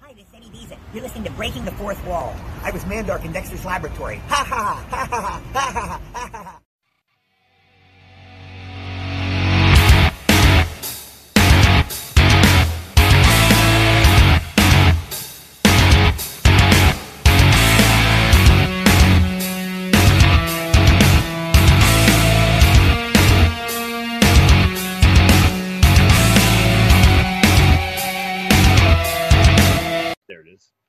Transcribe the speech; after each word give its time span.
Hi, 0.00 0.12
this 0.12 0.26
is 0.26 0.34
Eddie 0.34 0.46
Deezen. 0.46 0.78
You're 0.92 1.02
listening 1.02 1.24
to 1.24 1.30
Breaking 1.32 1.64
the 1.64 1.72
Fourth 1.72 2.04
Wall. 2.06 2.34
I 2.62 2.70
was 2.70 2.84
Mandark 2.84 3.24
in 3.24 3.32
Dexter's 3.32 3.64
laboratory. 3.64 4.20
Ha 4.28 4.44
ha 4.44 4.44
ha 4.44 4.84
ha 4.90 5.06
ha 5.06 5.20
ha 5.20 5.40
ha 5.50 5.72
ha 5.72 6.00
ha 6.12 6.28
ha. 6.42 6.60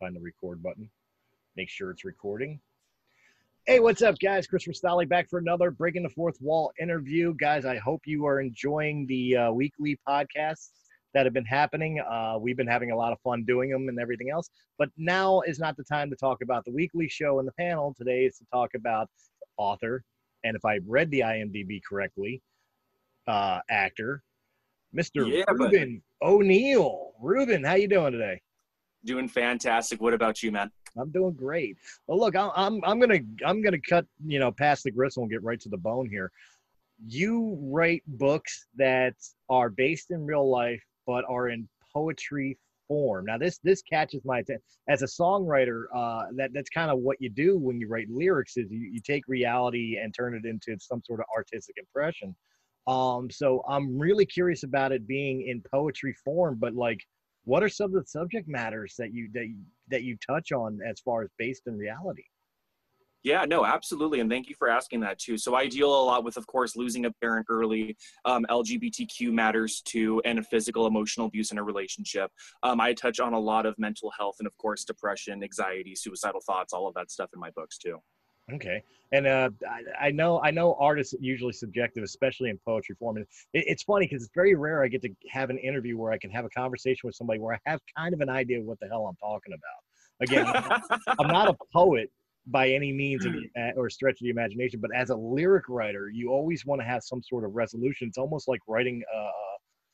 Find 0.08 0.16
the 0.16 0.22
record 0.22 0.64
button. 0.64 0.90
Make 1.58 1.68
sure 1.68 1.92
it's 1.92 2.06
recording. 2.06 2.62
Hey, 3.66 3.82
what's 3.82 4.02
up, 4.02 4.18
guys? 4.20 4.48
Christopher 4.48 4.72
Stolle 4.72 5.10
back 5.10 5.30
for 5.30 5.38
another 5.38 5.70
Breaking 5.70 6.02
the 6.02 6.10
Fourth 6.10 6.38
Wall 6.40 6.72
interview. 6.80 7.34
Guys, 7.34 7.66
I 7.66 7.76
hope 7.76 8.04
you 8.06 8.26
are 8.26 8.40
enjoying 8.40 9.06
the 9.08 9.36
uh, 9.36 9.52
weekly 9.52 10.00
podcasts 10.08 10.70
that 11.14 11.26
have 11.26 11.34
been 11.34 11.44
happening. 11.44 12.00
Uh, 12.00 12.38
we've 12.40 12.56
been 12.56 12.68
having 12.68 12.92
a 12.92 12.96
lot 12.96 13.12
of 13.12 13.20
fun 13.20 13.44
doing 13.44 13.70
them 13.70 13.90
and 13.90 14.00
everything 14.00 14.30
else. 14.30 14.50
But 14.78 14.88
now 14.96 15.42
is 15.42 15.60
not 15.60 15.76
the 15.76 15.84
time 15.84 16.10
to 16.10 16.16
talk 16.16 16.42
about 16.42 16.64
the 16.64 16.72
weekly 16.72 17.10
show 17.10 17.40
and 17.40 17.48
the 17.48 17.54
panel. 17.60 17.94
Today 17.98 18.24
is 18.24 18.38
to 18.38 18.46
talk 18.54 18.76
about 18.76 19.10
author, 19.58 20.06
and 20.46 20.56
if 20.56 20.64
I 20.64 20.80
read 20.88 21.12
the 21.12 21.20
IMDb 21.20 21.82
correctly, 21.84 22.42
uh, 23.28 23.60
actor, 23.70 24.24
Mr. 24.96 25.30
Yeah, 25.30 25.44
Ruben 25.52 26.02
O'Neill. 26.22 27.12
Ruben, 27.22 27.62
how 27.66 27.74
you 27.74 27.90
doing 27.90 28.14
today? 28.14 28.40
Doing 29.08 29.30
fantastic. 29.30 30.02
What 30.02 30.14
about 30.14 30.44
you, 30.44 30.52
man? 30.52 30.70
I'm 30.98 31.12
doing 31.12 31.32
great. 31.32 31.78
Well, 32.08 32.20
look, 32.20 32.36
I'm 32.36 32.82
I'm 32.84 33.00
gonna 33.00 33.20
I'm 33.46 33.62
gonna 33.62 33.80
cut 33.80 34.06
you 34.26 34.38
know 34.38 34.52
past 34.52 34.84
the 34.84 34.92
gristle 34.92 35.24
and 35.24 35.32
get 35.32 35.42
right 35.44 35.60
to 35.62 35.70
the 35.70 35.78
bone 35.78 36.10
here. 36.10 36.30
You 37.08 37.58
write 37.62 38.04
books 38.06 38.68
that 38.76 39.14
are 39.50 39.70
based 39.70 40.12
in 40.12 40.26
real 40.26 40.50
life 40.50 40.84
but 41.06 41.24
are 41.30 41.48
in 41.48 41.70
poetry 41.94 42.58
form. 42.90 43.26
Now 43.28 43.38
this 43.38 43.60
this 43.64 43.82
catches 43.82 44.26
my 44.26 44.40
attention 44.40 44.62
as 44.90 45.04
a 45.04 45.06
songwriter. 45.06 45.84
Uh, 45.96 46.24
that 46.36 46.52
that's 46.54 46.70
kind 46.70 46.92
of 46.92 47.00
what 47.00 47.16
you 47.22 47.30
do 47.30 47.58
when 47.58 47.80
you 47.80 47.88
write 47.88 48.10
lyrics 48.10 48.58
is 48.58 48.70
you, 48.70 48.90
you 48.92 49.00
take 49.00 49.24
reality 49.30 50.00
and 50.04 50.14
turn 50.14 50.36
it 50.36 50.46
into 50.46 50.78
some 50.82 51.02
sort 51.06 51.22
of 51.22 51.28
artistic 51.34 51.76
impression. 51.78 52.36
Um, 52.88 53.30
so 53.32 53.64
I'm 53.70 53.98
really 53.98 54.26
curious 54.26 54.64
about 54.64 54.92
it 54.92 55.08
being 55.08 55.48
in 55.48 55.64
poetry 55.72 56.14
form, 56.26 56.58
but 56.60 56.74
like 56.74 57.00
what 57.48 57.64
are 57.64 57.70
some 57.70 57.96
of 57.96 58.04
the 58.04 58.06
subject 58.06 58.46
matters 58.50 58.96
that 58.98 59.14
you 59.14 59.30
that 59.34 59.48
you, 59.48 59.56
that 59.88 60.04
you 60.04 60.18
touch 60.18 60.52
on 60.52 60.80
as 60.86 61.00
far 61.00 61.24
as 61.24 61.30
based 61.40 61.64
in 61.66 61.78
reality 61.78 62.26
Yeah, 63.24 63.46
no, 63.46 63.66
absolutely. 63.66 64.20
And 64.20 64.30
thank 64.30 64.50
you 64.50 64.56
for 64.60 64.70
asking 64.70 65.00
that 65.02 65.18
too. 65.18 65.38
So 65.38 65.56
I 65.56 65.68
deal 65.68 65.90
a 65.90 66.04
lot 66.12 66.24
with, 66.24 66.38
of 66.38 66.46
course, 66.46 66.76
losing 66.76 67.06
a 67.06 67.12
parent 67.22 67.48
early, 67.50 67.98
um, 68.26 68.46
LGBTQ 68.50 69.32
matters 69.32 69.82
too, 69.82 70.22
and 70.26 70.46
physical 70.48 70.88
emotional 70.88 71.28
abuse 71.28 71.52
in 71.52 71.58
a 71.58 71.64
relationship. 71.64 72.30
Um, 72.64 72.80
I 72.80 72.94
touch 72.94 73.20
on 73.20 73.34
a 73.34 73.40
lot 73.40 73.66
of 73.66 73.74
mental 73.78 74.12
health 74.18 74.36
and, 74.40 74.48
of 74.48 74.56
course, 74.58 74.84
depression, 74.84 75.42
anxiety, 75.42 75.96
suicidal 75.96 76.42
thoughts, 76.46 76.74
all 76.74 76.88
of 76.88 76.94
that 76.96 77.12
stuff 77.12 77.30
in 77.34 77.40
my 77.40 77.52
books 77.52 77.78
too. 77.78 77.98
Okay. 78.54 78.82
And 79.14 79.26
uh, 79.26 79.50
I, 79.68 80.08
I 80.08 80.12
know 80.12 80.42
i 80.42 80.52
know 80.52 80.76
art 80.80 81.00
is 81.00 81.16
usually 81.20 81.54
subjective 81.54 82.04
especially 82.04 82.50
in 82.50 82.60
poetry 82.66 82.96
form 83.00 83.16
and 83.18 83.26
it, 83.54 83.64
it's 83.68 83.84
funny 83.84 84.06
because 84.06 84.24
it's 84.24 84.34
very 84.36 84.54
rare 84.56 84.84
i 84.84 84.88
get 84.90 85.02
to 85.02 85.10
have 85.30 85.50
an 85.50 85.58
interview 85.60 85.98
where 85.98 86.12
i 86.12 86.18
can 86.18 86.30
have 86.30 86.44
a 86.44 86.50
conversation 86.50 87.08
with 87.08 87.16
somebody 87.16 87.40
where 87.40 87.56
i 87.56 87.70
have 87.70 87.80
kind 87.98 88.14
of 88.14 88.20
an 88.20 88.30
idea 88.30 88.60
of 88.60 88.66
what 88.66 88.80
the 88.82 88.88
hell 88.88 89.08
i'm 89.08 89.16
talking 89.16 89.54
about. 89.54 89.82
Again 90.20 90.46
i'm 91.20 91.28
not 91.28 91.48
a 91.48 91.56
poet 91.74 92.12
by 92.48 92.70
any 92.70 92.92
means 92.92 93.26
of 93.26 93.34
uh, 93.58 93.72
or 93.76 93.90
stretch 93.90 94.20
of 94.20 94.24
the 94.24 94.30
imagination 94.30 94.80
but 94.82 94.92
as 94.96 95.10
a 95.10 95.16
lyric 95.16 95.70
writer 95.70 96.10
you 96.10 96.30
always 96.30 96.66
want 96.66 96.82
to 96.82 96.86
have 96.86 97.04
some 97.04 97.22
sort 97.22 97.44
of 97.44 97.56
resolution. 97.56 98.08
It's 98.08 98.18
almost 98.18 98.48
like 98.48 98.62
writing 98.68 99.04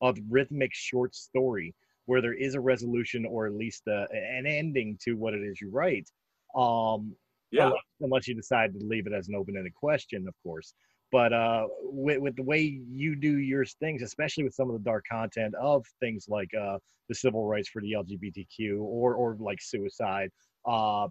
a, 0.02 0.08
a 0.08 0.14
rhythmic 0.30 0.72
short 0.74 1.16
story 1.16 1.74
where 2.06 2.22
there 2.22 2.34
is 2.34 2.56
a 2.56 2.60
resolution 2.60 3.26
or 3.26 3.48
at 3.48 3.54
least 3.54 3.84
a, 3.88 4.08
an 4.12 4.46
ending 4.46 4.98
to 5.04 5.14
what 5.14 5.34
it 5.34 5.42
is 5.42 5.62
you 5.62 5.70
write. 5.72 6.10
Um 6.56 7.16
yeah. 7.54 7.66
unless, 7.66 7.82
unless 8.02 8.28
you 8.28 8.36
decide 8.36 8.74
to 8.74 8.86
leave 8.86 9.08
it 9.08 9.14
as 9.14 9.28
an 9.28 9.36
open-ended 9.36 9.74
question 9.76 10.28
of 10.28 10.34
course. 10.44 10.74
But 11.12 11.32
uh 11.32 11.68
with, 11.84 12.20
with 12.20 12.36
the 12.36 12.44
way 12.44 12.62
you 12.90 13.16
do 13.16 13.38
your 13.38 13.66
things 13.66 14.02
especially 14.02 14.44
with 14.44 14.56
some 14.56 14.70
of 14.70 14.74
the 14.74 14.84
dark 14.84 15.06
content 15.10 15.54
of 15.56 15.86
things 16.00 16.28
like 16.28 16.50
uh 16.56 16.80
the 17.10 17.16
civil 17.16 17.46
rights 17.46 17.70
for 17.70 17.82
the 17.82 17.94
lgbtq 17.94 18.80
or 18.80 19.14
or 19.14 19.38
like 19.40 19.62
suicide 19.62 20.32
uh 20.66 21.08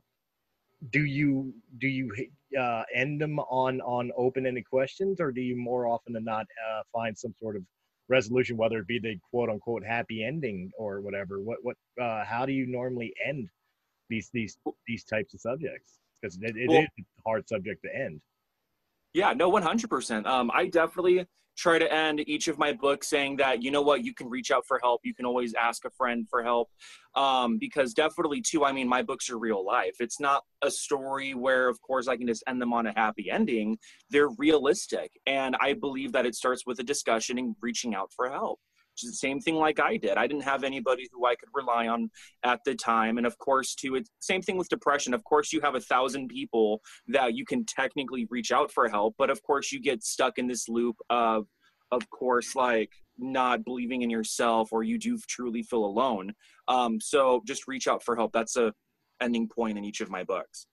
do 0.91 1.05
you 1.05 1.55
do 1.79 1.87
you 1.87 2.13
uh 2.59 2.83
end 2.93 3.21
them 3.21 3.39
on 3.39 3.81
on 3.83 4.11
open-ended 4.17 4.69
questions 4.69 5.21
or 5.21 5.31
do 5.31 5.41
you 5.41 5.57
more 5.57 5.87
often 5.87 6.13
than 6.13 6.25
not 6.25 6.47
uh 6.69 6.83
find 6.93 7.17
some 7.17 7.35
sort 7.41 7.55
of 7.55 7.63
resolution 8.09 8.57
whether 8.57 8.79
it 8.79 8.87
be 8.87 8.99
the 8.99 9.17
quote 9.31 9.49
unquote 9.49 9.85
happy 9.85 10.25
ending 10.25 10.71
or 10.77 11.01
whatever? 11.01 11.41
What 11.41 11.59
what 11.63 11.77
uh 12.01 12.25
how 12.25 12.45
do 12.45 12.53
you 12.53 12.67
normally 12.67 13.15
end 13.25 13.49
these 14.09 14.29
these 14.33 14.59
these 14.87 15.05
types 15.05 15.35
of 15.35 15.41
subjects 15.41 15.99
because 16.23 16.39
it, 16.41 16.57
it 16.57 16.69
Well- 16.69 16.83
is 16.83 16.89
a 16.99 17.29
hard 17.29 17.49
subject 17.49 17.83
to 17.85 17.95
end. 17.95 18.21
Yeah, 19.15 19.35
no, 19.35 19.51
100%. 19.51 20.27
Um, 20.27 20.51
I 20.55 20.69
definitely 20.69 21.27
try 21.55 21.79
to 21.79 21.93
end 21.93 22.27
each 22.27 22.49
of 22.49 22.59
my 22.59 22.73
books 22.73 23.11
saying 23.11 23.37
that, 23.37 23.63
you 23.63 23.71
know 23.71 23.83
what, 23.83 24.03
you 24.03 24.15
can 24.15 24.31
reach 24.31 24.51
out 24.51 24.65
for 24.67 24.81
help. 24.83 25.03
You 25.05 25.15
can 25.15 25.27
always 25.27 25.53
ask 25.53 25.85
a 25.85 25.91
friend 25.91 26.27
for 26.31 26.43
help. 26.43 26.71
Um, 27.15 27.59
because 27.59 27.93
definitely, 27.93 28.41
too, 28.41 28.65
I 28.65 28.73
mean, 28.73 28.89
my 28.89 29.03
books 29.03 29.29
are 29.29 29.39
real 29.39 29.63
life. 29.63 29.97
It's 30.01 30.19
not 30.19 30.45
a 30.63 30.71
story 30.71 31.35
where, 31.35 31.69
of 31.69 31.79
course, 31.83 32.09
I 32.09 32.17
can 32.17 32.27
just 32.27 32.43
end 32.47 32.63
them 32.63 32.73
on 32.73 32.87
a 32.87 32.93
happy 32.97 33.31
ending. 33.31 33.77
They're 34.09 34.31
realistic. 34.39 35.11
And 35.27 35.55
I 35.61 35.75
believe 35.75 36.13
that 36.13 36.25
it 36.25 36.35
starts 36.35 36.65
with 36.65 36.79
a 36.79 36.85
discussion 36.85 37.39
and 37.39 37.55
reaching 37.61 37.95
out 37.95 38.13
for 38.17 38.31
help. 38.31 38.61
Same 38.97 39.41
thing 39.41 39.57
like 39.57 39.81
I 39.81 39.97
did. 39.97 40.17
I 40.17 40.27
didn't 40.27 40.45
have 40.45 40.65
anybody 40.65 41.09
who 41.13 41.27
I 41.27 41.35
could 41.35 41.49
rely 41.53 41.89
on 41.89 42.11
at 42.45 42.61
the 42.65 42.75
time. 42.75 43.19
And 43.19 43.27
of 43.27 43.39
course, 43.39 43.75
too, 43.75 43.95
it's 43.95 44.11
same 44.21 44.43
thing 44.43 44.57
with 44.57 44.69
depression. 44.69 45.15
Of 45.15 45.25
course, 45.25 45.53
you 45.53 45.61
have 45.61 45.75
a 45.75 45.81
thousand 45.81 46.29
people 46.29 46.81
that 47.09 47.35
you 47.35 47.45
can 47.45 47.65
technically 47.65 48.27
reach 48.31 48.53
out 48.53 48.71
for 48.71 48.89
help 48.89 49.15
but 49.19 49.31
of 49.31 49.43
course 49.43 49.73
you 49.73 49.81
get 49.81 50.03
stuck 50.03 50.39
in 50.39 50.47
this 50.47 50.69
loop 50.69 50.97
of 51.11 51.47
of 51.91 52.09
course 52.11 52.55
like 52.57 52.91
not 53.19 53.65
believing 53.65 54.03
in 54.03 54.11
yourself 54.11 54.73
or 54.73 54.83
you 54.83 54.99
do 54.99 55.19
truly 55.29 55.63
feel 55.63 55.85
alone 55.85 56.33
um, 56.69 57.01
so 57.01 57.43
just 57.47 57.69
reach 57.69 57.87
out 57.87 58.03
for 58.03 58.17
help 58.17 58.33
that's 58.33 58.57
a 58.57 58.73
ending 59.21 59.49
point 59.49 59.79
in 59.79 59.85
each 59.85 60.01
of 60.01 60.11
my 60.11 60.25
books 60.25 60.67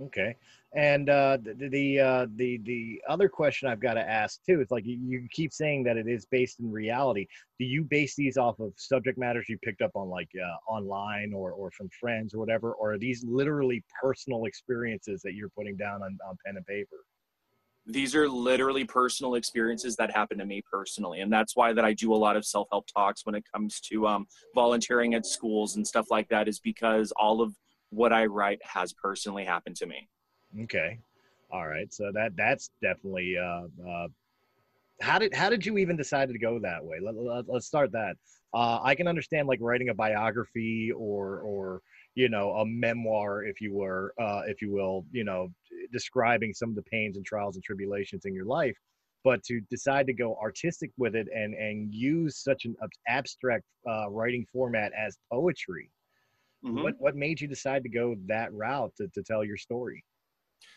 Okay, 0.00 0.36
and 0.74 1.10
uh, 1.10 1.36
the 1.42 1.68
the 1.68 2.00
uh, 2.00 2.26
the 2.36 2.58
the 2.64 3.00
other 3.08 3.28
question 3.28 3.68
I've 3.68 3.80
got 3.80 3.94
to 3.94 4.08
ask 4.08 4.40
too 4.44 4.60
is 4.62 4.70
like 4.70 4.86
you, 4.86 4.98
you 5.04 5.28
keep 5.30 5.52
saying 5.52 5.84
that 5.84 5.98
it 5.98 6.08
is 6.08 6.24
based 6.26 6.60
in 6.60 6.70
reality. 6.70 7.26
Do 7.58 7.66
you 7.66 7.84
base 7.84 8.14
these 8.16 8.38
off 8.38 8.58
of 8.58 8.72
subject 8.76 9.18
matters 9.18 9.46
you 9.48 9.58
picked 9.62 9.82
up 9.82 9.90
on 9.94 10.08
like 10.08 10.30
uh, 10.34 10.72
online 10.72 11.32
or 11.34 11.52
or 11.52 11.70
from 11.72 11.90
friends 12.00 12.32
or 12.32 12.38
whatever, 12.38 12.72
or 12.72 12.94
are 12.94 12.98
these 12.98 13.22
literally 13.22 13.84
personal 14.00 14.46
experiences 14.46 15.20
that 15.22 15.34
you're 15.34 15.50
putting 15.50 15.76
down 15.76 16.02
on, 16.02 16.16
on 16.26 16.36
pen 16.44 16.56
and 16.56 16.66
paper? 16.66 16.96
these 17.84 18.14
are 18.14 18.28
literally 18.28 18.84
personal 18.84 19.34
experiences 19.34 19.96
that 19.96 20.08
happen 20.08 20.38
to 20.38 20.46
me 20.46 20.62
personally 20.70 21.20
and 21.20 21.32
that's 21.32 21.56
why 21.56 21.72
that 21.72 21.84
i 21.84 21.92
do 21.92 22.14
a 22.14 22.16
lot 22.16 22.36
of 22.36 22.44
self-help 22.44 22.86
talks 22.86 23.26
when 23.26 23.34
it 23.34 23.42
comes 23.52 23.80
to 23.80 24.06
um, 24.06 24.24
volunteering 24.54 25.14
at 25.14 25.26
schools 25.26 25.74
and 25.74 25.84
stuff 25.84 26.06
like 26.08 26.28
that 26.28 26.46
is 26.46 26.60
because 26.60 27.12
all 27.16 27.42
of 27.42 27.52
what 27.90 28.12
i 28.12 28.24
write 28.24 28.60
has 28.62 28.92
personally 28.92 29.44
happened 29.44 29.74
to 29.74 29.86
me 29.86 30.08
Okay, 30.60 30.98
all 31.50 31.66
right. 31.66 31.92
So 31.92 32.10
that 32.12 32.36
that's 32.36 32.70
definitely. 32.82 33.36
Uh, 33.38 33.66
uh, 33.88 34.08
how 35.00 35.18
did 35.18 35.34
how 35.34 35.50
did 35.50 35.64
you 35.66 35.78
even 35.78 35.96
decide 35.96 36.28
to 36.28 36.38
go 36.38 36.58
that 36.60 36.84
way? 36.84 36.98
Let, 37.02 37.14
let, 37.16 37.48
let's 37.48 37.66
start 37.66 37.90
that. 37.92 38.14
Uh, 38.54 38.78
I 38.82 38.94
can 38.94 39.08
understand 39.08 39.48
like 39.48 39.58
writing 39.62 39.88
a 39.88 39.94
biography 39.94 40.92
or 40.92 41.40
or 41.40 41.80
you 42.14 42.28
know 42.28 42.52
a 42.52 42.66
memoir, 42.66 43.44
if 43.44 43.60
you 43.60 43.72
were, 43.74 44.12
uh, 44.20 44.42
if 44.46 44.60
you 44.60 44.70
will, 44.70 45.06
you 45.10 45.24
know, 45.24 45.48
describing 45.92 46.52
some 46.52 46.68
of 46.68 46.76
the 46.76 46.82
pains 46.82 47.16
and 47.16 47.24
trials 47.24 47.56
and 47.56 47.64
tribulations 47.64 48.26
in 48.26 48.34
your 48.34 48.44
life. 48.44 48.76
but 49.24 49.42
to 49.44 49.60
decide 49.70 50.06
to 50.06 50.12
go 50.12 50.36
artistic 50.42 50.90
with 50.96 51.14
it 51.14 51.28
and 51.34 51.54
and 51.54 51.94
use 51.94 52.36
such 52.36 52.64
an 52.64 52.74
abstract 53.08 53.64
uh, 53.88 54.08
writing 54.10 54.46
format 54.52 54.92
as 54.98 55.16
poetry. 55.30 55.90
Mm-hmm. 56.64 56.82
What 56.82 56.94
what 56.98 57.16
made 57.16 57.40
you 57.40 57.48
decide 57.48 57.82
to 57.84 57.88
go 57.88 58.14
that 58.26 58.52
route 58.52 58.92
to, 58.96 59.08
to 59.08 59.22
tell 59.22 59.44
your 59.44 59.56
story? 59.56 60.04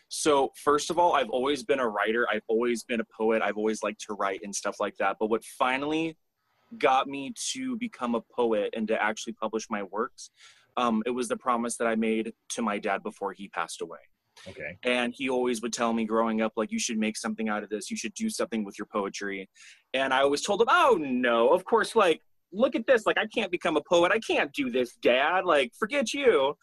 So, 0.07 0.51
first 0.63 0.89
of 0.89 0.99
all, 0.99 1.13
I've 1.13 1.29
always 1.29 1.63
been 1.63 1.79
a 1.79 1.87
writer. 1.87 2.27
I've 2.31 2.43
always 2.47 2.83
been 2.83 2.99
a 2.99 3.05
poet. 3.17 3.41
I've 3.41 3.57
always 3.57 3.83
liked 3.83 4.01
to 4.07 4.13
write 4.13 4.41
and 4.43 4.55
stuff 4.55 4.77
like 4.79 4.95
that. 4.97 5.17
But 5.19 5.29
what 5.29 5.43
finally 5.43 6.17
got 6.77 7.07
me 7.07 7.33
to 7.53 7.77
become 7.77 8.15
a 8.15 8.21
poet 8.35 8.73
and 8.75 8.87
to 8.87 9.01
actually 9.01 9.33
publish 9.33 9.67
my 9.69 9.83
works, 9.83 10.29
um, 10.77 11.03
it 11.05 11.11
was 11.11 11.27
the 11.27 11.37
promise 11.37 11.77
that 11.77 11.87
I 11.87 11.95
made 11.95 12.33
to 12.49 12.61
my 12.61 12.79
dad 12.79 13.03
before 13.03 13.33
he 13.33 13.47
passed 13.49 13.81
away. 13.81 13.99
Okay. 14.47 14.77
And 14.83 15.13
he 15.15 15.29
always 15.29 15.61
would 15.61 15.73
tell 15.73 15.93
me 15.93 16.05
growing 16.05 16.41
up, 16.41 16.53
like, 16.55 16.71
you 16.71 16.79
should 16.79 16.97
make 16.97 17.17
something 17.17 17.49
out 17.49 17.63
of 17.63 17.69
this. 17.69 17.89
You 17.89 17.97
should 17.97 18.13
do 18.13 18.29
something 18.29 18.63
with 18.63 18.77
your 18.77 18.87
poetry. 18.91 19.49
And 19.93 20.13
I 20.13 20.21
always 20.21 20.41
told 20.41 20.61
him, 20.61 20.67
oh, 20.69 20.97
no, 20.99 21.49
of 21.49 21.65
course, 21.65 21.95
like, 21.95 22.21
look 22.51 22.75
at 22.75 22.85
this. 22.85 23.05
Like, 23.05 23.17
I 23.17 23.27
can't 23.27 23.51
become 23.51 23.77
a 23.77 23.81
poet. 23.81 24.11
I 24.11 24.19
can't 24.19 24.51
do 24.53 24.69
this, 24.69 24.95
dad. 25.01 25.45
Like, 25.45 25.71
forget 25.77 26.13
you. 26.13 26.57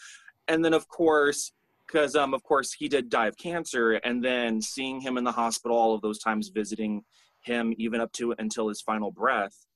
And 0.48 0.64
then, 0.64 0.74
of 0.74 0.86
course, 0.88 1.52
because 1.86 2.16
um, 2.16 2.34
of 2.34 2.42
course 2.42 2.72
he 2.72 2.88
did 2.88 3.08
die 3.08 3.26
of 3.26 3.36
cancer 3.36 3.92
and 4.04 4.24
then 4.24 4.60
seeing 4.60 5.00
him 5.00 5.16
in 5.16 5.24
the 5.24 5.32
hospital 5.32 5.76
all 5.76 5.94
of 5.94 6.00
those 6.00 6.18
times 6.18 6.48
visiting 6.48 7.02
him 7.40 7.74
even 7.76 8.00
up 8.00 8.12
to 8.12 8.34
until 8.38 8.68
his 8.68 8.80
final 8.80 9.10
breath 9.10 9.66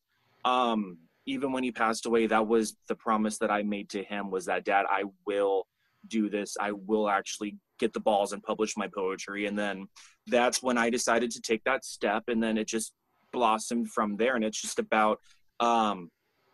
um, 0.45 0.99
even 1.27 1.51
when 1.51 1.65
he 1.65 1.73
passed 1.73 2.07
away 2.07 2.27
that 2.27 2.47
was 2.47 2.77
the 2.89 2.95
promise 2.95 3.39
that 3.39 3.51
i 3.51 3.63
made 3.63 3.89
to 3.89 4.03
him 4.05 4.31
was 4.31 4.47
that 4.47 4.65
dad 4.65 4.87
i 4.89 5.03
will 5.27 5.67
do 6.09 6.29
this. 6.29 6.57
I 6.61 6.73
will 6.73 7.09
actually 7.09 7.57
get 7.79 7.93
the 7.93 8.01
balls 8.01 8.33
and 8.33 8.43
publish 8.43 8.77
my 8.77 8.89
poetry. 8.89 9.47
And 9.47 9.59
then 9.59 9.87
that's 10.27 10.63
when 10.63 10.77
i 10.77 10.91
decided 10.91 11.31
to 11.31 11.41
take 11.41 11.63
that 11.65 11.85
step 11.85 12.25
and 12.29 12.43
then 12.43 12.59
it 12.59 12.67
just 12.67 12.93
blossomed 13.33 13.91
from 13.91 14.17
there 14.17 14.35
and 14.35 14.45
it's 14.45 14.61
just 14.61 14.79
about 14.79 15.21
um, 15.61 16.11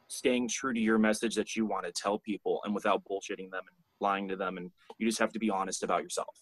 staying 0.09 0.49
true 0.49 0.75
to 0.75 0.81
your 0.81 0.99
message 0.99 1.35
that 1.37 1.57
you 1.57 1.65
want 1.65 1.87
to 1.87 1.93
tell 1.93 2.19
people 2.19 2.61
and 2.65 2.75
without 2.75 3.03
bullshitting 3.05 3.51
them 3.51 3.63
and 3.67 3.77
lying 4.03 4.29
to 4.29 4.37
them 4.37 4.59
and 4.59 4.71
you 4.99 5.07
just 5.07 5.19
have 5.19 5.33
to 5.33 5.39
be 5.39 5.49
honest 5.49 5.83
about 5.83 6.03
yourself 6.03 6.37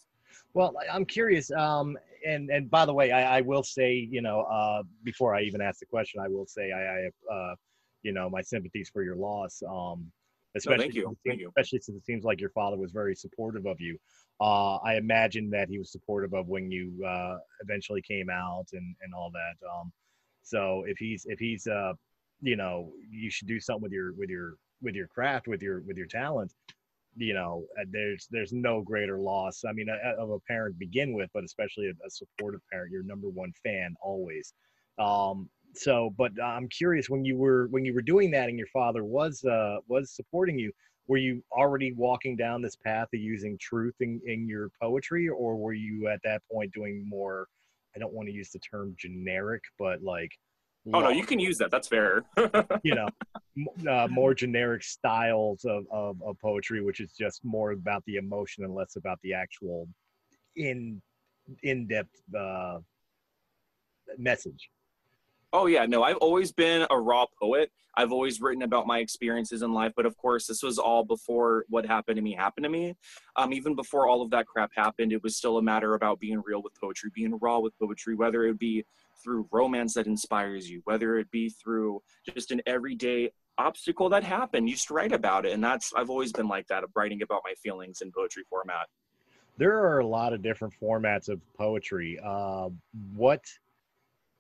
well 0.55 0.75
i'm 0.93 1.05
curious 1.05 1.51
um, 1.53 1.97
and 2.27 2.51
and 2.51 2.71
by 2.71 2.85
the 2.85 2.93
way 2.93 3.13
i, 3.13 3.39
I 3.39 3.41
will 3.43 3.63
say 3.63 3.95
you 3.95 4.23
know 4.23 4.41
uh, 4.43 4.83
before 5.05 5.35
i 5.35 5.43
even 5.43 5.61
ask 5.61 5.79
the 5.81 5.87
question 5.87 6.21
i 6.21 6.29
will 6.29 6.47
say 6.47 6.73
i, 6.73 6.81
I 6.81 7.01
have 7.03 7.13
uh, 7.31 7.55
you 8.03 8.13
know 8.13 8.29
my 8.29 8.43
sympathies 8.43 8.91
for 8.93 9.03
your 9.03 9.17
loss 9.17 9.63
um, 9.69 10.11
especially 10.57 10.79
no, 10.79 10.83
thank 10.83 10.95
you. 10.95 11.17
Thank 11.27 11.41
you. 11.41 11.49
especially 11.49 11.81
since 11.81 11.99
it 11.99 12.05
seems 12.05 12.25
like 12.25 12.41
your 12.41 12.51
father 12.51 12.77
was 12.77 12.91
very 12.91 13.15
supportive 13.15 13.67
of 13.67 13.81
you 13.81 13.99
uh, 14.41 14.77
i 14.77 14.97
imagine 14.97 15.51
that 15.51 15.69
he 15.69 15.79
was 15.79 15.93
supportive 15.93 16.35
of 16.35 16.49
when 16.49 16.71
you 16.71 16.93
uh, 17.07 17.37
eventually 17.63 18.03
came 18.03 18.29
out 18.31 18.67
and 18.73 18.97
and 19.03 19.15
all 19.15 19.31
that 19.33 19.57
um, 19.69 19.93
so 20.43 20.85
if 20.87 20.99
he's 20.99 21.27
if 21.29 21.39
he's 21.39 21.67
uh 21.67 21.93
you 22.41 22.57
know 22.57 22.91
you 23.11 23.31
should 23.31 23.49
do 23.49 23.61
something 23.61 23.83
with 23.83 23.93
your 23.93 24.13
with 24.15 24.31
your 24.31 24.55
with 24.83 24.95
your 24.95 25.07
craft 25.07 25.47
with 25.47 25.63
your 25.63 25.83
with 25.83 25.97
your 25.97 26.07
talent 26.07 26.53
you 27.17 27.35
know, 27.35 27.65
uh, 27.79 27.85
there's 27.91 28.29
there's 28.31 28.53
no 28.53 28.81
greater 28.83 29.19
loss. 29.19 29.63
I 29.69 29.73
mean, 29.73 29.89
of 30.19 30.31
a 30.31 30.39
parent 30.41 30.79
begin 30.79 31.13
with, 31.13 31.31
but 31.35 31.45
especially 31.45 31.87
a, 31.87 32.07
a 32.07 32.11
supportive 32.11 32.61
parent, 32.71 32.93
your 32.93 33.03
number 33.03 33.29
one 33.29 33.53
fan 33.65 33.95
always. 34.01 34.55
Um, 34.99 35.49
so, 35.75 36.15
but 36.17 36.33
I'm 36.43 36.69
curious 36.69 37.09
when 37.09 37.25
you 37.25 37.37
were 37.37 37.69
when 37.69 37.85
you 37.85 37.95
were 37.95 38.03
doing 38.03 38.31
that, 38.33 38.49
and 38.49 38.59
your 38.59 38.69
father 38.69 39.05
was 39.05 39.45
uh, 39.45 39.79
was 39.89 40.13
supporting 40.13 40.59
you. 40.59 40.73
Were 41.07 41.17
you 41.17 41.43
already 41.51 41.93
walking 41.93 42.37
down 42.37 42.63
this 42.63 42.77
path 42.77 43.09
of 43.13 43.21
using 43.21 43.59
truth 43.59 43.95
in, 43.99 44.21
in 44.27 44.47
your 44.47 44.71
poetry, 44.81 45.29
or 45.29 45.57
were 45.57 45.73
you 45.73 46.07
at 46.07 46.21
that 46.23 46.43
point 46.51 46.73
doing 46.73 47.05
more? 47.09 47.49
I 47.97 47.99
don't 47.99 48.13
want 48.13 48.29
to 48.29 48.35
use 48.35 48.51
the 48.51 48.61
term 48.61 48.95
generic, 48.97 49.63
but 49.77 50.03
like 50.03 50.31
Oh 50.93 51.01
no, 51.01 51.11
you 51.11 51.25
can 51.25 51.39
use 51.39 51.59
that. 51.59 51.71
That's 51.71 51.89
fair. 51.89 52.25
you 52.83 52.95
know, 52.95 53.09
uh, 53.89 54.09
more 54.09 54.35
generic 54.35 54.83
styles 54.83 55.65
of, 55.65 55.85
of, 55.91 56.23
of 56.23 56.39
poetry, 56.41 56.83
which 56.83 57.01
is 57.01 57.13
just 57.13 57.45
more 57.45 57.73
about 57.73 58.03
the 58.07 58.17
emotion 58.17 58.65
and 58.65 58.75
less 58.75 58.97
about 58.97 59.19
the 59.23 59.35
actual 59.35 59.87
in 60.57 61.01
in 61.63 61.87
depth 61.87 62.23
uh, 62.39 62.79
message. 64.17 64.71
Oh 65.53 65.67
yeah, 65.67 65.85
no, 65.85 66.03
I've 66.03 66.17
always 66.17 66.53
been 66.53 66.87
a 66.91 66.99
raw 66.99 67.27
poet. 67.41 67.71
I've 67.97 68.13
always 68.13 68.41
written 68.41 68.63
about 68.63 68.87
my 68.87 69.01
experiences 69.01 69.63
in 69.63 69.73
life, 69.73 69.93
but 69.97 70.07
of 70.07 70.17
course, 70.17 70.47
this 70.47 70.63
was 70.63 70.79
all 70.79 71.05
before 71.05 71.65
what 71.69 71.85
happened 71.85 72.17
to 72.17 72.23
me 72.23 72.35
happened 72.35 72.65
to 72.65 72.71
me. 72.71 72.95
Um, 73.35 73.53
even 73.53 73.75
before 73.75 74.07
all 74.07 74.23
of 74.23 74.31
that 74.31 74.47
crap 74.47 74.71
happened, 74.77 75.13
it 75.13 75.23
was 75.25 75.37
still 75.37 75.59
a 75.59 75.63
matter 75.63 75.95
about 75.95 76.21
being 76.21 76.41
real 76.45 76.63
with 76.63 76.73
poetry, 76.81 77.11
being 77.13 77.37
raw 77.41 77.59
with 77.59 77.77
poetry, 77.79 78.15
whether 78.15 78.45
it 78.45 78.49
would 78.49 78.59
be 78.61 78.85
through 79.23 79.49
romance 79.51 79.95
that 79.95 80.07
inspires 80.07 80.69
you, 80.69 80.81
whether 80.85 81.19
it 81.19 81.31
be 81.31 81.49
through 81.49 82.03
just 82.35 82.51
an 82.51 82.61
everyday 82.67 83.31
obstacle 83.59 84.09
that 84.09 84.25
happened, 84.25 84.69
you 84.69 84.75
just 84.75 84.91
write 84.91 85.13
about 85.13 85.47
it. 85.47 85.53
And 85.53 85.63
that's, 85.63 85.93
I've 85.95 86.11
always 86.11 86.33
been 86.33 86.49
like 86.49 86.67
that 86.69 86.85
of 86.85 86.91
writing 86.97 87.23
about 87.23 87.43
my 87.45 87.55
feelings 87.63 88.01
in 88.01 88.11
poetry 88.13 88.45
format. 88.49 88.87
There 89.59 89.79
are 89.85 89.99
a 89.99 90.07
lot 90.07 90.33
of 90.33 90.43
different 90.43 90.75
formats 90.81 91.29
of 91.29 91.41
poetry. 91.57 92.19
Uh, 92.25 92.71
what, 93.15 93.45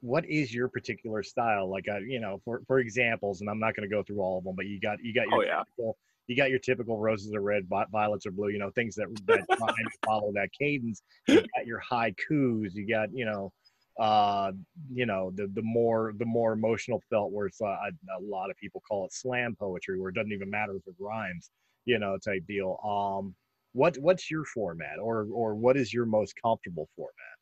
what 0.00 0.24
is 0.24 0.54
your 0.54 0.68
particular 0.68 1.22
style? 1.22 1.68
Like, 1.68 1.88
uh, 1.88 1.98
you 1.98 2.20
know, 2.20 2.40
for, 2.44 2.62
for 2.66 2.78
examples, 2.78 3.42
and 3.42 3.50
I'm 3.50 3.58
not 3.58 3.76
going 3.76 3.88
to 3.88 3.94
go 3.94 4.02
through 4.02 4.20
all 4.20 4.38
of 4.38 4.44
them, 4.44 4.54
but 4.56 4.66
you 4.66 4.80
got, 4.80 4.98
you 5.02 5.12
got 5.12 5.26
your, 5.28 5.40
oh, 5.40 5.42
yeah. 5.42 5.58
typical, 5.58 5.98
you 6.26 6.36
got 6.36 6.48
your 6.48 6.58
typical 6.60 6.96
roses 6.96 7.34
are 7.34 7.42
red, 7.42 7.68
violets 7.90 8.24
are 8.24 8.30
blue, 8.30 8.48
you 8.48 8.58
know, 8.58 8.70
things 8.70 8.94
that, 8.94 9.08
that 9.26 9.44
follow 10.06 10.32
that 10.32 10.48
cadence. 10.58 11.02
You 11.26 11.42
got 11.56 11.66
your 11.66 11.82
haikus, 11.90 12.72
you 12.72 12.86
got, 12.88 13.12
you 13.12 13.26
know, 13.26 13.52
uh, 13.98 14.52
you 14.92 15.06
know, 15.06 15.30
the 15.34 15.46
the 15.54 15.62
more 15.62 16.12
the 16.18 16.24
more 16.24 16.52
emotional 16.52 17.02
felt, 17.10 17.32
where 17.32 17.46
it's 17.46 17.60
uh, 17.60 17.66
a 17.66 18.22
lot 18.22 18.50
of 18.50 18.56
people 18.56 18.82
call 18.88 19.04
it 19.06 19.12
slam 19.12 19.56
poetry, 19.58 19.98
where 19.98 20.10
it 20.10 20.14
doesn't 20.14 20.32
even 20.32 20.50
matter 20.50 20.76
if 20.76 20.86
it 20.86 20.94
rhymes, 20.98 21.50
you 21.84 21.98
know, 21.98 22.16
type 22.18 22.44
deal. 22.46 22.78
Um, 22.84 23.34
what 23.72 23.96
what's 23.98 24.30
your 24.30 24.44
format, 24.44 24.98
or 25.00 25.26
or 25.32 25.54
what 25.54 25.76
is 25.76 25.92
your 25.92 26.06
most 26.06 26.34
comfortable 26.42 26.88
format? 26.96 27.39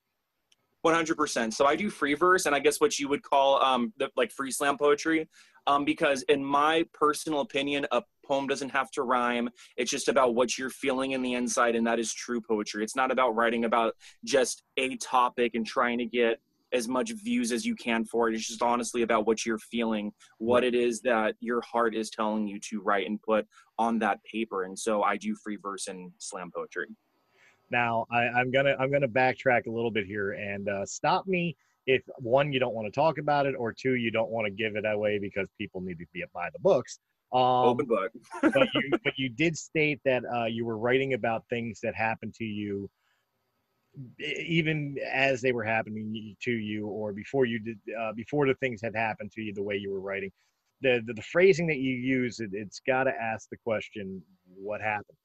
100%. 0.85 1.53
So 1.53 1.67
I 1.67 1.77
do 1.77 1.91
free 1.91 2.15
verse, 2.15 2.47
and 2.47 2.55
I 2.55 2.61
guess 2.61 2.81
what 2.81 2.99
you 2.99 3.09
would 3.09 3.23
call 3.23 3.63
um, 3.63 3.93
the, 3.99 4.11
like 4.17 4.31
free 4.31 4.51
slam 4.51 4.79
poetry, 4.79 5.29
um, 5.67 5.85
because 5.85 6.23
in 6.23 6.45
my 6.45 6.85
personal 6.95 7.41
opinion, 7.41 7.87
a 7.93 8.03
poem 8.27 8.47
doesn't 8.47 8.71
have 8.71 8.91
to 8.93 9.03
rhyme. 9.03 9.49
It's 9.77 9.91
just 9.91 10.09
about 10.09 10.35
what 10.35 10.57
you're 10.57 10.71
feeling 10.71 11.13
in 11.13 11.23
the 11.23 11.35
inside, 11.35 11.75
and 11.75 11.87
that 11.87 11.99
is 11.99 12.13
true 12.13 12.41
poetry. 12.41 12.85
It's 12.85 12.97
not 12.97 13.11
about 13.11 13.35
writing 13.35 13.65
about 13.65 13.95
just 14.25 14.63
a 14.77 14.97
topic 14.97 15.55
and 15.55 15.67
trying 15.67 15.99
to 15.99 16.07
get 16.07 16.41
as 16.73 16.87
much 16.87 17.13
views 17.13 17.51
as 17.51 17.65
you 17.65 17.75
can 17.75 18.05
for 18.05 18.29
it. 18.29 18.35
It's 18.35 18.47
just 18.47 18.63
honestly 18.63 19.03
about 19.03 19.27
what 19.27 19.47
you're 19.47 19.59
feeling, 19.59 20.13
what 20.39 20.65
it 20.65 20.75
is 20.75 21.01
that 21.01 21.35
your 21.41 21.63
heart 21.63 21.95
is 21.95 22.11
telling 22.11 22.47
you 22.47 22.61
to 22.69 22.81
write 22.81 23.07
and 23.07 23.21
put 23.21 23.47
on 23.79 23.99
that 24.01 24.23
paper. 24.25 24.65
And 24.65 24.79
so 24.79 25.03
I 25.03 25.17
do 25.17 25.35
free 25.35 25.57
verse 25.57 25.89
and 25.89 26.13
slam 26.19 26.51
poetry. 26.55 26.87
Now 27.71 28.07
I, 28.11 28.41
am 28.41 28.51
gonna 28.51 28.75
I'm 28.79 28.91
gonna 28.91 29.09
backtrack 29.09 29.67
a 29.67 29.71
little 29.71 29.91
bit 29.91 30.07
here 30.07 30.33
and 30.33 30.69
uh, 30.69 30.87
stop 30.87 31.27
me 31.27 31.57
if 31.87 32.03
one 32.19 32.53
you 32.53 32.61
don't 32.61 32.75
want 32.75 32.87
to 32.87 32.93
talk 32.93 33.19
about 33.19 33.47
it 33.47 33.55
or 33.59 33.73
two 33.73 33.95
you 33.95 34.11
don't 34.11 34.31
want 34.31 34.47
to 34.47 34.51
give 34.51 34.77
it 34.77 34.85
away 34.87 35.19
because 35.19 35.49
people 35.59 35.81
need 35.81 35.99
to 35.99 36.07
be 36.13 36.25
by 36.33 36.49
the 36.53 36.59
books. 36.61 36.99
Um, 37.33 37.41
Open 37.41 37.87
book. 37.87 38.11
but 38.43 38.69
you 38.75 38.91
but 39.05 39.13
you 39.17 39.29
did 39.29 39.57
state 39.57 40.01
that 40.05 40.23
uh, 40.25 40.47
you 40.47 40.65
were 40.65 40.79
writing 40.79 41.15
about 41.15 41.45
things 41.51 41.81
that 41.83 41.95
happened 41.95 42.35
to 42.35 42.45
you 42.45 42.89
even 44.21 44.97
as 45.13 45.41
they 45.41 45.53
were 45.53 45.65
happening 45.65 46.37
to 46.41 46.53
you 46.53 46.87
or 46.87 47.13
before 47.13 47.47
you 47.47 47.59
did 47.59 47.79
uh, 47.99 48.13
before 48.13 48.47
the 48.47 48.55
things 48.55 48.81
had 48.83 48.95
happened 48.95 49.33
to 49.33 49.41
you 49.41 49.53
the 49.53 49.63
way 49.63 49.77
you 49.77 49.91
were 49.91 50.01
writing 50.01 50.31
the 50.83 51.03
the, 51.07 51.15
the 51.15 51.23
phrasing 51.23 51.67
that 51.67 51.79
you 51.79 51.95
use 51.95 52.41
it, 52.41 52.51
it's 52.53 52.81
got 52.87 53.05
to 53.05 53.13
ask 53.21 53.49
the 53.51 53.57
question 53.57 54.23
what 54.55 54.81
happened 54.81 55.17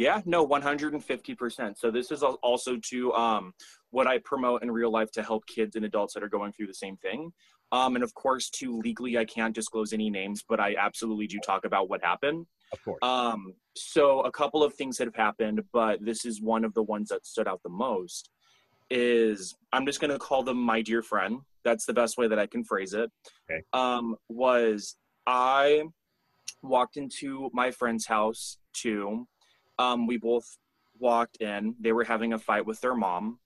yeah 0.00 0.20
no 0.24 0.46
150% 0.46 1.78
so 1.78 1.90
this 1.90 2.10
is 2.10 2.22
also 2.22 2.76
to 2.76 3.12
um, 3.12 3.52
what 3.90 4.06
i 4.06 4.18
promote 4.18 4.62
in 4.62 4.70
real 4.70 4.90
life 4.90 5.10
to 5.12 5.22
help 5.22 5.46
kids 5.46 5.76
and 5.76 5.84
adults 5.84 6.14
that 6.14 6.22
are 6.22 6.28
going 6.28 6.52
through 6.52 6.66
the 6.66 6.74
same 6.74 6.96
thing 6.96 7.32
um, 7.72 7.94
and 7.94 8.02
of 8.02 8.12
course 8.14 8.50
to 8.50 8.78
legally 8.78 9.18
i 9.18 9.24
can't 9.24 9.54
disclose 9.54 9.92
any 9.92 10.10
names 10.10 10.44
but 10.48 10.58
i 10.58 10.74
absolutely 10.76 11.26
do 11.26 11.38
talk 11.44 11.64
about 11.64 11.88
what 11.88 12.02
happened 12.02 12.46
of 12.72 12.84
course. 12.84 12.98
Um, 13.02 13.54
so 13.76 14.20
a 14.20 14.30
couple 14.30 14.62
of 14.62 14.74
things 14.74 14.96
that 14.98 15.06
have 15.06 15.16
happened, 15.16 15.62
but 15.72 16.04
this 16.04 16.24
is 16.24 16.40
one 16.40 16.64
of 16.64 16.74
the 16.74 16.82
ones 16.82 17.08
that 17.08 17.26
stood 17.26 17.48
out 17.48 17.60
the 17.62 17.70
most. 17.70 18.30
Is 18.90 19.54
I'm 19.72 19.86
just 19.86 20.00
going 20.00 20.10
to 20.10 20.18
call 20.18 20.42
them 20.42 20.58
my 20.58 20.82
dear 20.82 21.02
friend. 21.02 21.40
That's 21.64 21.84
the 21.84 21.92
best 21.92 22.18
way 22.18 22.26
that 22.26 22.38
I 22.38 22.46
can 22.46 22.64
phrase 22.64 22.92
it. 22.92 23.10
Okay. 23.50 23.62
Um, 23.72 24.16
was 24.28 24.96
I 25.26 25.84
walked 26.62 26.96
into 26.96 27.50
my 27.52 27.70
friend's 27.70 28.06
house 28.06 28.58
too. 28.72 29.28
Um, 29.80 30.06
we 30.06 30.16
both 30.18 30.46
walked 30.98 31.38
in. 31.38 31.74
They 31.80 31.92
were 31.92 32.04
having 32.04 32.32
a 32.34 32.38
fight 32.38 32.66
with 32.66 32.80
their 32.80 32.94
mom. 32.94 33.38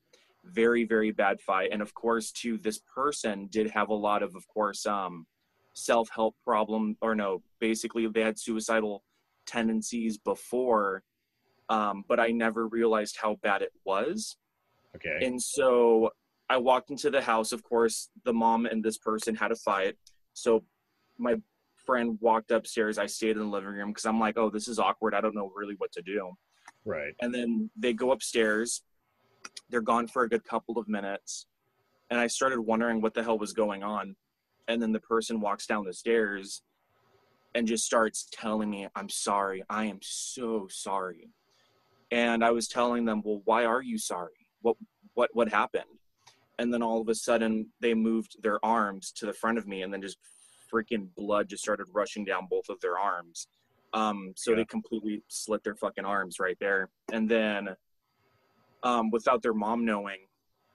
Very, 0.45 0.85
very 0.85 1.13
bad 1.13 1.41
fight. 1.41 1.71
And 1.73 1.81
of 1.81 1.95
course, 1.95 2.33
to 2.43 2.59
this 2.59 2.81
person 2.95 3.49
did 3.57 3.71
have 3.71 3.89
a 3.89 3.95
lot 4.09 4.23
of, 4.23 4.35
of 4.35 4.47
course, 4.49 4.85
um, 4.85 5.27
self-help 5.75 6.35
problem 6.45 6.97
or 7.01 7.15
no, 7.15 7.43
basically 7.61 8.07
they 8.07 8.21
had 8.21 8.39
suicidal 8.39 9.03
tendencies 9.47 10.19
before, 10.19 11.03
um, 11.69 12.05
but 12.09 12.19
I 12.21 12.29
never 12.29 12.67
realized 12.67 13.17
how 13.23 13.37
bad 13.43 13.63
it 13.63 13.73
was. 13.85 14.37
Okay. 14.97 15.19
And 15.27 15.41
so 15.41 16.11
I 16.49 16.57
walked 16.59 16.91
into 16.91 17.11
the 17.11 17.23
house. 17.23 17.53
Of 17.53 17.63
course, 17.63 18.11
the 18.25 18.33
mom 18.33 18.67
and 18.67 18.85
this 18.85 18.99
person 18.99 19.35
had 19.35 19.51
a 19.51 19.57
fight. 19.57 19.97
So 20.33 20.65
my 21.19 21.37
friend 21.85 22.19
walked 22.21 22.51
upstairs. 22.51 22.99
I 22.99 23.07
stayed 23.07 23.37
in 23.37 23.39
the 23.39 23.45
living 23.45 23.71
room 23.71 23.89
because 23.89 24.07
I'm 24.07 24.21
like, 24.21 24.37
oh, 24.37 24.51
this 24.51 24.69
is 24.69 24.79
awkward. 24.79 25.15
I 25.15 25.21
don't 25.21 25.35
know 25.35 25.53
really 25.55 25.75
what 25.79 25.93
to 25.93 26.03
do. 26.03 26.33
Right. 26.85 27.15
And 27.21 27.35
then 27.35 27.71
they 27.77 27.93
go 27.93 28.13
upstairs. 28.13 28.83
They're 29.71 29.81
gone 29.81 30.07
for 30.07 30.25
a 30.25 30.29
good 30.29 30.45
couple 30.45 30.79
of 30.79 30.89
minutes. 30.89 31.47
And 32.11 32.21
I 32.21 32.27
started 32.27 32.61
wondering 32.61 33.01
what 33.01 33.15
the 33.15 33.23
hell 33.23 33.39
was 33.39 33.53
going 33.53 33.83
on. 33.83 34.17
And 34.69 34.81
then 34.81 34.93
the 34.93 35.01
person 35.01 35.41
walks 35.41 35.67
down 35.67 35.85
the 35.85 35.93
stairs 35.93 36.63
and 37.55 37.67
just 37.67 37.85
starts 37.85 38.27
telling 38.33 38.71
me, 38.71 38.89
I'm 38.95 39.09
sorry. 39.09 39.63
I 39.69 39.85
am 39.85 39.99
so 40.03 40.67
sorry. 40.71 41.31
And 42.11 42.45
I 42.45 42.51
was 42.51 42.69
telling 42.69 43.05
them, 43.05 43.23
well, 43.25 43.43
why 43.45 43.65
are 43.65 43.83
you 43.83 43.99
sorry? 43.99 44.47
What, 44.63 44.77
what, 45.15 45.31
what 45.33 45.49
happened? 45.49 45.85
And 46.59 46.73
then 46.73 46.83
all 46.83 47.01
of 47.01 47.09
a 47.09 47.15
sudden 47.15 47.69
they 47.81 47.95
moved 47.95 48.37
their 48.43 48.65
arms 48.65 49.13
to 49.17 49.27
the 49.27 49.33
front 49.33 49.59
of 49.59 49.67
me 49.67 49.83
and 49.83 49.93
then 49.93 50.03
just 50.03 50.19
freaking 50.75 51.09
blood 51.17 51.49
just 51.49 51.63
started 51.63 51.87
rushing 51.93 52.25
down 52.25 52.47
both 52.51 52.69
of 52.69 52.81
their 52.81 52.99
arms. 52.99 53.49
Um, 53.93 54.33
so 54.37 54.51
yeah. 54.51 54.59
they 54.59 54.65
completely 54.65 55.23
slit 55.29 55.63
their 55.63 55.77
fucking 55.77 56.05
arms 56.05 56.41
right 56.41 56.57
there. 56.61 56.91
And 57.13 57.29
then, 57.29 57.77
um, 58.83 59.11
without 59.11 59.41
their 59.43 59.55
mom 59.55 59.85
knowing, 59.85 60.19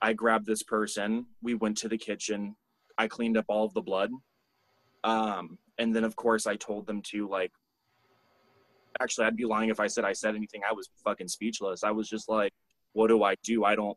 I 0.00 0.14
grabbed 0.14 0.46
this 0.46 0.62
person. 0.62 1.26
We 1.42 1.54
went 1.54 1.76
to 1.78 1.88
the 1.88 1.98
kitchen. 1.98 2.56
I 2.96 3.08
cleaned 3.08 3.36
up 3.36 3.44
all 3.48 3.64
of 3.64 3.74
the 3.74 3.82
blood. 3.82 4.10
Um, 5.04 5.58
and 5.78 5.94
then, 5.94 6.04
of 6.04 6.16
course, 6.16 6.46
I 6.46 6.56
told 6.56 6.86
them 6.86 7.02
to 7.10 7.28
like. 7.28 7.52
Actually, 9.00 9.26
I'd 9.28 9.36
be 9.36 9.44
lying 9.44 9.70
if 9.70 9.80
I 9.80 9.86
said 9.86 10.04
I 10.04 10.12
said 10.12 10.34
anything. 10.34 10.62
I 10.68 10.72
was 10.72 10.90
fucking 11.04 11.28
speechless. 11.28 11.84
I 11.84 11.90
was 11.90 12.08
just 12.08 12.28
like, 12.28 12.52
"What 12.92 13.08
do 13.08 13.22
I 13.22 13.36
do? 13.44 13.64
I 13.64 13.76
don't." 13.76 13.96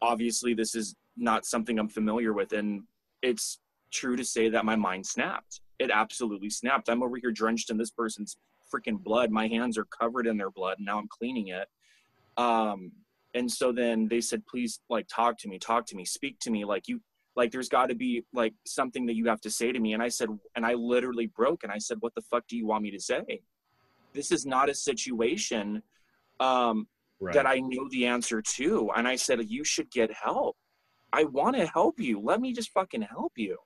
Obviously, 0.00 0.54
this 0.54 0.74
is 0.74 0.94
not 1.16 1.44
something 1.44 1.78
I'm 1.78 1.88
familiar 1.88 2.32
with, 2.32 2.52
and 2.52 2.84
it's 3.22 3.58
true 3.94 4.16
to 4.16 4.24
say 4.24 4.48
that 4.50 4.64
my 4.64 4.76
mind 4.76 5.06
snapped. 5.06 5.60
It 5.78 5.90
absolutely 5.90 6.50
snapped. 6.50 6.88
I'm 6.88 7.02
over 7.02 7.16
here 7.16 7.32
drenched 7.32 7.70
in 7.70 7.78
this 7.78 7.90
person's 7.90 8.36
freaking 8.72 9.02
blood. 9.02 9.30
My 9.30 9.46
hands 9.46 9.78
are 9.78 9.86
covered 9.86 10.26
in 10.26 10.36
their 10.36 10.50
blood. 10.50 10.78
And 10.78 10.86
now 10.86 10.98
I'm 10.98 11.08
cleaning 11.08 11.48
it. 11.48 11.68
Um, 12.36 12.92
and 13.34 13.50
so 13.50 13.72
then 13.72 14.08
they 14.08 14.20
said, 14.20 14.46
please, 14.46 14.80
like, 14.88 15.06
talk 15.08 15.38
to 15.38 15.48
me, 15.48 15.58
talk 15.58 15.86
to 15.86 15.96
me, 15.96 16.04
speak 16.04 16.38
to 16.40 16.50
me. 16.50 16.64
Like, 16.64 16.88
you, 16.88 17.00
like, 17.36 17.50
there's 17.50 17.68
got 17.68 17.88
to 17.88 17.94
be 17.94 18.24
like 18.32 18.54
something 18.66 19.06
that 19.06 19.16
you 19.16 19.26
have 19.26 19.40
to 19.42 19.50
say 19.50 19.72
to 19.72 19.80
me. 19.80 19.92
And 19.92 20.02
I 20.02 20.08
said, 20.08 20.28
and 20.54 20.64
I 20.64 20.74
literally 20.74 21.26
broke 21.26 21.64
and 21.64 21.72
I 21.72 21.78
said, 21.78 21.98
what 22.00 22.14
the 22.14 22.22
fuck 22.22 22.46
do 22.48 22.56
you 22.56 22.66
want 22.66 22.82
me 22.82 22.90
to 22.92 23.00
say? 23.00 23.40
This 24.12 24.30
is 24.30 24.46
not 24.46 24.68
a 24.68 24.74
situation 24.74 25.82
um, 26.38 26.86
right. 27.20 27.34
that 27.34 27.46
I 27.46 27.58
know 27.58 27.88
the 27.90 28.06
answer 28.06 28.40
to. 28.40 28.90
And 28.94 29.08
I 29.08 29.16
said, 29.16 29.40
you 29.48 29.64
should 29.64 29.90
get 29.90 30.12
help. 30.12 30.56
I 31.12 31.24
want 31.24 31.56
to 31.56 31.66
help 31.66 31.98
you. 31.98 32.20
Let 32.20 32.40
me 32.40 32.52
just 32.52 32.70
fucking 32.70 33.02
help 33.02 33.32
you 33.36 33.58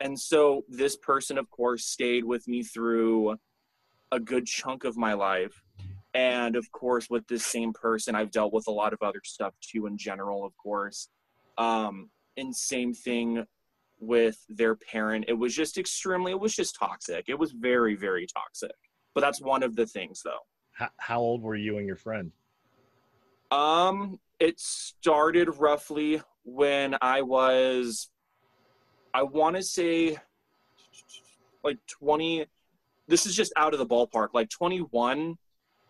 and 0.00 0.18
so 0.18 0.64
this 0.68 0.96
person 0.96 1.38
of 1.38 1.50
course 1.50 1.84
stayed 1.84 2.24
with 2.24 2.46
me 2.46 2.62
through 2.62 3.36
a 4.12 4.20
good 4.20 4.46
chunk 4.46 4.84
of 4.84 4.96
my 4.96 5.12
life. 5.12 5.62
And 6.14 6.56
of 6.56 6.70
course 6.72 7.08
with 7.10 7.26
this 7.28 7.44
same 7.44 7.72
person 7.72 8.14
i've 8.14 8.30
dealt 8.30 8.52
with 8.52 8.66
a 8.66 8.72
lot 8.72 8.92
of 8.92 9.02
other 9.02 9.20
stuff 9.24 9.54
too 9.60 9.86
in 9.86 9.98
general 9.98 10.44
of 10.44 10.56
course. 10.56 11.08
Um 11.56 12.10
and 12.36 12.54
same 12.54 12.94
thing 12.94 13.44
with 14.00 14.38
their 14.48 14.76
parent. 14.76 15.24
It 15.26 15.34
was 15.34 15.54
just 15.54 15.76
extremely 15.76 16.32
it 16.32 16.40
was 16.40 16.54
just 16.54 16.76
toxic. 16.76 17.24
It 17.28 17.38
was 17.38 17.52
very 17.52 17.94
very 17.94 18.26
toxic. 18.26 18.76
But 19.14 19.22
that's 19.22 19.40
one 19.40 19.62
of 19.62 19.74
the 19.76 19.86
things 19.86 20.22
though. 20.24 20.44
How, 20.72 20.88
how 20.98 21.20
old 21.20 21.42
were 21.42 21.56
you 21.56 21.78
and 21.78 21.86
your 21.86 21.96
friend? 21.96 22.32
Um 23.50 24.18
it 24.40 24.60
started 24.60 25.48
roughly 25.56 26.22
when 26.44 26.96
i 27.02 27.20
was 27.20 28.08
I 29.14 29.22
want 29.22 29.56
to 29.56 29.62
say 29.62 30.18
like 31.64 31.78
20. 31.86 32.46
This 33.06 33.26
is 33.26 33.34
just 33.34 33.52
out 33.56 33.72
of 33.72 33.78
the 33.78 33.86
ballpark, 33.86 34.28
like 34.34 34.50
21. 34.50 35.36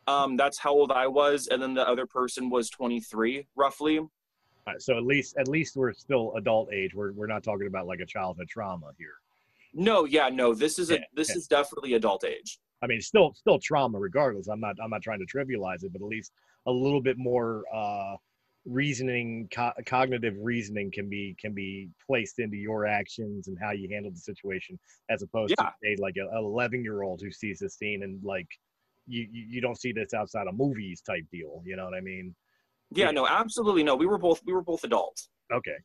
Um, 0.07 0.37
that's 0.37 0.59
how 0.59 0.71
old 0.71 0.91
I 0.93 1.07
was, 1.07 1.49
and 1.49 1.61
then 1.61 1.75
the 1.75 1.87
other 1.87 2.07
person 2.07 2.49
was 2.49 2.71
23, 2.71 3.47
roughly. 3.57 4.01
Right, 4.67 4.81
so 4.81 4.97
at 4.97 5.05
least 5.05 5.37
at 5.39 5.49
least 5.49 5.77
we're 5.77 5.93
still 5.93 6.35
adult 6.37 6.73
age. 6.73 6.95
We're 6.95 7.13
we're 7.13 7.27
not 7.27 7.43
talking 7.43 7.67
about 7.67 7.87
like 7.87 8.01
a 8.01 8.07
childhood 8.07 8.49
trauma 8.49 8.93
here. 8.99 9.15
No, 9.75 10.05
yeah, 10.05 10.29
no. 10.29 10.55
This 10.55 10.79
is 10.79 10.91
a 10.91 10.95
yeah, 10.95 11.05
this 11.15 11.31
yeah. 11.31 11.37
is 11.37 11.47
definitely 11.47 11.95
adult 11.95 12.25
age. 12.25 12.59
I 12.83 12.87
mean, 12.87 13.01
still 13.01 13.35
still 13.35 13.59
trauma 13.59 13.99
regardless. 13.99 14.49
I'm 14.49 14.61
not 14.61 14.77
I'm 14.83 14.91
not 14.91 15.03
trying 15.03 15.21
to 15.21 15.27
trivialize 15.27 15.85
it, 15.85 15.93
but 15.93 16.03
at 16.03 16.09
least 16.09 16.33
a 16.67 16.71
little 16.71 17.01
bit 17.01 17.19
more 17.19 17.65
uh, 17.75 18.17
reasoning 18.65 19.49
co- 19.53 19.73
cognitive 19.87 20.35
reasoning 20.41 20.91
can 20.91 21.09
be 21.09 21.35
can 21.41 21.55
be 21.55 21.89
placed 22.07 22.39
into 22.39 22.57
your 22.57 22.87
actions 22.87 23.49
and 23.49 23.57
how 23.61 23.71
you 23.71 23.89
handle 23.91 24.11
the 24.11 24.19
situation 24.19 24.79
as 25.11 25.23
opposed 25.23 25.55
yeah. 25.59 25.67
to 25.67 25.73
say 25.83 25.97
like 25.99 26.17
an 26.17 26.29
11 26.35 26.83
year 26.83 27.03
old 27.03 27.21
who 27.23 27.31
sees 27.31 27.59
this 27.59 27.77
scene 27.77 28.03
and 28.03 28.23
like 28.23 28.47
you 29.07 29.27
you 29.33 29.61
don't 29.61 29.81
see 29.81 29.93
this 29.93 30.13
outside 30.13 30.47
of 30.47 30.55
movies 30.55 31.01
type 31.01 31.25
deal 31.33 31.63
you 31.65 31.77
know 31.77 31.85
what 31.85 31.95
i 31.95 32.01
mean? 32.01 32.35
Yeah, 32.91 33.07
yeah. 33.07 33.11
no 33.13 33.27
absolutely 33.27 33.83
no 33.83 33.97
we 33.97 34.07
were 34.07 34.19
both 34.19 34.43
we 34.45 34.53
were 34.53 34.63
both 34.63 34.85
adults. 34.85 35.29
Okay. 35.53 35.77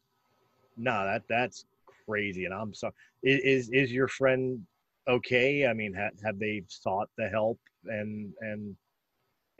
No 0.75 1.06
that 1.06 1.24
that's 1.30 1.65
crazy 2.06 2.46
and 2.46 2.53
i'm 2.53 2.74
sorry 2.74 2.94
is 3.24 3.70
is 3.72 3.92
your 3.92 4.08
friend 4.08 4.60
okay? 5.08 5.68
I 5.68 5.74
mean 5.74 5.94
have, 5.94 6.13
have 6.24 6.39
they 6.39 6.63
sought 6.68 7.10
the 7.18 7.30
help? 7.30 7.60
And 7.86 8.34
and 8.42 8.75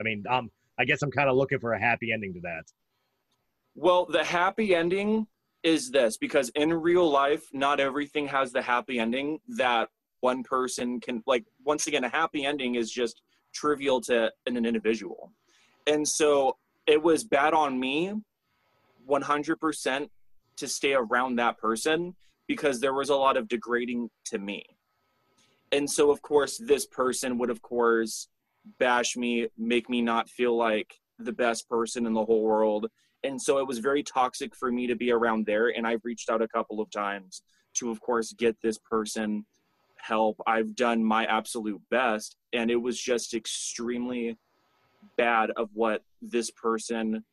i 0.00 0.04
mean 0.04 0.24
um 0.28 0.50
i 0.78 0.84
guess 0.84 1.02
i'm 1.02 1.10
kind 1.10 1.28
of 1.28 1.36
looking 1.36 1.58
for 1.58 1.72
a 1.72 1.80
happy 1.80 2.12
ending 2.12 2.34
to 2.34 2.40
that 2.40 2.64
well, 3.74 4.06
the 4.06 4.24
happy 4.24 4.74
ending 4.74 5.26
is 5.62 5.90
this 5.90 6.16
because 6.16 6.50
in 6.50 6.72
real 6.72 7.08
life, 7.10 7.44
not 7.52 7.80
everything 7.80 8.26
has 8.28 8.52
the 8.52 8.62
happy 8.62 8.98
ending 8.98 9.40
that 9.56 9.88
one 10.20 10.42
person 10.42 11.00
can, 11.00 11.22
like, 11.26 11.44
once 11.64 11.86
again, 11.86 12.04
a 12.04 12.08
happy 12.08 12.44
ending 12.44 12.76
is 12.76 12.90
just 12.90 13.22
trivial 13.52 14.00
to 14.02 14.30
an 14.46 14.56
individual. 14.64 15.32
And 15.86 16.06
so 16.06 16.56
it 16.86 17.02
was 17.02 17.24
bad 17.24 17.54
on 17.54 17.78
me 17.78 18.12
100% 19.08 20.08
to 20.56 20.68
stay 20.68 20.94
around 20.94 21.36
that 21.36 21.58
person 21.58 22.14
because 22.46 22.80
there 22.80 22.94
was 22.94 23.08
a 23.08 23.16
lot 23.16 23.36
of 23.36 23.48
degrading 23.48 24.10
to 24.26 24.38
me. 24.38 24.64
And 25.72 25.90
so, 25.90 26.10
of 26.10 26.22
course, 26.22 26.58
this 26.58 26.86
person 26.86 27.38
would, 27.38 27.50
of 27.50 27.60
course, 27.62 28.28
bash 28.78 29.16
me, 29.16 29.48
make 29.58 29.88
me 29.88 30.02
not 30.02 30.28
feel 30.28 30.56
like 30.56 31.00
the 31.18 31.32
best 31.32 31.68
person 31.68 32.06
in 32.06 32.12
the 32.12 32.24
whole 32.24 32.42
world 32.42 32.86
and 33.24 33.40
so 33.40 33.58
it 33.58 33.66
was 33.66 33.78
very 33.78 34.02
toxic 34.02 34.54
for 34.54 34.70
me 34.70 34.86
to 34.86 34.94
be 34.94 35.10
around 35.10 35.46
there 35.46 35.68
and 35.68 35.86
i've 35.86 36.04
reached 36.04 36.30
out 36.30 36.42
a 36.42 36.48
couple 36.48 36.80
of 36.80 36.90
times 36.90 37.42
to 37.74 37.90
of 37.90 38.00
course 38.00 38.32
get 38.32 38.56
this 38.62 38.78
person 38.78 39.44
help. 40.04 40.40
I've 40.46 40.74
done 40.74 41.02
my 41.02 41.24
absolute 41.24 41.80
best 41.90 42.36
and 42.52 42.70
it 42.70 42.76
was 42.76 43.00
just 43.00 43.34
extremely 43.34 44.36
bad 45.16 45.50
of 45.56 45.70
what 45.72 46.02
this 46.20 46.50
person 46.50 47.24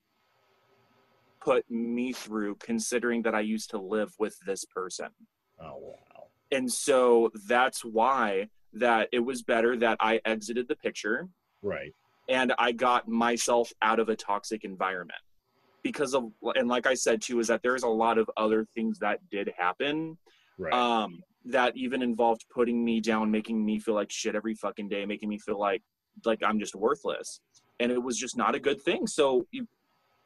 put 1.42 1.70
me 1.70 2.14
through 2.14 2.56
considering 2.56 3.24
that 3.24 3.34
i 3.34 3.40
used 3.40 3.72
to 3.72 3.80
live 3.80 4.14
with 4.20 4.38
this 4.46 4.66
person. 4.66 5.08
Oh 5.60 5.78
wow. 5.78 6.28
And 6.52 6.72
so 6.72 7.32
that's 7.48 7.84
why 7.84 8.50
that 8.74 9.10
it 9.12 9.20
was 9.20 9.42
better 9.42 9.76
that 9.78 9.98
i 10.00 10.22
exited 10.26 10.68
the 10.68 10.76
picture 10.76 11.28
right. 11.62 11.94
and 12.30 12.54
i 12.58 12.72
got 12.72 13.08
myself 13.08 13.74
out 13.82 14.00
of 14.00 14.08
a 14.08 14.16
toxic 14.16 14.64
environment 14.64 15.20
because 15.84 16.14
of 16.14 16.32
and 16.56 16.68
like 16.68 16.88
I 16.88 16.94
said 16.94 17.22
too 17.22 17.40
is 17.40 17.48
that 17.48 17.62
there's 17.64 17.84
a 17.84 17.88
lot 17.88 18.18
of 18.18 18.30
other 18.38 18.66
things 18.76 19.00
that 19.00 19.20
did 19.30 19.52
happen 19.58 20.18
right. 20.58 20.74
um 20.74 21.22
that 21.46 21.76
even 21.76 22.02
involved 22.02 22.46
putting 22.54 22.84
me 22.84 23.00
down 23.00 23.32
making 23.32 23.64
me 23.64 23.80
feel 23.80 23.96
like 23.96 24.12
shit 24.12 24.36
every 24.36 24.54
fucking 24.54 24.90
day 24.90 25.06
making 25.06 25.30
me 25.30 25.40
feel 25.40 25.60
like 25.60 25.82
like 26.26 26.42
I'm 26.44 26.60
just 26.60 26.76
worthless. 26.76 27.40
And 27.80 27.92
it 27.92 28.02
was 28.02 28.18
just 28.18 28.38
not 28.38 28.56
a 28.56 28.60
good 28.60 28.82
thing. 28.82 29.08
So 29.08 29.48
you, 29.52 29.68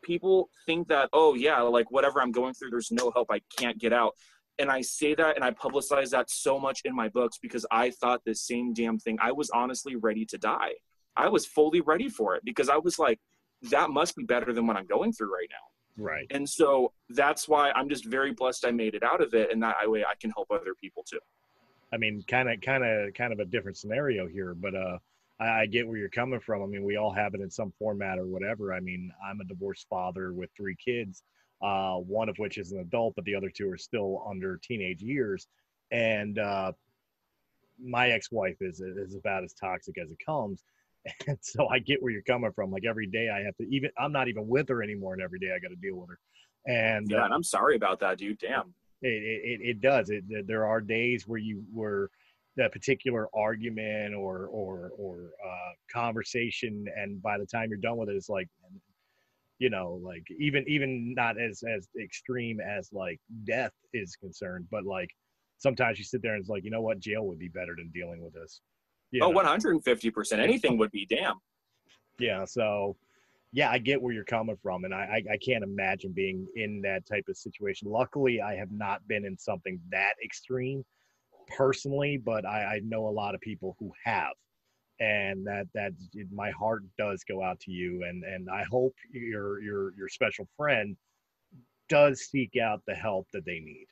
people 0.04 0.50
think 0.66 0.88
that 0.90 1.10
oh 1.14 1.34
yeah 1.34 1.62
like 1.62 1.90
whatever 1.92 2.22
I'm 2.22 2.32
going 2.32 2.54
through 2.54 2.72
there's 2.72 2.92
no 2.92 3.12
help. 3.12 3.32
I 3.32 3.42
can't 3.58 3.80
get 3.80 3.94
out. 3.94 4.14
And 4.58 4.70
I 4.70 4.82
say 4.82 5.16
that 5.16 5.36
and 5.36 5.44
I 5.44 5.52
publicize 5.52 6.12
that 6.12 6.30
so 6.30 6.60
much 6.60 6.82
in 6.86 6.96
my 6.96 7.10
books 7.10 7.38
because 7.42 7.66
I 7.72 7.92
thought 7.92 8.22
the 8.26 8.36
same 8.36 8.74
damn 8.74 8.98
thing. 8.98 9.18
I 9.22 9.32
was 9.32 9.50
honestly 9.50 9.96
ready 9.96 10.26
to 10.28 10.38
die. 10.38 10.72
I 11.18 11.30
was 11.30 11.46
fully 11.46 11.82
ready 11.82 12.10
for 12.10 12.36
it 12.36 12.44
because 12.46 12.70
I 12.70 12.78
was 12.78 13.00
like 13.00 13.20
that 13.70 13.90
must 13.90 14.16
be 14.16 14.24
better 14.24 14.54
than 14.54 14.68
what 14.68 14.78
I'm 14.78 14.88
going 14.88 15.12
through 15.14 15.34
right 15.34 15.50
now. 15.50 16.04
Right. 16.04 16.28
And 16.30 16.48
so 16.48 16.92
that's 17.10 17.48
why 17.48 17.72
I'm 17.72 17.88
just 17.88 18.06
very 18.06 18.34
blessed 18.34 18.66
I 18.66 18.72
made 18.72 18.96
it 18.96 19.04
out 19.04 19.22
of 19.22 19.34
it, 19.34 19.52
and 19.52 19.64
that 19.64 19.76
way 19.86 20.04
I 20.04 20.14
can 20.20 20.32
help 20.32 20.52
other 20.52 20.76
people 20.80 21.04
too. 21.10 21.20
I 21.94 21.98
mean, 21.98 22.24
kind 22.28 22.50
of, 22.50 22.60
kind 22.62 22.84
of, 22.84 23.14
kind 23.14 23.32
of 23.32 23.40
a 23.40 23.46
different 23.46 23.78
scenario 23.78 24.28
here, 24.28 24.54
but 24.54 24.76
uh, 24.76 24.98
I, 25.40 25.62
I 25.62 25.66
get 25.68 25.88
where 25.88 25.98
you're 25.98 26.10
coming 26.10 26.40
from. 26.40 26.64
I 26.64 26.66
mean, 26.66 26.84
we 26.84 26.98
all 26.98 27.14
have 27.14 27.34
it 27.34 27.42
in 27.42 27.50
some 27.50 27.72
format 27.80 28.20
or 28.20 28.26
whatever. 28.26 28.74
I 28.74 28.80
mean, 28.82 29.12
I'm 29.26 29.40
a 29.40 29.46
divorced 29.46 29.88
father 29.90 30.34
with 30.34 30.50
three 30.58 30.76
kids, 30.76 31.24
uh, 31.62 31.96
one 31.96 32.28
of 32.28 32.38
which 32.38 32.58
is 32.58 32.72
an 32.74 32.80
adult, 32.80 33.16
but 33.16 33.24
the 33.24 33.36
other 33.36 33.50
two 33.50 33.70
are 33.72 33.78
still 33.78 34.26
under 34.30 34.58
teenage 34.58 35.02
years, 35.02 35.48
and 35.92 36.38
uh, 36.40 36.74
my 37.82 38.10
ex-wife 38.10 38.58
is 38.62 38.82
is 38.82 39.16
about 39.16 39.44
as 39.44 39.54
toxic 39.54 39.98
as 39.98 40.10
it 40.10 40.18
comes 40.26 40.64
and 41.28 41.38
so 41.42 41.68
I 41.68 41.80
get 41.80 42.02
where 42.02 42.12
you're 42.12 42.22
coming 42.24 42.52
from. 42.54 42.72
Like 42.72 42.86
every 42.86 43.08
day 43.08 43.30
I 43.30 43.42
have 43.44 43.56
to 43.58 43.64
even 43.70 43.92
I'm 43.98 44.12
not 44.12 44.28
even 44.28 44.48
with 44.48 44.70
her 44.70 44.84
anymore, 44.84 45.14
and 45.14 45.22
every 45.22 45.40
day 45.40 45.52
I 45.56 45.60
got 45.60 45.70
to 45.70 45.76
deal 45.76 45.96
with 45.96 46.10
her. 46.10 46.20
And 46.68 47.08
yeah, 47.10 47.22
uh, 47.22 47.26
and 47.26 47.34
I'm 47.34 47.44
sorry 47.44 47.76
about 47.76 48.00
that, 48.00 48.18
dude. 48.18 48.40
Damn. 48.40 48.74
it, 49.02 49.10
it, 49.10 49.60
it 49.62 49.82
does. 49.82 50.10
It, 50.10 50.24
there 50.48 50.66
are 50.66 50.82
days 50.82 51.28
where 51.28 51.40
you 51.40 51.64
were 51.72 52.10
that 52.58 52.72
particular 52.72 53.28
argument 53.36 54.16
or 54.16 54.48
or 54.48 54.92
or 54.98 55.32
uh, 55.46 55.72
conversation, 55.92 56.86
and 56.96 57.22
by 57.22 57.38
the 57.38 57.46
time 57.46 57.70
you're 57.70 57.78
done 57.78 57.98
with 57.98 58.10
it, 58.10 58.16
it's 58.16 58.30
like, 58.30 58.48
you 59.60 59.70
know, 59.70 60.00
like 60.04 60.26
even 60.40 60.64
even 60.68 61.14
not 61.14 61.40
as 61.40 61.64
as 61.64 61.88
extreme 62.02 62.60
as 62.60 62.90
like 62.92 63.20
death 63.44 63.74
is 63.94 64.16
concerned, 64.16 64.66
but 64.72 64.86
like 64.86 65.10
sometimes 65.58 66.00
you 66.00 66.06
sit 66.06 66.22
there 66.22 66.34
and 66.34 66.42
it's 66.42 66.50
like, 66.50 66.64
you 66.64 66.72
know 66.72 66.82
what, 66.82 67.00
jail 67.00 67.26
would 67.28 67.40
be 67.40 67.50
better 67.50 67.76
than 67.78 67.90
dealing 67.94 68.24
with 68.24 68.34
this. 68.34 68.62
You 69.16 69.24
Oh, 69.24 69.32
know? 69.32 69.40
150%. 69.40 70.40
Anything 70.40 70.78
would 70.78 70.92
be 70.92 71.06
damn. 71.06 71.36
Yeah. 72.20 72.46
So, 72.46 72.96
yeah, 73.54 73.70
I 73.72 73.78
get 73.78 74.02
where 74.02 74.14
you're 74.14 74.26
coming 74.26 74.58
from, 74.62 74.84
and 74.84 74.94
I, 74.94 75.22
I 75.30 75.34
I 75.34 75.38
can't 75.38 75.64
imagine 75.64 76.12
being 76.12 76.46
in 76.56 76.82
that 76.82 77.06
type 77.06 77.24
of 77.30 77.38
situation. 77.38 77.90
Luckily, 77.90 78.42
I 78.42 78.56
have 78.56 78.72
not 78.72 79.08
been 79.08 79.24
in 79.24 79.38
something 79.38 79.80
that 79.92 80.14
extreme 80.24 80.84
personally, 81.56 82.18
but 82.18 82.46
I, 82.46 82.76
I 82.76 82.80
know 82.84 83.08
a 83.08 83.16
lot 83.22 83.34
of 83.34 83.40
people 83.40 83.78
who 83.80 83.94
have, 84.04 84.34
and 85.00 85.48
that 85.48 85.68
that 85.74 85.94
my 86.34 86.52
heart 86.52 86.84
does 86.98 87.24
go 87.24 87.42
out 87.42 87.60
to 87.62 87.72
you, 87.72 88.04
and 88.04 88.26
and 88.26 88.50
I 88.50 88.64
hope 88.64 88.94
your 89.12 89.62
your 89.62 89.94
your 89.96 90.10
special 90.10 90.48
friend 90.58 90.98
does 91.88 92.28
seek 92.30 92.58
out 92.58 92.82
the 92.88 92.96
help 92.96 93.28
that 93.32 93.46
they 93.46 93.60
need. 93.62 93.88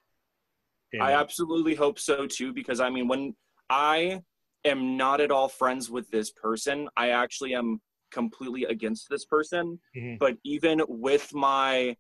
You 0.91 0.99
I 1.01 1.13
absolutely 1.13 1.75
hope 1.75 1.99
so 1.99 2.27
too, 2.27 2.51
because 2.51 2.81
I 2.81 2.89
mean, 2.89 3.07
when 3.07 3.33
I 3.69 4.21
am 4.65 4.98
not 4.98 5.22
at 5.22 5.32
all 5.32 5.50
friends 5.50 5.89
with 5.89 6.10
this 6.10 6.32
person, 6.32 6.88
I 6.98 7.10
actually 7.10 7.53
am 7.55 7.82
completely 8.12 8.63
against 8.65 9.10
this 9.10 9.25
person. 9.25 9.79
Mhm. 9.96 10.20
But 10.20 10.38
even 10.43 10.82
with 10.88 11.34
my 11.34 11.96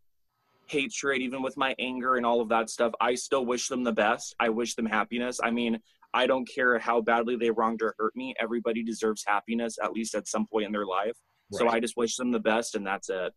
hatred, 0.67 1.21
even 1.21 1.41
with 1.41 1.57
my 1.57 1.75
anger 1.79 2.15
and 2.15 2.25
all 2.25 2.39
of 2.39 2.49
that 2.49 2.69
stuff, 2.69 2.93
I 3.01 3.15
still 3.15 3.45
wish 3.45 3.67
them 3.67 3.83
the 3.83 3.91
best. 3.91 4.35
I 4.39 4.49
wish 4.49 4.75
them 4.75 4.85
happiness. 4.85 5.39
I 5.43 5.51
mean, 5.51 5.79
I 6.13 6.27
don't 6.27 6.45
care 6.45 6.77
how 6.79 7.01
badly 7.01 7.35
they 7.35 7.49
wronged 7.51 7.81
or 7.81 7.95
hurt 7.97 8.15
me. 8.15 8.33
Everybody 8.39 8.83
deserves 8.83 9.23
happiness, 9.25 9.77
at 9.83 9.91
least 9.91 10.15
at 10.15 10.27
some 10.27 10.45
point 10.47 10.65
in 10.67 10.71
their 10.71 10.85
life. 10.85 11.17
So 11.51 11.67
I 11.67 11.79
just 11.79 11.97
wish 11.97 12.15
them 12.15 12.31
the 12.31 12.39
best, 12.39 12.75
and 12.75 12.85
that's 12.87 13.09
it. 13.09 13.33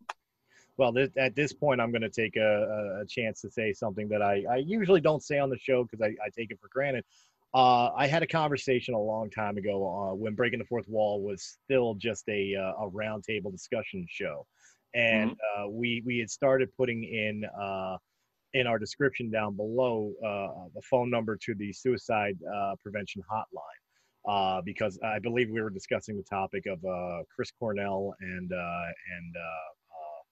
Well, 0.78 0.92
this, 0.92 1.10
at 1.18 1.34
this 1.34 1.52
point, 1.52 1.80
I'm 1.80 1.90
going 1.90 2.02
to 2.02 2.10
take 2.10 2.36
a, 2.36 2.40
a- 2.98 3.00
a 3.02 3.06
chance 3.06 3.40
to 3.42 3.50
say 3.50 3.72
something 3.72 4.08
that 4.08 4.22
I, 4.22 4.44
I 4.50 4.56
usually 4.56 5.00
don't 5.00 5.22
say 5.22 5.38
on 5.38 5.48
the 5.50 5.58
show 5.58 5.84
because 5.84 6.00
I, 6.02 6.08
I 6.24 6.28
take 6.36 6.50
it 6.50 6.58
for 6.60 6.68
granted. 6.68 7.04
Uh, 7.56 7.90
I 7.96 8.06
had 8.06 8.22
a 8.22 8.26
conversation 8.26 8.92
a 8.92 9.00
long 9.00 9.30
time 9.30 9.56
ago 9.56 9.76
uh, 9.88 10.14
when 10.14 10.34
Breaking 10.34 10.58
the 10.58 10.66
Fourth 10.66 10.86
Wall 10.88 11.22
was 11.22 11.56
still 11.64 11.94
just 11.94 12.28
a, 12.28 12.54
uh, 12.54 12.84
a 12.84 12.90
roundtable 12.90 13.50
discussion 13.50 14.06
show, 14.10 14.46
and 14.94 15.30
uh, 15.30 15.66
we 15.66 16.02
we 16.04 16.18
had 16.18 16.28
started 16.28 16.68
putting 16.76 17.04
in 17.04 17.44
uh, 17.58 17.96
in 18.52 18.66
our 18.66 18.78
description 18.78 19.30
down 19.30 19.56
below 19.56 20.12
uh, 20.22 20.68
the 20.74 20.82
phone 20.82 21.08
number 21.08 21.34
to 21.46 21.54
the 21.54 21.72
suicide 21.72 22.36
uh, 22.54 22.74
prevention 22.82 23.22
hotline. 23.22 23.80
Uh, 24.28 24.60
because 24.60 24.98
I 25.02 25.18
believe 25.18 25.48
we 25.50 25.62
were 25.62 25.70
discussing 25.70 26.18
the 26.18 26.24
topic 26.24 26.64
of 26.66 26.84
uh, 26.84 27.22
Chris 27.34 27.50
Cornell 27.58 28.14
and 28.20 28.52
uh, 28.52 28.56
and 29.16 29.34
uh, 29.34 29.70
uh, 29.96 30.22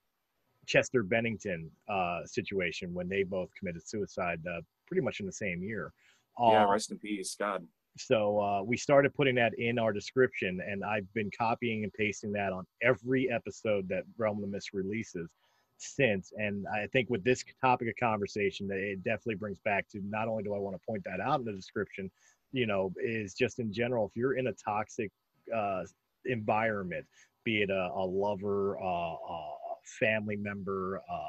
Chester 0.66 1.02
Bennington 1.02 1.70
uh, 1.88 2.20
situation 2.26 2.92
when 2.92 3.08
they 3.08 3.22
both 3.22 3.48
committed 3.58 3.88
suicide 3.88 4.42
uh, 4.46 4.60
pretty 4.86 5.00
much 5.00 5.20
in 5.20 5.26
the 5.26 5.32
same 5.32 5.62
year. 5.62 5.90
Yeah, 6.38 6.64
Uh, 6.64 6.70
rest 6.70 6.90
in 6.90 6.98
peace, 6.98 7.36
God. 7.38 7.66
so 7.96 8.40
uh, 8.40 8.62
we 8.62 8.76
started 8.76 9.14
putting 9.14 9.34
that 9.36 9.52
in 9.58 9.78
our 9.78 9.92
description, 9.92 10.60
and 10.66 10.84
I've 10.84 11.12
been 11.14 11.30
copying 11.36 11.84
and 11.84 11.92
pasting 11.92 12.32
that 12.32 12.52
on 12.52 12.66
every 12.82 13.30
episode 13.30 13.88
that 13.88 14.04
Realm 14.18 14.38
of 14.38 14.42
the 14.42 14.48
Mist 14.48 14.72
releases 14.72 15.30
since. 15.78 16.32
And 16.36 16.66
I 16.72 16.86
think 16.88 17.10
with 17.10 17.24
this 17.24 17.44
topic 17.60 17.88
of 17.88 17.94
conversation, 17.98 18.66
that 18.68 18.78
it 18.78 19.02
definitely 19.04 19.36
brings 19.36 19.58
back 19.60 19.88
to 19.90 20.00
not 20.08 20.28
only 20.28 20.42
do 20.42 20.54
I 20.54 20.58
want 20.58 20.76
to 20.76 20.86
point 20.86 21.02
that 21.04 21.20
out 21.20 21.40
in 21.40 21.44
the 21.44 21.52
description, 21.52 22.10
you 22.52 22.66
know, 22.66 22.92
is 23.02 23.34
just 23.34 23.58
in 23.58 23.72
general, 23.72 24.06
if 24.06 24.16
you're 24.16 24.38
in 24.38 24.46
a 24.46 24.52
toxic 24.52 25.10
uh, 25.54 25.82
environment, 26.24 27.04
be 27.44 27.62
it 27.62 27.70
a, 27.70 27.90
a 27.94 28.04
lover, 28.04 28.78
uh, 28.80 28.84
a 28.84 29.54
family 30.00 30.36
member, 30.36 30.96
a 30.96 31.20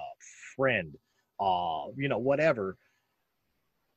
friend, 0.55 0.95
uh, 1.39 1.85
you 1.97 2.07
know, 2.07 2.17
whatever 2.19 2.77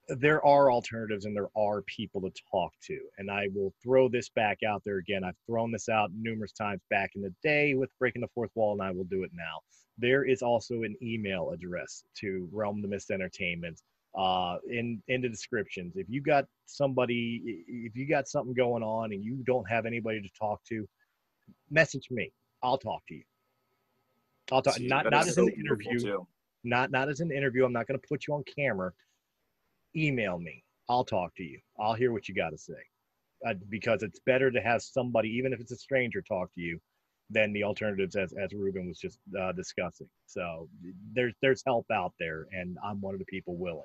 there 0.09 0.45
are 0.45 0.71
alternatives 0.73 1.27
and 1.27 1.37
there 1.37 1.51
are 1.57 1.83
people 1.83 2.21
to 2.23 2.31
talk 2.51 2.73
to. 2.87 2.99
And 3.19 3.31
I 3.31 3.49
will 3.55 3.73
throw 3.83 4.09
this 4.09 4.29
back 4.31 4.63
out 4.63 4.83
there 4.85 4.97
again. 4.99 5.23
I've 5.23 5.37
thrown 5.47 5.71
this 5.71 5.89
out 5.89 6.11
numerous 6.15 6.53
times 6.53 6.81
back 6.91 7.11
in 7.15 7.23
the 7.23 7.35
day 7.43 7.75
with 7.75 7.91
Breaking 7.99 8.23
the 8.23 8.29
Fourth 8.35 8.51
Wall, 8.55 8.73
and 8.73 8.83
I 8.83 8.91
will 8.91 9.05
do 9.05 9.23
it 9.23 9.31
now. 9.35 9.61
There 9.99 10.25
is 10.25 10.43
also 10.43 10.83
an 10.83 10.97
email 11.03 11.51
address 11.51 12.05
to 12.21 12.49
Realm 12.53 12.81
the 12.81 12.89
Mist 12.89 13.11
Entertainment 13.11 13.83
uh, 14.17 14.57
in 14.71 15.03
in 15.09 15.21
the 15.21 15.29
descriptions. 15.29 15.97
If 15.97 16.07
you 16.09 16.23
got 16.23 16.47
somebody, 16.67 17.65
if 17.69 17.95
you 17.95 18.09
got 18.09 18.29
something 18.29 18.55
going 18.55 18.83
on 18.83 19.13
and 19.13 19.23
you 19.23 19.43
don't 19.45 19.69
have 19.69 19.87
anybody 19.87 20.23
to 20.23 20.29
talk 20.39 20.63
to, 20.69 20.87
message 21.71 22.09
me. 22.11 22.33
I'll 22.63 22.79
talk 22.79 23.03
to 23.09 23.15
you. 23.15 23.25
I'll 24.51 24.63
talk. 24.63 24.75
See, 24.75 24.87
Not 24.87 25.11
not 25.11 25.27
as 25.27 25.37
an 25.37 25.49
interview 25.49 25.99
too. 25.99 26.27
not 26.65 26.91
not 26.91 27.09
as 27.09 27.21
an 27.21 27.31
interview. 27.31 27.65
I'm 27.65 27.73
not 27.73 27.87
going 27.87 28.01
to 28.01 28.09
put 28.09 28.27
you 28.27 28.35
on 28.35 28.45
camera. 28.45 28.93
Email 29.99 30.39
me. 30.39 30.63
I'll 30.89 31.05
talk 31.05 31.35
to 31.37 31.43
you. 31.43 31.59
I'll 31.79 31.95
hear 31.95 32.13
what 32.13 32.29
you 32.29 32.35
got 32.35 32.51
to 32.51 32.59
say, 32.59 32.81
uh, 33.47 33.55
because 33.69 34.03
it's 34.03 34.21
better 34.25 34.51
to 34.51 34.61
have 34.61 34.81
somebody, 34.83 35.29
even 35.31 35.53
if 35.53 35.61
it's 35.61 35.73
a 35.73 35.77
stranger, 35.77 36.23
talk 36.23 36.53
to 36.55 36.61
you, 36.61 36.79
than 37.31 37.53
the 37.53 37.65
alternatives 37.65 38.17
as 38.17 38.33
as 38.33 38.53
Ruben 38.53 38.89
was 38.89 38.99
just 38.99 39.19
uh, 39.39 39.53
discussing. 39.53 40.09
So 40.27 40.69
there's 41.13 41.35
there's 41.43 41.63
help 41.67 41.87
out 41.93 42.15
there, 42.19 42.47
and 42.53 42.79
I'm 42.85 43.01
one 43.01 43.15
of 43.15 43.19
the 43.19 43.27
people 43.27 43.57
willing. 43.57 43.83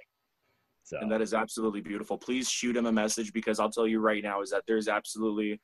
So 0.84 0.97
and 0.99 1.12
that 1.12 1.21
is 1.21 1.34
absolutely 1.34 1.82
beautiful. 1.82 2.17
Please 2.17 2.49
shoot 2.49 2.76
him 2.76 2.86
a 2.86 2.91
message 2.91 3.34
because 3.34 3.60
I'll 3.60 3.71
tell 3.71 3.88
you 3.88 3.99
right 3.99 4.23
now 4.23 4.41
is 4.41 4.52
that 4.52 4.63
there's 4.67 4.88
absolutely 4.88 5.60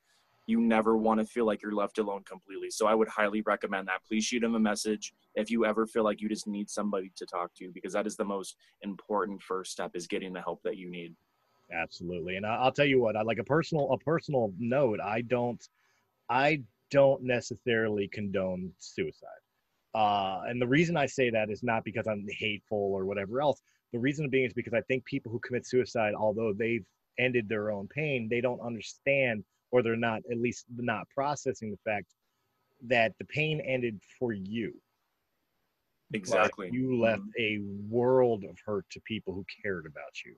you 0.50 0.60
never 0.60 0.96
want 0.96 1.20
to 1.20 1.26
feel 1.26 1.46
like 1.46 1.62
you're 1.62 1.72
left 1.72 1.98
alone 1.98 2.22
completely. 2.24 2.70
So 2.70 2.86
I 2.86 2.94
would 2.94 3.08
highly 3.08 3.40
recommend 3.42 3.88
that. 3.88 4.04
Please 4.06 4.24
shoot 4.24 4.42
him 4.42 4.54
a 4.54 4.60
message 4.60 5.14
if 5.34 5.50
you 5.50 5.64
ever 5.64 5.86
feel 5.86 6.04
like 6.04 6.20
you 6.20 6.28
just 6.28 6.46
need 6.46 6.68
somebody 6.68 7.10
to 7.16 7.24
talk 7.24 7.54
to 7.54 7.70
because 7.72 7.92
that 7.92 8.06
is 8.06 8.16
the 8.16 8.24
most 8.24 8.56
important 8.82 9.40
first 9.40 9.72
step 9.72 9.92
is 9.94 10.06
getting 10.06 10.32
the 10.32 10.42
help 10.42 10.60
that 10.64 10.76
you 10.76 10.90
need. 10.90 11.14
absolutely, 11.72 12.36
and 12.36 12.44
I'll 12.44 12.72
tell 12.72 12.86
you 12.86 13.00
what. 13.00 13.16
I 13.16 13.22
like 13.22 13.38
a 13.38 13.44
personal 13.44 13.90
a 13.92 13.98
personal 13.98 14.52
note. 14.58 15.00
I 15.00 15.22
don't 15.22 15.62
I 16.28 16.62
don't 16.90 17.22
necessarily 17.22 18.08
condone 18.08 18.72
suicide. 18.78 19.28
Uh, 19.94 20.42
and 20.46 20.60
the 20.60 20.66
reason 20.66 20.96
I 20.96 21.06
say 21.06 21.30
that 21.30 21.50
is 21.50 21.62
not 21.62 21.84
because 21.84 22.06
I'm 22.06 22.26
hateful 22.30 22.78
or 22.78 23.04
whatever 23.04 23.40
else. 23.40 23.60
The 23.92 23.98
reason 23.98 24.28
being 24.28 24.44
is 24.46 24.52
because 24.52 24.74
I 24.74 24.82
think 24.82 25.04
people 25.04 25.32
who 25.32 25.40
commit 25.40 25.66
suicide, 25.66 26.14
although 26.14 26.52
they've 26.52 26.84
ended 27.18 27.48
their 27.48 27.70
own 27.70 27.88
pain, 27.88 28.28
they 28.30 28.40
don't 28.40 28.60
understand 28.60 29.44
or 29.70 29.82
they're 29.82 29.96
not 29.96 30.20
at 30.30 30.38
least 30.40 30.66
not 30.76 31.08
processing 31.10 31.70
the 31.70 31.90
fact 31.90 32.06
that 32.82 33.12
the 33.18 33.24
pain 33.26 33.60
ended 33.60 34.00
for 34.18 34.32
you. 34.32 34.72
Exactly. 36.12 36.70
You 36.72 36.98
left 36.98 37.22
Mhm. 37.22 37.32
a 37.38 37.58
world 37.88 38.44
of 38.44 38.58
hurt 38.64 38.88
to 38.90 39.00
people 39.02 39.32
who 39.34 39.44
cared 39.62 39.86
about 39.86 40.24
you. 40.24 40.36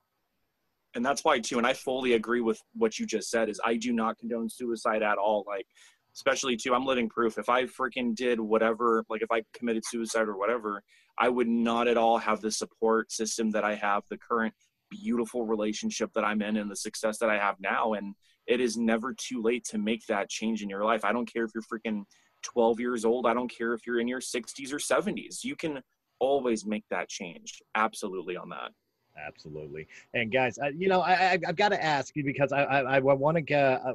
and 0.95 1.03
that's 1.03 1.25
why 1.25 1.39
too 1.41 1.57
and 1.57 1.67
i 1.67 1.73
fully 1.73 2.13
agree 2.13 2.43
with 2.43 2.61
what 2.75 2.99
you 2.99 3.07
just 3.07 3.31
said 3.31 3.49
is 3.49 3.59
i 3.65 3.75
do 3.79 3.95
not 3.95 4.19
condone 4.19 4.47
suicide 4.51 5.03
at 5.03 5.17
all 5.17 5.43
like 5.47 5.67
especially 6.15 6.55
too 6.55 6.75
i'm 6.75 6.85
living 6.85 7.09
proof 7.09 7.39
if 7.39 7.49
i 7.49 7.65
freaking 7.65 8.15
did 8.15 8.39
whatever 8.39 9.03
like 9.09 9.23
if 9.23 9.31
i 9.31 9.43
committed 9.55 9.83
suicide 9.87 10.29
or 10.29 10.37
whatever 10.37 10.83
i 11.19 11.31
would 11.31 11.49
not 11.49 11.89
at 11.89 11.97
all 11.97 12.19
have 12.19 12.43
the 12.43 12.51
support 12.51 13.11
system 13.11 13.51
that 13.51 13.65
i 13.65 13.75
have 13.75 14.03
the 14.11 14.19
current 14.19 14.53
beautiful 14.91 15.47
relationship 15.47 16.13
that 16.13 16.25
i'm 16.25 16.43
in 16.43 16.59
and 16.59 16.71
the 16.71 16.77
success 16.77 17.17
that 17.17 17.31
i 17.31 17.39
have 17.39 17.57
now 17.59 17.95
and 17.95 18.15
it 18.47 18.61
is 18.61 18.77
never 18.77 19.15
too 19.15 19.43
late 19.43 19.65
to 19.65 19.79
make 19.79 20.07
that 20.07 20.29
change 20.29 20.63
in 20.63 20.69
your 20.69 20.85
life. 20.85 21.05
I 21.05 21.13
don't 21.13 21.33
care 21.33 21.45
if 21.45 21.53
you're 21.55 21.63
freaking 21.63 22.05
12 22.43 22.81
years 22.81 23.05
old. 23.05 23.27
I 23.27 23.35
don't 23.35 23.51
care 23.51 23.73
if 23.75 23.87
you're 23.87 24.01
in 24.01 24.09
your 24.09 24.21
60s 24.21 24.73
or 24.73 24.79
70s 24.79 25.45
you 25.45 25.57
can 25.57 25.83
always 26.23 26.65
make 26.65 26.85
that 26.91 27.09
change. 27.09 27.61
Absolutely 27.75 28.37
on 28.37 28.49
that. 28.51 28.71
Absolutely. 29.27 29.87
And 30.15 30.33
guys, 30.33 30.59
I, 30.59 30.69
you 30.69 30.89
know, 30.89 31.01
I, 31.01 31.13
I, 31.13 31.39
I've 31.49 31.57
got 31.57 31.71
to 31.71 31.85
ask 31.85 32.17
you 32.17 32.25
because 32.25 32.53
I, 32.53 32.63
I, 32.63 32.97
I 32.97 33.01
want 33.01 33.37
to 33.37 33.43
get, 33.43 33.81
uh, 33.85 33.93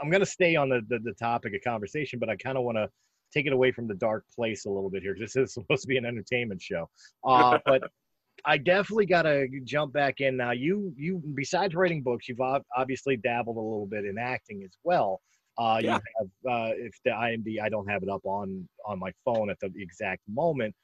I'm 0.00 0.10
going 0.10 0.20
to 0.20 0.26
stay 0.26 0.56
on 0.56 0.68
the, 0.68 0.82
the, 0.88 0.98
the 0.98 1.12
topic 1.12 1.54
of 1.54 1.62
conversation, 1.62 2.18
but 2.18 2.28
I 2.28 2.36
kind 2.36 2.58
of 2.58 2.64
want 2.64 2.76
to 2.76 2.88
take 3.32 3.46
it 3.46 3.52
away 3.52 3.72
from 3.72 3.88
the 3.88 3.94
dark 3.94 4.24
place 4.34 4.66
a 4.66 4.70
little 4.70 4.90
bit 4.90 5.02
here 5.02 5.16
this 5.18 5.36
is 5.36 5.54
supposed 5.54 5.82
to 5.82 5.88
be 5.88 5.96
an 5.96 6.04
entertainment 6.04 6.60
show. 6.60 6.90
Uh, 7.24 7.58
but 7.64 7.82
I 8.44 8.58
definitely 8.58 9.06
got 9.06 9.22
to 9.22 9.46
jump 9.64 9.92
back 9.92 10.20
in 10.20 10.36
now. 10.36 10.50
You, 10.50 10.92
you, 10.96 11.22
besides 11.34 11.74
writing 11.74 12.02
books, 12.02 12.28
you've 12.28 12.40
ob- 12.40 12.64
obviously 12.76 13.16
dabbled 13.16 13.56
a 13.56 13.60
little 13.60 13.86
bit 13.86 14.04
in 14.04 14.18
acting 14.18 14.62
as 14.64 14.76
well. 14.82 15.20
Uh, 15.58 15.78
Yeah. 15.82 15.98
You 15.98 16.00
have, 16.18 16.52
uh, 16.52 16.72
if 16.76 16.94
the 17.04 17.10
IMD, 17.10 17.60
I 17.62 17.68
don't 17.68 17.88
have 17.88 18.02
it 18.02 18.08
up 18.08 18.24
on 18.24 18.68
on 18.86 18.98
my 18.98 19.12
phone 19.24 19.50
at 19.50 19.58
the 19.60 19.70
exact 19.76 20.22
moment. 20.28 20.74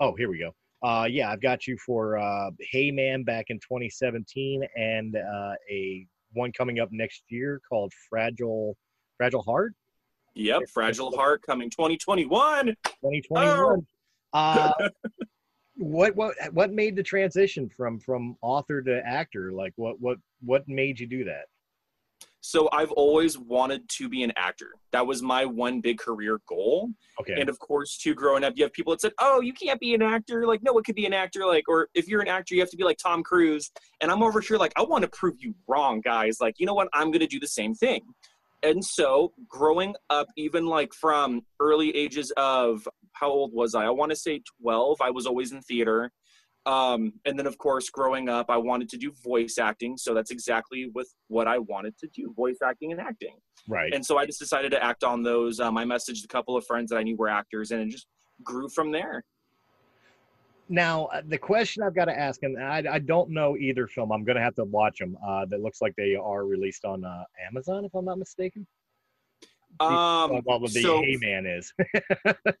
Oh, 0.00 0.14
here 0.16 0.28
we 0.28 0.38
go. 0.38 0.52
Uh, 0.82 1.04
yeah, 1.04 1.30
I've 1.30 1.40
got 1.40 1.66
you 1.66 1.76
for 1.84 2.18
uh, 2.18 2.50
Hey 2.58 2.90
Man 2.90 3.22
back 3.22 3.46
in 3.48 3.58
2017 3.58 4.66
and 4.76 5.16
uh, 5.16 5.54
a 5.70 6.06
one 6.32 6.52
coming 6.52 6.80
up 6.80 6.88
next 6.90 7.22
year 7.28 7.60
called 7.68 7.92
Fragile 8.08 8.76
Fragile 9.18 9.42
Heart 9.42 9.74
Yep, 10.34 10.62
Fragile 10.72 11.14
Heart 11.16 11.42
coming 11.46 11.70
2021. 11.70 12.66
2021. 12.66 13.86
Uh, 14.32 14.72
what 15.76 16.14
what 16.14 16.34
what 16.52 16.72
made 16.72 16.96
the 16.96 17.02
transition 17.02 17.68
from 17.68 17.98
from 17.98 18.36
author 18.42 18.80
to 18.82 19.02
actor? 19.06 19.52
Like 19.52 19.72
what 19.76 20.00
what 20.00 20.18
what 20.40 20.68
made 20.68 21.00
you 21.00 21.06
do 21.06 21.24
that? 21.24 21.46
So 22.46 22.68
I've 22.72 22.92
always 22.92 23.38
wanted 23.38 23.88
to 23.88 24.06
be 24.06 24.22
an 24.22 24.30
actor. 24.36 24.72
That 24.92 25.06
was 25.06 25.22
my 25.22 25.46
one 25.46 25.80
big 25.80 25.96
career 25.96 26.40
goal. 26.46 26.90
Okay. 27.18 27.40
And 27.40 27.48
of 27.48 27.58
course, 27.58 27.96
too, 27.96 28.14
growing 28.14 28.44
up, 28.44 28.52
you 28.54 28.64
have 28.64 28.72
people 28.74 28.92
that 28.92 29.00
said, 29.00 29.12
"Oh, 29.18 29.40
you 29.40 29.54
can't 29.54 29.80
be 29.80 29.94
an 29.94 30.02
actor." 30.02 30.46
Like, 30.46 30.62
no 30.62 30.74
one 30.74 30.82
could 30.84 30.94
be 30.94 31.06
an 31.06 31.14
actor. 31.14 31.46
Like, 31.46 31.64
or 31.68 31.88
if 31.94 32.06
you're 32.06 32.20
an 32.20 32.28
actor, 32.28 32.54
you 32.54 32.60
have 32.60 32.68
to 32.68 32.76
be 32.76 32.84
like 32.84 32.98
Tom 32.98 33.22
Cruise. 33.22 33.70
And 34.02 34.10
I'm 34.10 34.22
over 34.22 34.42
here 34.42 34.58
like, 34.58 34.74
I 34.76 34.82
want 34.82 35.02
to 35.02 35.08
prove 35.08 35.36
you 35.38 35.54
wrong, 35.66 36.02
guys. 36.02 36.36
Like, 36.38 36.56
you 36.58 36.66
know 36.66 36.74
what? 36.74 36.88
I'm 36.92 37.10
gonna 37.10 37.26
do 37.26 37.40
the 37.40 37.48
same 37.48 37.74
thing. 37.74 38.02
And 38.62 38.84
so, 38.84 39.32
growing 39.48 39.94
up, 40.10 40.26
even 40.36 40.66
like 40.66 40.92
from 40.94 41.42
early 41.60 41.94
ages 41.94 42.32
of 42.36 42.86
how 43.12 43.30
old 43.30 43.52
was 43.52 43.74
I? 43.74 43.84
I 43.84 43.90
want 43.90 44.10
to 44.10 44.16
say 44.16 44.42
12. 44.62 45.00
I 45.00 45.10
was 45.10 45.26
always 45.26 45.52
in 45.52 45.60
theater. 45.62 46.10
Um, 46.66 47.12
and 47.26 47.38
then, 47.38 47.46
of 47.46 47.58
course, 47.58 47.90
growing 47.90 48.28
up, 48.28 48.46
I 48.48 48.56
wanted 48.56 48.88
to 48.90 48.96
do 48.96 49.12
voice 49.22 49.58
acting. 49.58 49.96
So 49.98 50.14
that's 50.14 50.30
exactly 50.30 50.90
with 50.94 51.12
what 51.28 51.46
I 51.46 51.58
wanted 51.58 51.96
to 51.98 52.08
do 52.14 52.32
voice 52.34 52.56
acting 52.64 52.90
and 52.92 53.00
acting. 53.00 53.36
Right. 53.68 53.92
And 53.92 54.04
so 54.04 54.16
I 54.16 54.24
just 54.24 54.38
decided 54.38 54.70
to 54.70 54.82
act 54.82 55.04
on 55.04 55.22
those. 55.22 55.60
Um, 55.60 55.76
I 55.76 55.84
messaged 55.84 56.24
a 56.24 56.28
couple 56.28 56.56
of 56.56 56.64
friends 56.66 56.90
that 56.90 56.96
I 56.96 57.02
knew 57.02 57.16
were 57.16 57.28
actors, 57.28 57.70
and 57.70 57.82
it 57.82 57.90
just 57.90 58.06
grew 58.42 58.68
from 58.74 58.92
there. 58.92 59.24
Now, 60.68 61.06
uh, 61.06 61.22
the 61.26 61.38
question 61.38 61.82
I've 61.82 61.94
got 61.94 62.06
to 62.06 62.18
ask, 62.18 62.42
and 62.42 62.62
I, 62.62 62.82
I 62.90 62.98
don't 62.98 63.30
know 63.30 63.56
either 63.56 63.86
film. 63.86 64.12
I'm 64.12 64.24
going 64.24 64.36
to 64.36 64.42
have 64.42 64.54
to 64.56 64.64
watch 64.64 64.98
them. 64.98 65.16
Uh, 65.26 65.44
that 65.46 65.60
looks 65.60 65.82
like 65.82 65.94
they 65.96 66.14
are 66.14 66.44
released 66.44 66.84
on 66.84 67.04
uh, 67.04 67.24
Amazon, 67.46 67.84
if 67.84 67.94
I'm 67.94 68.06
not 68.06 68.18
mistaken. 68.18 68.66
Um, 69.80 70.40
well, 70.44 70.60
the 70.60 70.68
so, 70.68 71.02
Hey 71.02 71.16
Man 71.20 71.46
is. 71.46 71.72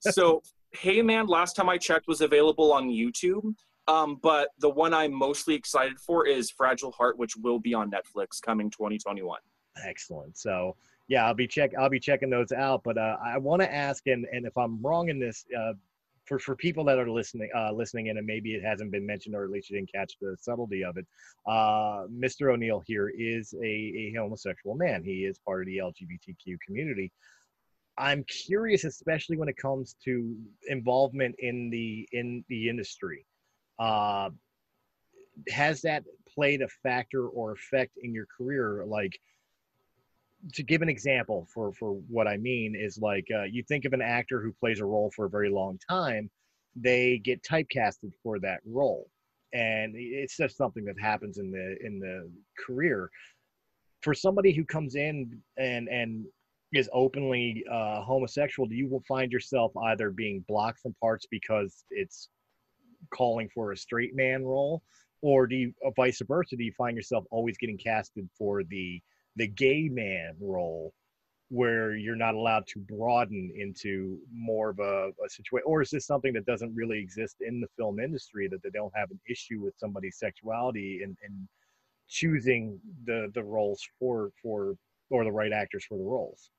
so 0.00 0.42
Hey 0.72 1.00
Man, 1.00 1.26
last 1.26 1.54
time 1.54 1.68
I 1.68 1.78
checked, 1.78 2.08
was 2.08 2.20
available 2.20 2.72
on 2.72 2.88
YouTube. 2.88 3.54
Um, 3.86 4.18
but 4.22 4.48
the 4.58 4.70
one 4.70 4.94
I'm 4.94 5.12
mostly 5.12 5.54
excited 5.54 5.98
for 6.00 6.26
is 6.26 6.50
Fragile 6.50 6.92
Heart, 6.92 7.18
which 7.18 7.36
will 7.36 7.58
be 7.58 7.74
on 7.74 7.90
Netflix 7.90 8.40
coming 8.42 8.70
2021. 8.70 9.38
Excellent. 9.84 10.36
So 10.38 10.76
yeah, 11.08 11.26
I'll 11.26 11.34
be 11.34 11.46
check. 11.46 11.72
I'll 11.78 11.90
be 11.90 12.00
checking 12.00 12.30
those 12.30 12.50
out. 12.50 12.82
But 12.82 12.98
uh, 12.98 13.16
I 13.24 13.38
want 13.38 13.62
to 13.62 13.72
ask, 13.72 14.06
and 14.06 14.26
and 14.32 14.46
if 14.46 14.56
I'm 14.56 14.82
wrong 14.82 15.08
in 15.10 15.18
this, 15.18 15.44
uh, 15.56 15.72
for 16.24 16.38
for 16.38 16.56
people 16.56 16.84
that 16.84 16.98
are 16.98 17.10
listening 17.10 17.50
uh, 17.56 17.72
listening 17.72 18.06
in, 18.06 18.18
and 18.18 18.26
maybe 18.26 18.54
it 18.54 18.64
hasn't 18.64 18.90
been 18.90 19.06
mentioned, 19.06 19.34
or 19.34 19.44
at 19.44 19.50
least 19.50 19.70
you 19.70 19.76
didn't 19.76 19.92
catch 19.92 20.14
the 20.20 20.36
subtlety 20.40 20.84
of 20.84 20.96
it. 20.96 21.06
Uh, 21.46 22.06
Mr. 22.12 22.52
O'Neill 22.52 22.82
here 22.86 23.12
is 23.16 23.54
a, 23.62 23.66
a 23.66 24.14
homosexual 24.16 24.74
man. 24.74 25.02
He 25.04 25.24
is 25.24 25.38
part 25.38 25.62
of 25.62 25.66
the 25.66 25.78
LGBTQ 25.78 26.58
community. 26.66 27.12
I'm 27.96 28.24
curious, 28.24 28.84
especially 28.84 29.36
when 29.36 29.48
it 29.48 29.56
comes 29.56 29.96
to 30.04 30.36
involvement 30.68 31.36
in 31.38 31.70
the 31.70 32.08
in 32.12 32.44
the 32.48 32.68
industry. 32.68 33.26
Uh, 33.78 34.30
has 35.50 35.82
that 35.82 36.04
played 36.32 36.62
a 36.62 36.68
factor 36.82 37.28
or 37.28 37.52
effect 37.52 37.92
in 38.02 38.12
your 38.12 38.26
career? 38.36 38.84
Like, 38.86 39.18
to 40.52 40.62
give 40.62 40.82
an 40.82 40.88
example 40.88 41.46
for 41.52 41.72
for 41.72 41.94
what 42.08 42.28
I 42.28 42.36
mean 42.36 42.74
is 42.76 42.98
like 42.98 43.26
uh, 43.34 43.44
you 43.44 43.62
think 43.62 43.84
of 43.84 43.92
an 43.92 44.02
actor 44.02 44.40
who 44.40 44.52
plays 44.52 44.80
a 44.80 44.84
role 44.84 45.10
for 45.14 45.24
a 45.24 45.30
very 45.30 45.50
long 45.50 45.78
time, 45.88 46.30
they 46.76 47.18
get 47.18 47.42
typecasted 47.42 48.12
for 48.22 48.38
that 48.40 48.60
role, 48.66 49.08
and 49.52 49.94
it's 49.96 50.36
just 50.36 50.56
something 50.56 50.84
that 50.84 51.00
happens 51.00 51.38
in 51.38 51.50
the 51.50 51.76
in 51.84 51.98
the 51.98 52.30
career. 52.64 53.10
For 54.02 54.12
somebody 54.12 54.52
who 54.52 54.64
comes 54.64 54.96
in 54.96 55.40
and 55.56 55.88
and 55.88 56.26
is 56.72 56.90
openly 56.92 57.64
uh, 57.70 58.02
homosexual, 58.02 58.68
do 58.68 58.74
you 58.74 59.00
find 59.06 59.32
yourself 59.32 59.72
either 59.84 60.10
being 60.10 60.44
blocked 60.48 60.80
from 60.80 60.94
parts 61.00 61.26
because 61.30 61.84
it's 61.90 62.28
calling 63.10 63.48
for 63.54 63.72
a 63.72 63.76
straight 63.76 64.14
man 64.14 64.44
role, 64.44 64.82
or 65.22 65.46
do 65.46 65.56
you 65.56 65.74
uh, 65.86 65.90
vice 65.96 66.20
versa? 66.26 66.56
Do 66.56 66.64
you 66.64 66.72
find 66.76 66.96
yourself 66.96 67.24
always 67.30 67.56
getting 67.56 67.78
casted 67.78 68.28
for 68.36 68.62
the 68.64 69.00
the 69.36 69.46
gay 69.46 69.88
man 69.90 70.34
role, 70.40 70.92
where 71.48 71.94
you're 71.94 72.16
not 72.16 72.34
allowed 72.34 72.66
to 72.66 72.80
broaden 72.80 73.52
into 73.56 74.18
more 74.32 74.70
of 74.70 74.78
a, 74.78 75.10
a 75.24 75.28
situation, 75.28 75.64
or 75.66 75.82
is 75.82 75.90
this 75.90 76.06
something 76.06 76.32
that 76.32 76.46
doesn't 76.46 76.74
really 76.74 76.98
exist 76.98 77.36
in 77.40 77.60
the 77.60 77.68
film 77.76 78.00
industry 78.00 78.48
that 78.48 78.62
they 78.62 78.70
don't 78.70 78.92
have 78.94 79.10
an 79.10 79.20
issue 79.28 79.60
with 79.60 79.74
somebody's 79.78 80.18
sexuality 80.18 81.00
and, 81.02 81.16
and 81.22 81.48
choosing 82.08 82.78
the 83.06 83.30
the 83.34 83.42
roles 83.42 83.82
for 83.98 84.30
for 84.42 84.76
or 85.10 85.24
the 85.24 85.32
right 85.32 85.52
actors 85.52 85.84
for 85.88 85.98
the 85.98 86.04
roles? 86.04 86.50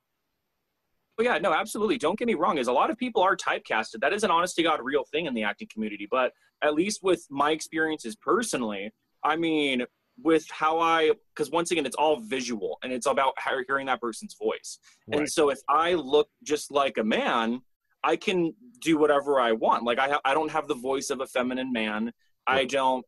Oh 1.18 1.24
yeah, 1.24 1.38
no, 1.38 1.54
absolutely. 1.54 1.98
Don't 1.98 2.20
get 2.20 2.28
me 2.28 2.34
wrong. 2.34 2.58
Is 2.58 2.68
a 2.68 2.74
lot 2.74 2.90
of 2.90 2.98
people 2.98 3.22
are 3.22 3.38
typecasted. 3.38 4.02
That 4.02 4.14
is 4.14 4.24
an 4.24 4.32
honest 4.32 4.56
to 4.58 4.64
god 4.64 4.80
real 4.84 5.06
thing 5.06 5.28
in 5.28 5.34
the 5.34 5.44
acting 5.44 5.70
community. 5.72 6.08
But 6.10 6.34
at 6.62 6.74
least 6.74 7.02
with 7.04 7.26
my 7.30 7.52
experiences 7.52 8.16
personally, 8.16 8.92
I 9.24 9.36
mean, 9.36 9.86
with 10.22 10.46
how 10.50 10.80
I, 10.80 11.12
because 11.34 11.52
once 11.52 11.72
again, 11.72 11.86
it's 11.86 11.96
all 11.96 12.20
visual 12.20 12.78
and 12.84 12.94
it's 12.94 13.06
about 13.06 13.34
how 13.38 13.58
hearing 13.68 13.88
that 13.88 14.02
person's 14.02 14.36
voice. 14.36 14.80
Right. 15.08 15.20
And 15.20 15.30
so 15.30 15.50
if 15.50 15.60
I 15.70 15.94
look 15.94 16.30
just 16.44 16.72
like 16.72 16.98
a 16.98 17.04
man, 17.04 17.62
I 18.04 18.16
can 18.16 18.54
do 18.82 18.98
whatever 18.98 19.40
I 19.40 19.52
want. 19.52 19.84
Like 19.84 20.00
I, 20.00 20.10
ha- 20.10 20.22
I 20.24 20.34
don't 20.34 20.52
have 20.52 20.68
the 20.68 20.76
voice 20.76 21.10
of 21.10 21.22
a 21.22 21.28
feminine 21.28 21.72
man. 21.72 22.06
Right. 22.48 22.62
I 22.62 22.66
don't 22.66 23.06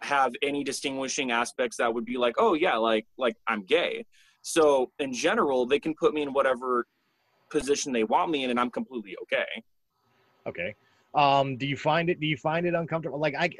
have 0.00 0.32
any 0.42 0.62
distinguishing 0.62 1.30
aspects 1.30 1.76
that 1.78 1.92
would 1.92 2.04
be 2.04 2.16
like, 2.16 2.36
oh 2.38 2.54
yeah, 2.54 2.76
like 2.76 3.06
like 3.16 3.36
I'm 3.46 3.64
gay. 3.64 4.06
So 4.42 4.92
in 4.98 5.12
general, 5.12 5.66
they 5.66 5.80
can 5.80 5.94
put 5.94 6.14
me 6.14 6.22
in 6.22 6.32
whatever 6.32 6.86
position 7.50 7.92
they 7.92 8.04
want 8.04 8.30
me 8.30 8.44
in, 8.44 8.50
and 8.50 8.60
I'm 8.60 8.70
completely 8.70 9.16
okay. 9.22 9.64
Okay. 10.46 10.74
Um, 11.14 11.56
do 11.56 11.66
you 11.66 11.76
find 11.76 12.10
it? 12.10 12.20
Do 12.20 12.26
you 12.26 12.36
find 12.36 12.66
it 12.66 12.74
uncomfortable? 12.74 13.18
Like 13.18 13.34
I 13.36 13.50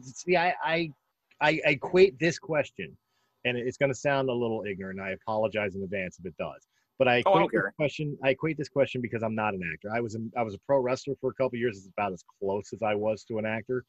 see, 0.00 0.36
I 0.36 0.54
I 0.62 0.92
I 1.40 1.60
equate 1.64 2.18
this 2.18 2.38
question, 2.38 2.96
and 3.44 3.56
it's 3.56 3.76
going 3.76 3.90
to 3.90 3.98
sound 3.98 4.28
a 4.28 4.32
little 4.32 4.64
ignorant. 4.68 5.00
I 5.00 5.10
apologize 5.10 5.74
in 5.74 5.82
advance 5.82 6.18
if 6.18 6.26
it 6.26 6.34
does. 6.38 6.66
But 6.98 7.08
I 7.08 7.22
oh, 7.24 7.38
equate 7.38 7.50
oh, 7.54 7.62
this 7.64 7.74
question. 7.76 8.18
I 8.22 8.30
equate 8.30 8.58
this 8.58 8.68
question 8.68 9.00
because 9.00 9.22
I'm 9.22 9.34
not 9.34 9.54
an 9.54 9.62
actor. 9.72 9.88
I 9.94 10.00
was 10.00 10.16
a, 10.16 10.18
I 10.36 10.42
was 10.42 10.54
a 10.54 10.58
pro 10.66 10.80
wrestler 10.80 11.14
for 11.20 11.30
a 11.30 11.34
couple 11.34 11.58
years. 11.58 11.78
It's 11.78 11.88
about 11.88 12.12
as 12.12 12.22
close 12.38 12.72
as 12.74 12.82
I 12.82 12.94
was 12.94 13.24
to 13.24 13.38
an 13.38 13.46
actor. 13.46 13.84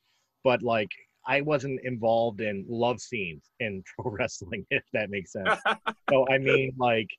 But 0.45 0.63
like 0.63 0.89
I 1.27 1.41
wasn't 1.41 1.81
involved 1.83 2.41
in 2.41 2.65
love 2.69 3.01
scenes 3.01 3.49
in 3.59 3.83
pro 3.99 4.11
wrestling, 4.11 4.65
if 4.69 4.83
that 4.93 5.09
makes 5.09 5.33
sense. 5.33 5.59
so 6.09 6.25
I 6.29 6.37
mean, 6.37 6.73
like 6.77 7.09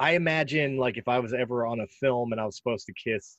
I 0.00 0.12
imagine 0.12 0.78
like 0.78 0.96
if 0.96 1.08
I 1.08 1.18
was 1.18 1.34
ever 1.34 1.66
on 1.66 1.80
a 1.80 1.86
film 1.86 2.32
and 2.32 2.40
I 2.40 2.46
was 2.46 2.56
supposed 2.56 2.86
to 2.86 2.94
kiss 2.94 3.36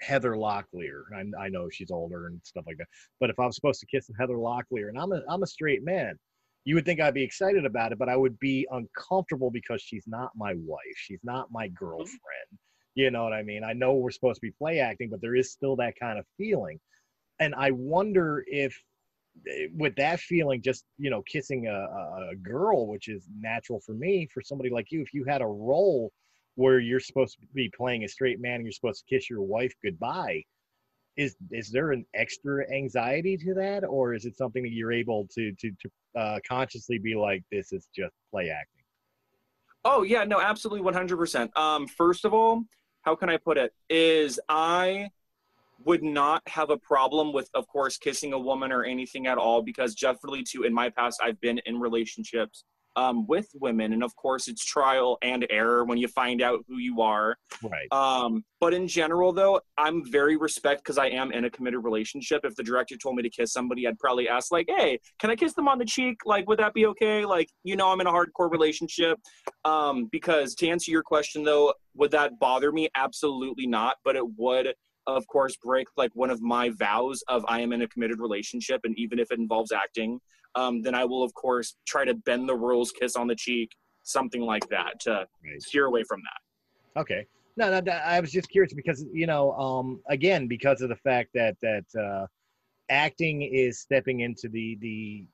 Heather 0.00 0.32
Locklear, 0.32 1.02
I, 1.14 1.44
I 1.44 1.48
know 1.48 1.68
she's 1.70 1.90
older 1.90 2.26
and 2.26 2.40
stuff 2.44 2.64
like 2.66 2.78
that, 2.78 2.88
but 3.20 3.30
if 3.30 3.38
I 3.38 3.46
was 3.46 3.54
supposed 3.54 3.80
to 3.80 3.86
kiss 3.86 4.10
Heather 4.18 4.34
Locklear 4.34 4.88
and 4.88 4.98
I'm 4.98 5.12
a 5.12 5.22
I'm 5.28 5.42
a 5.42 5.46
straight 5.46 5.84
man, 5.84 6.18
you 6.64 6.74
would 6.74 6.84
think 6.84 7.00
I'd 7.00 7.14
be 7.14 7.22
excited 7.22 7.64
about 7.64 7.92
it, 7.92 7.98
but 7.98 8.08
I 8.08 8.16
would 8.16 8.38
be 8.38 8.66
uncomfortable 8.70 9.50
because 9.50 9.82
she's 9.82 10.04
not 10.06 10.30
my 10.36 10.54
wife, 10.56 10.96
she's 10.96 11.20
not 11.22 11.48
my 11.50 11.66
mm-hmm. 11.66 11.84
girlfriend. 11.84 12.58
You 12.96 13.10
know 13.10 13.22
what 13.22 13.32
I 13.32 13.42
mean? 13.42 13.62
I 13.64 13.72
know 13.72 13.94
we're 13.94 14.10
supposed 14.10 14.40
to 14.40 14.46
be 14.46 14.52
play 14.58 14.80
acting, 14.80 15.10
but 15.10 15.20
there 15.20 15.36
is 15.36 15.52
still 15.52 15.76
that 15.76 15.94
kind 15.98 16.18
of 16.18 16.26
feeling. 16.36 16.78
And 17.38 17.54
I 17.54 17.70
wonder 17.70 18.44
if 18.46 18.76
with 19.74 19.94
that 19.96 20.20
feeling, 20.20 20.60
just 20.60 20.84
you 20.98 21.08
know, 21.08 21.22
kissing 21.22 21.66
a, 21.68 22.30
a 22.30 22.36
girl, 22.36 22.88
which 22.88 23.08
is 23.08 23.28
natural 23.38 23.80
for 23.80 23.94
me, 23.94 24.28
for 24.32 24.42
somebody 24.42 24.70
like 24.70 24.90
you, 24.90 25.00
if 25.02 25.14
you 25.14 25.24
had 25.24 25.40
a 25.40 25.46
role 25.46 26.12
where 26.60 26.78
you're 26.78 27.00
supposed 27.00 27.38
to 27.40 27.46
be 27.54 27.70
playing 27.74 28.04
a 28.04 28.08
straight 28.08 28.38
man 28.38 28.56
and 28.56 28.64
you're 28.64 28.72
supposed 28.72 29.02
to 29.02 29.14
kiss 29.14 29.30
your 29.30 29.40
wife 29.40 29.72
goodbye, 29.82 30.42
is 31.16 31.34
is 31.50 31.70
there 31.70 31.92
an 31.92 32.04
extra 32.14 32.70
anxiety 32.70 33.36
to 33.38 33.54
that, 33.54 33.82
or 33.84 34.14
is 34.14 34.26
it 34.26 34.36
something 34.36 34.62
that 34.62 34.72
you're 34.72 34.92
able 34.92 35.26
to 35.34 35.52
to 35.52 35.70
to 35.70 36.20
uh, 36.20 36.38
consciously 36.46 36.98
be 36.98 37.14
like, 37.14 37.42
this 37.50 37.72
is 37.72 37.88
just 37.96 38.14
play 38.30 38.50
acting? 38.50 38.84
Oh 39.86 40.02
yeah, 40.02 40.24
no, 40.24 40.38
absolutely, 40.38 40.82
one 40.82 40.92
hundred 40.94 41.16
percent. 41.16 41.56
Um, 41.56 41.86
first 41.86 42.26
of 42.26 42.34
all, 42.34 42.64
how 43.02 43.16
can 43.16 43.30
I 43.30 43.38
put 43.38 43.56
it? 43.56 43.72
Is 43.88 44.38
I 44.48 45.08
would 45.86 46.02
not 46.02 46.42
have 46.46 46.68
a 46.68 46.76
problem 46.76 47.32
with, 47.32 47.48
of 47.54 47.66
course, 47.68 47.96
kissing 47.96 48.34
a 48.34 48.38
woman 48.38 48.70
or 48.70 48.84
anything 48.84 49.26
at 49.26 49.38
all 49.38 49.62
because 49.62 49.94
definitely 49.94 50.42
too 50.42 50.64
in 50.64 50.74
my 50.74 50.90
past 50.90 51.20
I've 51.22 51.40
been 51.40 51.58
in 51.64 51.80
relationships 51.80 52.64
um, 52.96 53.26
with 53.26 53.48
women, 53.54 53.92
and 53.92 54.02
of 54.02 54.14
course 54.16 54.48
it's 54.48 54.64
trial 54.64 55.18
and 55.22 55.46
error 55.50 55.84
when 55.84 55.98
you 55.98 56.08
find 56.08 56.42
out 56.42 56.64
who 56.68 56.78
you 56.78 57.00
are. 57.00 57.36
Right. 57.62 57.90
Um, 57.92 58.44
but 58.60 58.74
in 58.74 58.88
general, 58.88 59.32
though, 59.32 59.60
I'm 59.78 60.10
very 60.10 60.36
respect 60.36 60.82
because 60.84 60.98
I 60.98 61.06
am 61.06 61.32
in 61.32 61.44
a 61.44 61.50
committed 61.50 61.84
relationship. 61.84 62.42
If 62.44 62.56
the 62.56 62.62
director 62.62 62.96
told 62.96 63.16
me 63.16 63.22
to 63.22 63.30
kiss 63.30 63.52
somebody, 63.52 63.86
I'd 63.86 63.98
probably 63.98 64.28
ask 64.28 64.52
like, 64.52 64.66
"Hey, 64.68 64.98
can 65.18 65.30
I 65.30 65.36
kiss 65.36 65.54
them 65.54 65.68
on 65.68 65.78
the 65.78 65.84
cheek? 65.84 66.18
Like, 66.24 66.48
would 66.48 66.58
that 66.58 66.74
be 66.74 66.86
okay? 66.86 67.24
Like, 67.24 67.48
you 67.64 67.76
know, 67.76 67.90
I'm 67.90 68.00
in 68.00 68.06
a 68.06 68.12
hardcore 68.12 68.50
relationship." 68.50 69.18
Um, 69.64 70.08
because 70.10 70.54
to 70.56 70.68
answer 70.68 70.90
your 70.90 71.02
question, 71.02 71.44
though, 71.44 71.74
would 71.94 72.10
that 72.12 72.38
bother 72.38 72.72
me? 72.72 72.88
Absolutely 72.96 73.66
not. 73.66 73.96
But 74.04 74.16
it 74.16 74.24
would 74.36 74.74
of 75.06 75.26
course 75.26 75.56
break 75.56 75.88
like 75.96 76.10
one 76.14 76.30
of 76.30 76.40
my 76.40 76.70
vows 76.70 77.22
of 77.28 77.44
I 77.48 77.60
am 77.60 77.72
in 77.72 77.82
a 77.82 77.88
committed 77.88 78.20
relationship, 78.20 78.82
and 78.84 78.96
even 78.98 79.18
if 79.18 79.30
it 79.30 79.38
involves 79.38 79.72
acting, 79.72 80.20
um, 80.54 80.82
then 80.82 80.94
I 80.94 81.04
will 81.04 81.22
of 81.22 81.32
course 81.34 81.76
try 81.86 82.04
to 82.04 82.14
bend 82.14 82.48
the 82.48 82.56
rules, 82.56 82.92
kiss 82.92 83.16
on 83.16 83.26
the 83.26 83.36
cheek, 83.36 83.70
something 84.02 84.42
like 84.42 84.68
that 84.68 85.00
to 85.00 85.26
right. 85.44 85.62
steer 85.62 85.86
away 85.86 86.04
from 86.04 86.20
that. 86.22 87.00
Okay. 87.00 87.26
No, 87.56 87.80
no, 87.80 87.92
I 87.92 88.20
was 88.20 88.32
just 88.32 88.48
curious 88.48 88.72
because 88.72 89.04
you 89.12 89.26
know, 89.26 89.52
um, 89.52 90.00
again, 90.08 90.46
because 90.46 90.80
of 90.82 90.88
the 90.88 90.96
fact 90.96 91.30
that 91.34 91.56
that 91.60 91.84
uh, 92.00 92.26
acting 92.88 93.42
is 93.42 93.80
stepping 93.80 94.20
into 94.20 94.48
the 94.48 94.78
the 94.80 95.24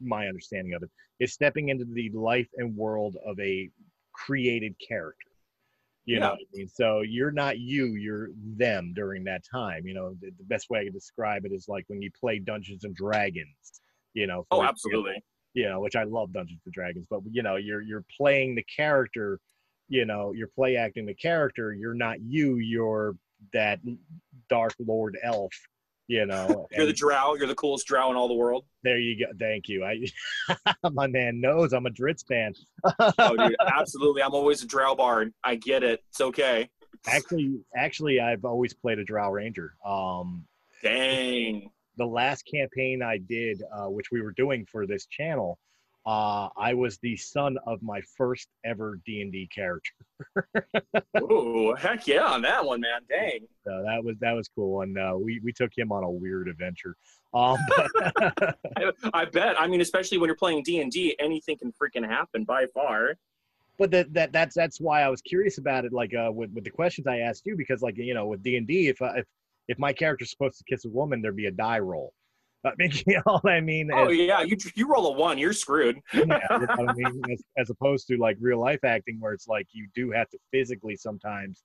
my 0.00 0.26
understanding 0.26 0.74
of 0.74 0.82
it 0.82 0.90
is 1.20 1.32
stepping 1.32 1.68
into 1.68 1.84
the 1.84 2.10
life 2.10 2.48
and 2.56 2.74
world 2.76 3.16
of 3.24 3.38
a 3.38 3.70
created 4.12 4.74
character. 4.86 5.30
You 6.06 6.16
Yeah. 6.16 6.20
know 6.20 6.30
what 6.30 6.40
I 6.40 6.56
mean? 6.56 6.68
So 6.68 7.00
you're 7.02 7.30
not 7.30 7.58
you, 7.58 7.94
you're 7.94 8.30
them 8.56 8.92
during 8.94 9.22
that 9.24 9.44
time. 9.50 9.86
You 9.86 9.94
know, 9.94 10.14
the, 10.20 10.30
the 10.38 10.44
best 10.44 10.68
way 10.70 10.80
I 10.80 10.84
can 10.84 10.92
describe 10.92 11.44
it 11.44 11.52
is 11.52 11.68
like 11.68 11.84
when 11.88 12.02
you 12.02 12.10
play 12.18 12.38
Dungeons 12.38 12.84
and 12.84 12.94
Dragons, 12.94 13.80
you 14.14 14.26
know. 14.26 14.46
Oh, 14.50 14.56
example 14.56 14.68
absolutely. 14.68 15.24
you 15.54 15.68
know, 15.68 15.80
which 15.80 15.96
I 15.96 16.04
love 16.04 16.32
Dungeons 16.32 16.60
and 16.64 16.74
Dragons, 16.74 17.06
but 17.10 17.20
you 17.30 17.42
know, 17.42 17.56
you're 17.56 17.82
you're 17.82 18.04
playing 18.16 18.54
the 18.54 18.64
character, 18.64 19.38
you 19.88 20.04
know, 20.04 20.32
you're 20.32 20.48
play 20.48 20.76
acting 20.76 21.06
the 21.06 21.14
character. 21.14 21.72
You're 21.72 21.94
not 21.94 22.20
you. 22.20 22.56
You're 22.56 23.16
that 23.52 23.80
Dark 24.48 24.74
Lord 24.78 25.18
elf. 25.22 25.52
You 26.06 26.26
know, 26.26 26.66
You're 26.72 26.86
the 26.86 26.92
drow. 26.92 27.36
You're 27.36 27.46
the 27.46 27.54
coolest 27.54 27.86
drow 27.86 28.10
in 28.10 28.16
all 28.16 28.26
the 28.26 28.34
world. 28.34 28.64
there 28.82 28.98
you 28.98 29.16
go. 29.16 29.32
Thank 29.38 29.68
you. 29.68 29.84
I, 29.84 30.04
my 30.90 31.06
man 31.06 31.40
knows 31.40 31.72
I'm 31.72 31.86
a 31.86 31.90
Drizzt 31.90 32.26
fan. 32.26 32.52
Oh, 32.98 33.36
dude, 33.36 33.54
absolutely. 33.72 34.20
I'm 34.20 34.34
always 34.34 34.60
a 34.64 34.66
drow 34.66 34.96
bard. 34.96 35.32
I 35.44 35.54
get 35.54 35.84
it. 35.84 36.02
It's 36.08 36.20
okay. 36.20 36.68
actually, 37.06 37.60
actually, 37.76 38.18
I've 38.18 38.44
always 38.44 38.74
played 38.74 38.98
a 38.98 39.04
Drow 39.04 39.30
Ranger. 39.30 39.74
Um, 39.86 40.46
Dang. 40.82 41.69
The 42.00 42.06
last 42.06 42.44
campaign 42.46 43.02
I 43.02 43.18
did, 43.18 43.62
uh, 43.72 43.90
which 43.90 44.10
we 44.10 44.22
were 44.22 44.32
doing 44.32 44.64
for 44.64 44.86
this 44.86 45.04
channel, 45.06 45.58
uh, 46.06 46.48
I 46.56 46.72
was 46.72 46.96
the 47.02 47.14
son 47.14 47.58
of 47.66 47.82
my 47.82 48.00
first 48.16 48.48
ever 48.64 48.98
D 49.04 49.20
and 49.20 49.30
D 49.30 49.46
character. 49.54 49.92
Ooh, 51.20 51.74
heck 51.78 52.06
yeah 52.06 52.24
on 52.24 52.40
that 52.42 52.64
one, 52.64 52.80
man. 52.80 53.02
Dang. 53.06 53.40
So 53.66 53.82
that 53.84 54.02
was 54.02 54.16
that 54.20 54.32
was 54.32 54.48
cool, 54.48 54.80
and 54.80 54.98
uh, 54.98 55.14
we 55.14 55.40
we 55.44 55.52
took 55.52 55.76
him 55.76 55.92
on 55.92 56.02
a 56.02 56.10
weird 56.10 56.48
adventure. 56.48 56.96
Um, 57.34 57.58
but, 57.68 58.14
I, 58.16 58.92
I 59.12 59.24
bet. 59.26 59.60
I 59.60 59.66
mean, 59.66 59.82
especially 59.82 60.16
when 60.16 60.28
you're 60.28 60.36
playing 60.36 60.62
D 60.62 60.80
and 60.80 60.90
D, 60.90 61.14
anything 61.18 61.58
can 61.58 61.70
freaking 61.72 62.08
happen 62.08 62.44
by 62.44 62.64
far. 62.72 63.16
but 63.78 63.90
that 63.90 64.14
that 64.14 64.32
that's 64.32 64.54
that's 64.54 64.80
why 64.80 65.02
I 65.02 65.08
was 65.10 65.20
curious 65.20 65.58
about 65.58 65.84
it, 65.84 65.92
like 65.92 66.14
uh, 66.14 66.32
with 66.32 66.50
with 66.54 66.64
the 66.64 66.70
questions 66.70 67.06
I 67.06 67.18
asked 67.18 67.44
you, 67.44 67.56
because 67.56 67.82
like 67.82 67.98
you 67.98 68.14
know 68.14 68.26
with 68.26 68.42
D 68.42 68.56
and 68.56 68.66
D, 68.66 68.88
if 68.88 69.02
I, 69.02 69.18
if 69.18 69.26
if 69.70 69.78
my 69.78 69.92
character's 69.92 70.30
supposed 70.30 70.58
to 70.58 70.64
kiss 70.64 70.84
a 70.84 70.88
woman, 70.88 71.22
there'd 71.22 71.36
be 71.36 71.46
a 71.46 71.52
die 71.52 71.78
roll. 71.78 72.12
I 72.64 72.72
mean, 72.76 72.90
you 73.06 73.22
know 73.24 73.38
what 73.40 73.52
I 73.52 73.60
mean? 73.60 73.90
Oh 73.92 74.08
yeah, 74.08 74.42
you 74.42 74.56
you 74.74 74.88
roll 74.88 75.06
a 75.06 75.12
one, 75.12 75.38
you're 75.38 75.52
screwed. 75.52 75.96
yeah, 76.12 76.22
you 76.22 76.28
know 76.28 76.88
I 76.88 76.92
mean? 76.92 77.22
As, 77.30 77.42
as 77.56 77.70
opposed 77.70 78.08
to 78.08 78.18
like 78.18 78.36
real 78.40 78.58
life 78.58 78.82
acting, 78.84 79.18
where 79.20 79.32
it's 79.32 79.46
like 79.46 79.68
you 79.70 79.86
do 79.94 80.10
have 80.10 80.28
to 80.30 80.38
physically 80.50 80.96
sometimes, 80.96 81.62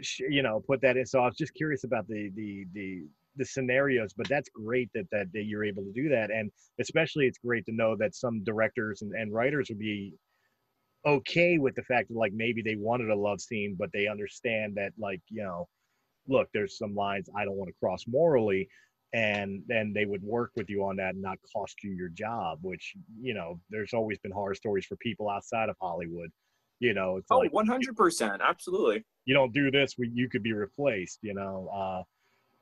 sh- 0.00 0.22
you 0.30 0.42
know, 0.42 0.62
put 0.66 0.80
that 0.80 0.96
in. 0.96 1.04
So 1.04 1.20
I 1.20 1.26
was 1.26 1.36
just 1.36 1.52
curious 1.54 1.84
about 1.84 2.08
the 2.08 2.30
the 2.34 2.66
the 2.72 3.02
the 3.36 3.44
scenarios, 3.44 4.14
but 4.14 4.26
that's 4.28 4.48
great 4.48 4.88
that, 4.94 5.06
that 5.12 5.30
that 5.34 5.44
you're 5.44 5.64
able 5.64 5.84
to 5.84 5.92
do 5.92 6.08
that, 6.08 6.30
and 6.30 6.50
especially 6.80 7.26
it's 7.26 7.38
great 7.38 7.66
to 7.66 7.72
know 7.72 7.94
that 7.96 8.14
some 8.14 8.42
directors 8.42 9.02
and, 9.02 9.12
and 9.12 9.34
writers 9.34 9.68
would 9.68 9.78
be 9.78 10.14
okay 11.04 11.58
with 11.58 11.74
the 11.74 11.82
fact 11.82 12.08
that 12.08 12.16
like 12.16 12.32
maybe 12.32 12.62
they 12.62 12.76
wanted 12.76 13.10
a 13.10 13.14
love 13.14 13.42
scene, 13.42 13.76
but 13.78 13.90
they 13.92 14.06
understand 14.06 14.74
that 14.76 14.92
like 14.98 15.20
you 15.28 15.42
know, 15.42 15.68
look, 16.28 16.48
there's 16.54 16.78
some 16.78 16.94
lines 16.94 17.28
I 17.36 17.44
don't 17.44 17.56
want 17.56 17.68
to 17.68 17.74
cross 17.80 18.04
morally, 18.06 18.68
and 19.12 19.62
then 19.66 19.92
they 19.92 20.04
would 20.06 20.22
work 20.22 20.52
with 20.56 20.70
you 20.70 20.84
on 20.84 20.96
that 20.96 21.14
and 21.14 21.22
not 21.22 21.36
cost 21.54 21.82
you 21.84 21.90
your 21.90 22.08
job 22.08 22.58
which 22.62 22.94
you 23.20 23.34
know 23.34 23.60
there's 23.68 23.92
always 23.92 24.18
been 24.18 24.32
horror 24.32 24.54
stories 24.54 24.86
for 24.86 24.96
people 24.96 25.28
outside 25.28 25.68
of 25.68 25.76
hollywood. 25.80 26.30
You 26.80 26.94
know 26.94 27.18
it's 27.18 27.30
Oh, 27.30 27.38
like 27.38 27.52
100%. 27.52 28.40
Absolutely. 28.40 29.04
you 29.26 29.34
don't 29.34 29.52
do 29.52 29.70
this 29.70 29.96
we, 29.98 30.10
you 30.14 30.28
could 30.28 30.42
be 30.42 30.52
replaced 30.52 31.18
you 31.22 31.34
know. 31.34 31.68
Uh 31.72 32.02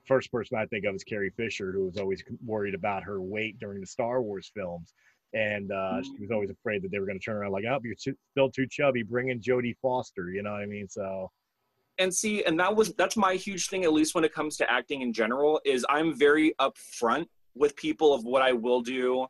first 0.07 0.33
person 0.33 0.57
i 0.59 0.67
think 0.67 0.85
of 0.87 0.95
is 0.95 1.05
carrie 1.05 1.31
fisher 1.37 1.73
who 1.73 1.85
was 1.85 1.99
always 1.99 2.25
worried 2.45 2.75
about 2.75 3.03
her 3.05 3.21
weight 3.21 3.59
during 3.61 3.81
the 3.81 3.87
star 3.87 4.21
wars 4.23 4.51
films. 4.55 4.93
And 5.35 5.71
uh 5.71 6.03
she 6.03 6.21
was 6.21 6.31
always 6.33 6.51
afraid 6.51 6.83
that 6.83 6.91
they 6.91 6.99
were 6.99 7.07
going 7.07 7.19
to 7.19 7.25
turn 7.25 7.37
around 7.37 7.53
like 7.53 7.65
oh 7.71 7.79
you're 7.85 7.95
too, 7.95 8.17
still 8.33 8.51
too 8.51 8.67
chubby 8.67 9.05
bring 9.05 9.29
in 9.29 9.41
jodie 9.41 9.77
foster 9.81 10.31
you 10.31 10.43
know 10.43 10.51
what 10.53 10.63
i 10.63 10.67
mean? 10.67 10.89
So 10.89 11.31
and 12.01 12.13
see 12.13 12.43
and 12.45 12.59
that 12.59 12.75
was 12.75 12.93
that's 12.95 13.17
my 13.17 13.35
huge 13.35 13.69
thing 13.69 13.85
at 13.85 13.93
least 13.93 14.15
when 14.15 14.25
it 14.25 14.35
comes 14.35 14.57
to 14.57 14.71
acting 14.71 15.03
in 15.03 15.13
general 15.13 15.61
is 15.65 15.87
i'm 15.89 16.19
very 16.19 16.55
upfront 16.59 17.27
with 17.55 17.77
people 17.77 18.13
of 18.13 18.25
what 18.25 18.43
i 18.43 18.53
will 18.53 18.81
do. 18.81 19.27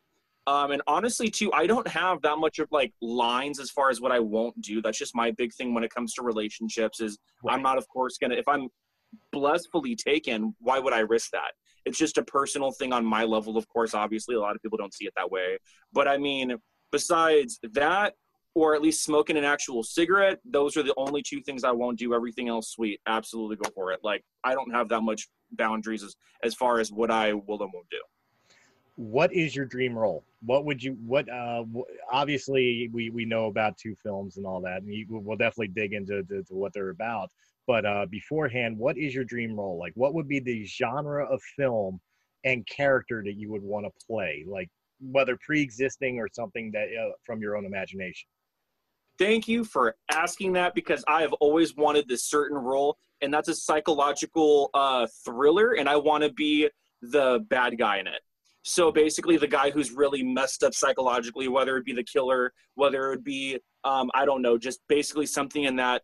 Um, 0.47 0.71
and 0.71 0.81
honestly 0.87 1.29
too 1.29 1.51
i 1.53 1.67
don't 1.67 1.87
have 1.87 2.21
that 2.23 2.37
much 2.37 2.57
of 2.57 2.67
like 2.71 2.93
lines 3.01 3.59
as 3.59 3.69
far 3.69 3.89
as 3.91 4.01
what 4.01 4.11
i 4.11 4.19
won't 4.19 4.59
do. 4.59 4.81
That's 4.81 4.97
just 4.97 5.13
my 5.13 5.31
big 5.31 5.53
thing 5.53 5.73
when 5.75 5.83
it 5.83 5.93
comes 5.93 6.13
to 6.15 6.23
relationships 6.23 6.99
is 6.99 7.19
i'm 7.47 7.61
not 7.61 7.77
of 7.77 7.87
course 7.89 8.17
gonna 8.17 8.35
if 8.35 8.47
i'm 8.47 8.69
blissfully 9.31 9.95
taken 9.95 10.55
why 10.59 10.79
would 10.79 10.93
i 10.93 10.99
risk 10.99 11.31
that? 11.31 11.51
It's 11.85 11.97
just 11.97 12.17
a 12.17 12.23
personal 12.23 12.71
thing 12.71 12.93
on 12.93 13.05
my 13.05 13.23
level 13.25 13.57
of 13.57 13.67
course 13.67 13.93
obviously 13.93 14.35
a 14.35 14.39
lot 14.39 14.55
of 14.55 14.61
people 14.61 14.77
don't 14.77 14.93
see 14.93 15.05
it 15.05 15.13
that 15.17 15.29
way. 15.29 15.57
But 15.93 16.07
i 16.07 16.17
mean 16.17 16.55
besides 16.91 17.59
that 17.73 18.15
or 18.53 18.75
at 18.75 18.81
least 18.81 19.03
smoking 19.03 19.37
an 19.37 19.43
actual 19.43 19.83
cigarette 19.83 20.39
those 20.45 20.75
are 20.75 20.83
the 20.83 20.93
only 20.97 21.21
two 21.21 21.41
things 21.41 21.63
i 21.63 21.71
won't 21.71 21.97
do. 21.97 22.13
Everything 22.13 22.49
else 22.49 22.71
sweet. 22.71 22.99
Absolutely 23.07 23.55
go 23.55 23.69
for 23.73 23.91
it. 23.91 23.99
Like 24.03 24.23
i 24.43 24.53
don't 24.53 24.73
have 24.73 24.89
that 24.89 25.01
much 25.01 25.27
boundaries 25.51 26.03
as, 26.03 26.15
as 26.43 26.53
far 26.55 26.79
as 26.79 26.91
what 26.91 27.11
i 27.11 27.33
will 27.33 27.61
and 27.61 27.71
won't 27.73 27.89
do. 27.89 28.01
What 28.95 29.33
is 29.33 29.55
your 29.55 29.65
dream 29.65 29.97
role? 29.97 30.23
What 30.45 30.65
would 30.65 30.83
you 30.83 30.97
what 31.05 31.29
uh 31.29 31.63
obviously 32.11 32.89
we 32.91 33.09
we 33.09 33.25
know 33.25 33.45
about 33.47 33.77
two 33.77 33.95
films 34.03 34.37
and 34.37 34.45
all 34.45 34.61
that 34.61 34.81
and 34.81 34.93
you, 34.93 35.05
we'll 35.09 35.37
definitely 35.37 35.69
dig 35.69 35.93
into 35.93 36.23
to, 36.23 36.43
to 36.43 36.53
what 36.53 36.73
they're 36.73 36.89
about. 36.89 37.29
But 37.67 37.85
uh 37.85 38.05
beforehand 38.07 38.77
what 38.77 38.97
is 38.97 39.15
your 39.15 39.23
dream 39.23 39.55
role? 39.55 39.77
Like 39.79 39.93
what 39.95 40.13
would 40.13 40.27
be 40.27 40.39
the 40.39 40.65
genre 40.65 41.25
of 41.25 41.41
film 41.57 41.99
and 42.43 42.65
character 42.67 43.21
that 43.23 43.35
you 43.35 43.51
would 43.51 43.61
want 43.61 43.85
to 43.85 44.05
play? 44.05 44.43
Like 44.47 44.69
whether 45.01 45.37
pre-existing 45.37 46.19
or 46.19 46.27
something 46.31 46.71
that 46.71 46.89
uh, 46.89 47.11
from 47.25 47.41
your 47.41 47.57
own 47.57 47.65
imagination 47.65 48.27
thank 49.21 49.47
you 49.47 49.63
for 49.63 49.95
asking 50.11 50.53
that 50.53 50.73
because 50.73 51.03
i 51.07 51.21
have 51.21 51.33
always 51.33 51.75
wanted 51.75 52.07
this 52.07 52.23
certain 52.23 52.57
role 52.57 52.97
and 53.21 53.31
that's 53.31 53.49
a 53.49 53.53
psychological 53.53 54.71
uh, 54.73 55.05
thriller 55.23 55.73
and 55.73 55.87
i 55.87 55.95
want 55.95 56.23
to 56.23 56.31
be 56.33 56.67
the 57.01 57.43
bad 57.49 57.77
guy 57.77 57.97
in 57.97 58.07
it. 58.07 58.21
So 58.63 58.91
basically 58.91 59.37
the 59.37 59.47
guy 59.47 59.71
who's 59.71 59.91
really 59.91 60.21
messed 60.21 60.63
up 60.63 60.73
psychologically 60.73 61.47
whether 61.47 61.77
it 61.77 61.85
be 61.85 61.93
the 61.93 62.03
killer 62.03 62.53
whether 62.75 63.11
it 63.13 63.23
be 63.23 63.59
um, 63.83 64.09
i 64.13 64.25
don't 64.25 64.41
know 64.41 64.57
just 64.57 64.79
basically 64.87 65.25
something 65.25 65.63
in 65.63 65.75
that 65.77 66.03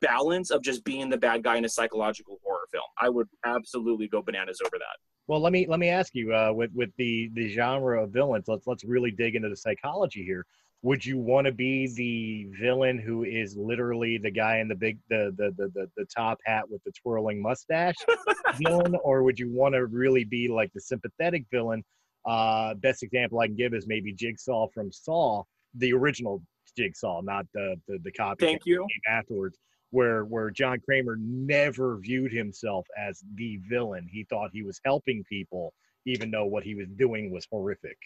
balance 0.00 0.50
of 0.50 0.62
just 0.62 0.84
being 0.84 1.08
the 1.08 1.16
bad 1.16 1.42
guy 1.42 1.56
in 1.56 1.64
a 1.64 1.68
psychological 1.68 2.38
horror 2.44 2.66
film. 2.70 2.84
I 3.00 3.08
would 3.08 3.26
absolutely 3.44 4.06
go 4.06 4.22
bananas 4.22 4.60
over 4.64 4.78
that. 4.78 4.96
Well 5.26 5.40
let 5.40 5.52
me 5.52 5.66
let 5.68 5.80
me 5.80 5.88
ask 5.88 6.14
you 6.14 6.32
uh 6.34 6.52
with 6.52 6.70
with 6.74 6.90
the 6.96 7.30
the 7.34 7.48
genre 7.48 8.02
of 8.02 8.10
villains 8.10 8.46
let's 8.48 8.66
let's 8.66 8.84
really 8.84 9.10
dig 9.10 9.34
into 9.34 9.48
the 9.48 9.56
psychology 9.56 10.24
here 10.24 10.44
would 10.82 11.04
you 11.04 11.18
want 11.18 11.44
to 11.44 11.52
be 11.52 11.88
the 11.94 12.46
villain 12.60 12.98
who 12.98 13.24
is 13.24 13.56
literally 13.56 14.16
the 14.18 14.30
guy 14.30 14.58
in 14.58 14.68
the 14.68 14.74
big 14.74 14.98
the 15.08 15.34
the 15.36 15.52
the 15.56 15.68
the, 15.74 15.90
the 15.96 16.04
top 16.04 16.38
hat 16.44 16.68
with 16.70 16.82
the 16.84 16.92
twirling 16.92 17.42
mustache 17.42 17.96
villain 18.54 18.94
or 19.02 19.22
would 19.22 19.38
you 19.38 19.50
want 19.50 19.74
to 19.74 19.86
really 19.86 20.24
be 20.24 20.48
like 20.48 20.72
the 20.74 20.80
sympathetic 20.80 21.44
villain 21.50 21.84
uh 22.26 22.74
best 22.74 23.02
example 23.02 23.40
i 23.40 23.46
can 23.46 23.56
give 23.56 23.74
is 23.74 23.86
maybe 23.86 24.12
jigsaw 24.12 24.68
from 24.72 24.92
saw 24.92 25.42
the 25.74 25.92
original 25.92 26.42
jigsaw 26.76 27.20
not 27.22 27.44
the 27.54 27.74
the, 27.88 27.98
the 28.04 28.12
copy 28.12 28.44
thank 28.44 28.64
you 28.64 28.86
afterwards 29.08 29.58
where 29.90 30.24
where 30.24 30.50
John 30.50 30.80
Kramer 30.80 31.16
never 31.18 31.98
viewed 31.98 32.32
himself 32.32 32.86
as 32.98 33.22
the 33.34 33.58
villain. 33.68 34.06
He 34.10 34.24
thought 34.24 34.50
he 34.52 34.62
was 34.62 34.80
helping 34.84 35.24
people, 35.24 35.72
even 36.06 36.30
though 36.30 36.44
what 36.46 36.62
he 36.62 36.74
was 36.74 36.88
doing 36.96 37.32
was 37.32 37.46
horrific. 37.50 37.96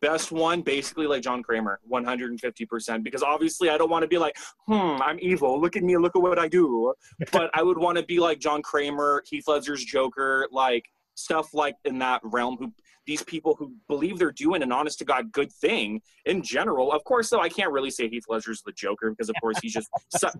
Best 0.00 0.30
one 0.30 0.62
basically 0.62 1.06
like 1.06 1.22
john 1.22 1.42
kramer 1.42 1.80
150% 1.90 3.02
because 3.02 3.22
obviously 3.22 3.68
i 3.70 3.76
don't 3.78 3.90
want 3.90 4.02
to 4.02 4.08
be 4.08 4.18
like 4.18 4.36
hmm 4.66 5.00
i'm 5.02 5.18
evil. 5.20 5.60
Look 5.60 5.76
at 5.76 5.82
me 5.82 5.96
look 5.96 6.14
at 6.16 6.22
what 6.22 6.38
i 6.38 6.48
do. 6.48 6.94
But 7.32 7.50
i 7.54 7.62
would 7.62 7.78
want 7.78 7.98
to 7.98 8.04
be 8.04 8.18
like 8.20 8.38
john 8.38 8.62
kramer 8.62 9.22
heath 9.28 9.48
ledger's 9.48 9.84
joker 9.84 10.48
like 10.52 10.84
stuff 11.14 11.52
like 11.52 11.74
in 11.84 11.98
that 11.98 12.20
realm 12.22 12.56
who 12.58 12.72
these 13.06 13.22
people 13.22 13.56
who 13.58 13.72
believe 13.88 14.18
they're 14.18 14.30
doing 14.30 14.62
an 14.62 14.70
honest 14.70 14.98
to 14.98 15.04
god 15.04 15.32
good 15.32 15.50
thing 15.50 16.00
in 16.26 16.42
general. 16.42 16.92
Of 16.92 17.02
course 17.04 17.28
though 17.30 17.40
i 17.40 17.48
can't 17.48 17.72
really 17.72 17.90
say 17.90 18.08
heath 18.08 18.24
ledger's 18.28 18.62
the 18.62 18.72
joker 18.72 19.10
because 19.10 19.28
of 19.28 19.36
course 19.40 19.58
he's 19.60 19.72
just 19.72 19.88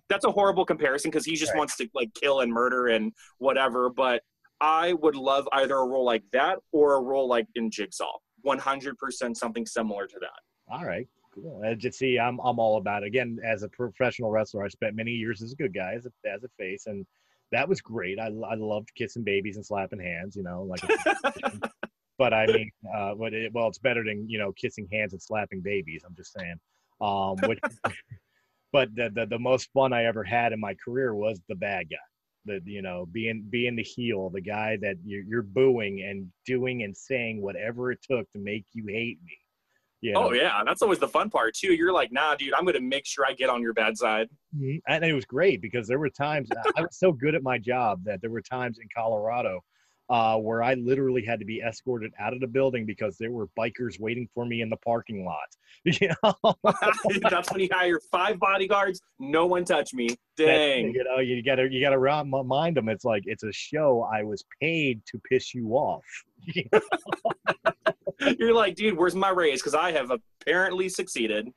that's 0.09 0.25
a 0.25 0.31
horrible 0.31 0.65
comparison 0.65 1.11
because 1.11 1.25
he 1.25 1.35
just 1.35 1.53
Right. 1.53 1.59
wants 1.59 1.77
to 1.79 1.89
like 1.95 2.13
kill 2.15 2.41
and 2.41 2.53
murder 2.53 2.87
and 2.89 3.13
whatever 3.39 3.91
but 3.91 4.23
i 4.61 4.93
would 4.93 5.17
love 5.17 5.49
either 5.53 5.75
a 5.75 5.85
role 5.87 6.05
like 6.05 6.23
that 6.33 6.59
or 6.73 6.95
a 6.95 7.01
role 7.01 7.27
like 7.27 7.47
in 7.57 7.71
jigsaw 7.71 8.13
100% 8.57 9.37
something 9.37 9.67
similar 9.67 10.07
to 10.07 10.19
that. 10.21 10.41
All 10.71 10.85
right, 10.85 11.07
cool. 11.35 11.63
Uh, 11.65 11.75
just 11.75 11.99
see, 11.99 12.19
I'm 12.19 12.39
I'm 12.41 12.59
all 12.59 12.77
about 12.77 13.03
it. 13.03 13.07
Again, 13.07 13.39
as 13.45 13.63
a 13.63 13.69
professional 13.69 14.31
wrestler, 14.31 14.65
I 14.65 14.69
spent 14.69 14.95
many 14.95 15.13
years 15.13 15.43
as 15.43 15.53
a 15.53 15.57
good 15.57 15.75
guy, 15.75 15.95
as 15.95 16.07
a, 16.07 16.11
as 16.29 16.45
a 16.45 16.49
face, 16.59 16.87
and 16.87 17.07
that 17.53 17.69
was 17.69 17.81
great. 17.81 18.19
I 18.19 18.27
I 18.27 18.55
loved 18.55 18.91
kissing 18.95 19.25
babies 19.25 19.57
and 19.57 19.65
slapping 19.65 20.01
hands, 20.01 20.37
you 20.37 20.43
know, 20.43 20.63
like. 20.65 20.83
but 22.19 22.35
I 22.35 22.47
mean, 22.47 22.71
uh, 22.95 23.15
but 23.15 23.33
it, 23.33 23.53
well, 23.55 23.69
it's 23.69 23.79
better 23.79 24.05
than 24.05 24.29
you 24.29 24.39
know 24.39 24.53
kissing 24.53 24.89
hands 24.93 25.13
and 25.13 25.23
slapping 25.23 25.61
babies. 25.61 26.03
I'm 26.07 26.15
just 26.17 26.33
saying. 26.33 26.57
Um, 27.01 27.37
which, 27.49 27.61
but 28.73 28.95
the, 28.95 29.11
the 29.15 29.27
the 29.27 29.39
most 29.39 29.71
fun 29.73 29.93
I 29.93 30.05
ever 30.05 30.25
had 30.25 30.53
in 30.53 30.61
my 30.61 30.75
career 30.85 31.15
was 31.15 31.41
the 31.49 31.55
bad 31.55 31.89
guy. 31.89 31.97
The 32.49 32.61
you 32.65 32.83
know 32.83 33.07
being 33.13 33.47
being 33.49 33.77
the 33.77 33.83
heel, 33.83 34.31
the 34.31 34.41
guy 34.41 34.77
that 34.81 34.97
you're, 35.05 35.23
you're 35.23 35.43
booing 35.43 36.03
and 36.03 36.27
doing 36.45 36.83
and 36.83 36.97
saying 36.97 37.41
whatever 37.41 37.93
it 37.93 38.01
took 38.03 38.31
to 38.33 38.39
make 38.39 38.65
you 38.73 38.87
hate 38.89 39.19
me. 39.25 39.37
You 40.01 40.13
know? 40.13 40.29
Oh 40.29 40.33
yeah, 40.33 40.63
that's 40.65 40.83
always 40.83 40.99
the 40.99 41.09
fun 41.09 41.29
part 41.29 41.55
too. 41.55 41.73
You're 41.73 41.93
like, 41.93 42.13
nah, 42.13 42.35
dude, 42.35 42.55
I'm 42.55 42.65
gonna 42.65 42.81
make 42.81 43.07
sure 43.07 43.25
I 43.27 43.33
get 43.33 43.49
on 43.49 43.63
your 43.63 43.75
bad 43.75 43.97
side. 43.97 44.29
Mhm. 44.57 44.81
And 44.87 45.05
it 45.05 45.13
was 45.13 45.25
great 45.25 45.61
because 45.61 45.89
there 45.89 45.99
were 45.99 46.11
times 46.11 46.49
I 46.77 46.83
was 46.83 46.99
so 46.99 47.13
good 47.13 47.35
at 47.35 47.43
my 47.43 47.59
job 47.59 48.05
that 48.05 48.21
there 48.21 48.31
were 48.31 48.43
times 48.43 48.79
in 48.79 48.89
Colorado 48.95 49.61
uh, 50.11 50.37
where 50.37 50.63
I 50.63 50.75
literally 50.75 51.25
had 51.25 51.39
to 51.41 51.45
be 51.45 51.61
escorted 51.61 52.13
out 52.19 52.33
of 52.33 52.41
the 52.41 52.47
building 52.47 52.87
because 52.87 53.19
there 53.19 53.31
were 53.31 53.49
bikers 53.59 54.01
waiting 54.01 54.29
for 54.35 54.47
me 54.47 54.63
in 54.63 54.71
the 54.71 54.77
parking 54.77 55.25
lot. 55.25 55.39
You 55.85 56.11
know, 56.23 56.35
that's 57.31 57.51
when 57.53 57.61
you 57.61 57.69
hire 57.71 58.01
five 58.11 58.39
bodyguards. 58.41 59.01
No 59.21 59.47
one 59.47 59.65
touch 59.65 59.95
me. 59.95 60.09
Dang. 60.37 60.93
you 60.93 61.05
know, 61.05 61.21
you 61.21 61.43
gotta 61.43 61.69
you 61.71 61.81
gotta 61.81 61.99
remind 61.99 62.77
them. 62.77 62.89
It's 62.89 63.05
like 63.05 63.23
it's 63.27 63.45
a 63.45 63.53
show. 63.53 64.07
I 64.13 64.23
was 64.23 64.45
paid 64.61 65.01
to 65.07 65.21
piss 65.31 65.55
you 65.55 65.71
off. 65.71 66.03
You're 68.39 68.53
like, 68.53 68.75
dude, 68.75 68.99
where's 68.99 69.15
my 69.15 69.31
raise? 69.31 69.63
Because 69.63 69.75
I 69.75 69.93
have 69.93 70.11
apparently 70.11 70.89
succeeded. 70.89 71.49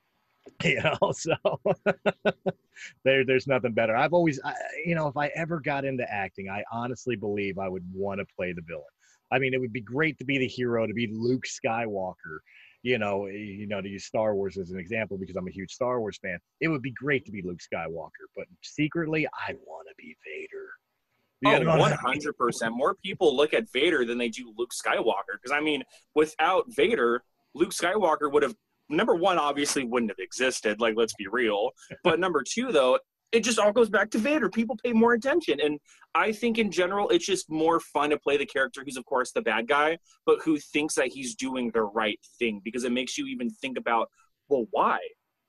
you 0.63 0.81
know 0.81 1.11
so 1.13 1.33
there 3.03 3.25
there's 3.25 3.47
nothing 3.47 3.73
better 3.73 3.95
i've 3.95 4.13
always 4.13 4.39
I, 4.43 4.53
you 4.85 4.95
know 4.95 5.07
if 5.07 5.17
i 5.17 5.27
ever 5.35 5.59
got 5.59 5.85
into 5.85 6.09
acting 6.11 6.49
i 6.49 6.63
honestly 6.71 7.15
believe 7.15 7.57
i 7.59 7.67
would 7.67 7.83
want 7.93 8.19
to 8.19 8.25
play 8.35 8.53
the 8.53 8.61
villain 8.61 8.83
i 9.31 9.39
mean 9.39 9.53
it 9.53 9.59
would 9.59 9.73
be 9.73 9.81
great 9.81 10.17
to 10.19 10.25
be 10.25 10.37
the 10.37 10.47
hero 10.47 10.87
to 10.87 10.93
be 10.93 11.07
luke 11.13 11.45
skywalker 11.45 12.39
you 12.83 12.97
know 12.97 13.25
eh, 13.25 13.33
you 13.33 13.67
know 13.67 13.81
to 13.81 13.89
use 13.89 14.05
star 14.05 14.35
wars 14.35 14.57
as 14.57 14.71
an 14.71 14.79
example 14.79 15.17
because 15.17 15.35
i'm 15.35 15.47
a 15.47 15.51
huge 15.51 15.71
star 15.71 15.99
wars 15.99 16.17
fan 16.21 16.39
it 16.59 16.67
would 16.67 16.81
be 16.81 16.91
great 16.91 17.25
to 17.25 17.31
be 17.31 17.41
luke 17.43 17.59
skywalker 17.59 18.25
but 18.35 18.45
secretly 18.63 19.27
i 19.47 19.53
want 19.67 19.87
to 19.87 19.93
be 19.97 20.15
vader 20.25 20.67
You 21.41 21.51
Oh, 21.51 21.59
know 21.59 21.71
what 21.71 21.73
I 21.73 21.79
one 21.79 21.91
mean? 21.91 21.99
hundred 22.03 22.37
percent. 22.37 22.75
More 22.75 22.95
people 23.03 23.35
look 23.35 23.53
at 23.53 23.71
Vader 23.71 24.05
than 24.05 24.17
they 24.17 24.29
do 24.29 24.53
Luke 24.57 24.71
Skywalker. 24.73 25.33
Because 25.41 25.51
I 25.51 25.59
mean, 25.59 25.83
without 26.13 26.65
Vader, 26.69 27.23
Luke 27.55 27.71
Skywalker 27.71 28.31
would 28.31 28.43
have 28.43 28.55
number 28.91 29.15
one 29.15 29.37
obviously 29.37 29.83
wouldn't 29.83 30.11
have 30.11 30.19
existed. 30.19 30.79
Like, 30.79 30.95
let's 30.97 31.13
be 31.15 31.27
real. 31.27 31.71
But 32.03 32.19
number 32.19 32.43
two, 32.43 32.71
though, 32.71 32.99
it 33.31 33.43
just 33.43 33.59
all 33.59 33.71
goes 33.71 33.89
back 33.89 34.09
to 34.11 34.17
Vader. 34.17 34.49
People 34.49 34.77
pay 34.83 34.91
more 34.91 35.13
attention, 35.13 35.59
and 35.61 35.79
I 36.13 36.31
think 36.31 36.57
in 36.57 36.71
general, 36.71 37.09
it's 37.09 37.25
just 37.25 37.49
more 37.49 37.79
fun 37.79 38.09
to 38.09 38.19
play 38.19 38.37
the 38.37 38.45
character 38.45 38.81
who's 38.83 38.97
of 38.97 39.05
course 39.05 39.31
the 39.31 39.41
bad 39.41 39.67
guy, 39.67 39.97
but 40.25 40.39
who 40.43 40.57
thinks 40.57 40.95
that 40.95 41.07
he's 41.07 41.35
doing 41.35 41.71
the 41.71 41.83
right 41.83 42.19
thing 42.39 42.61
because 42.63 42.83
it 42.83 42.91
makes 42.91 43.17
you 43.17 43.27
even 43.27 43.49
think 43.49 43.77
about, 43.77 44.09
well, 44.49 44.65
why? 44.71 44.99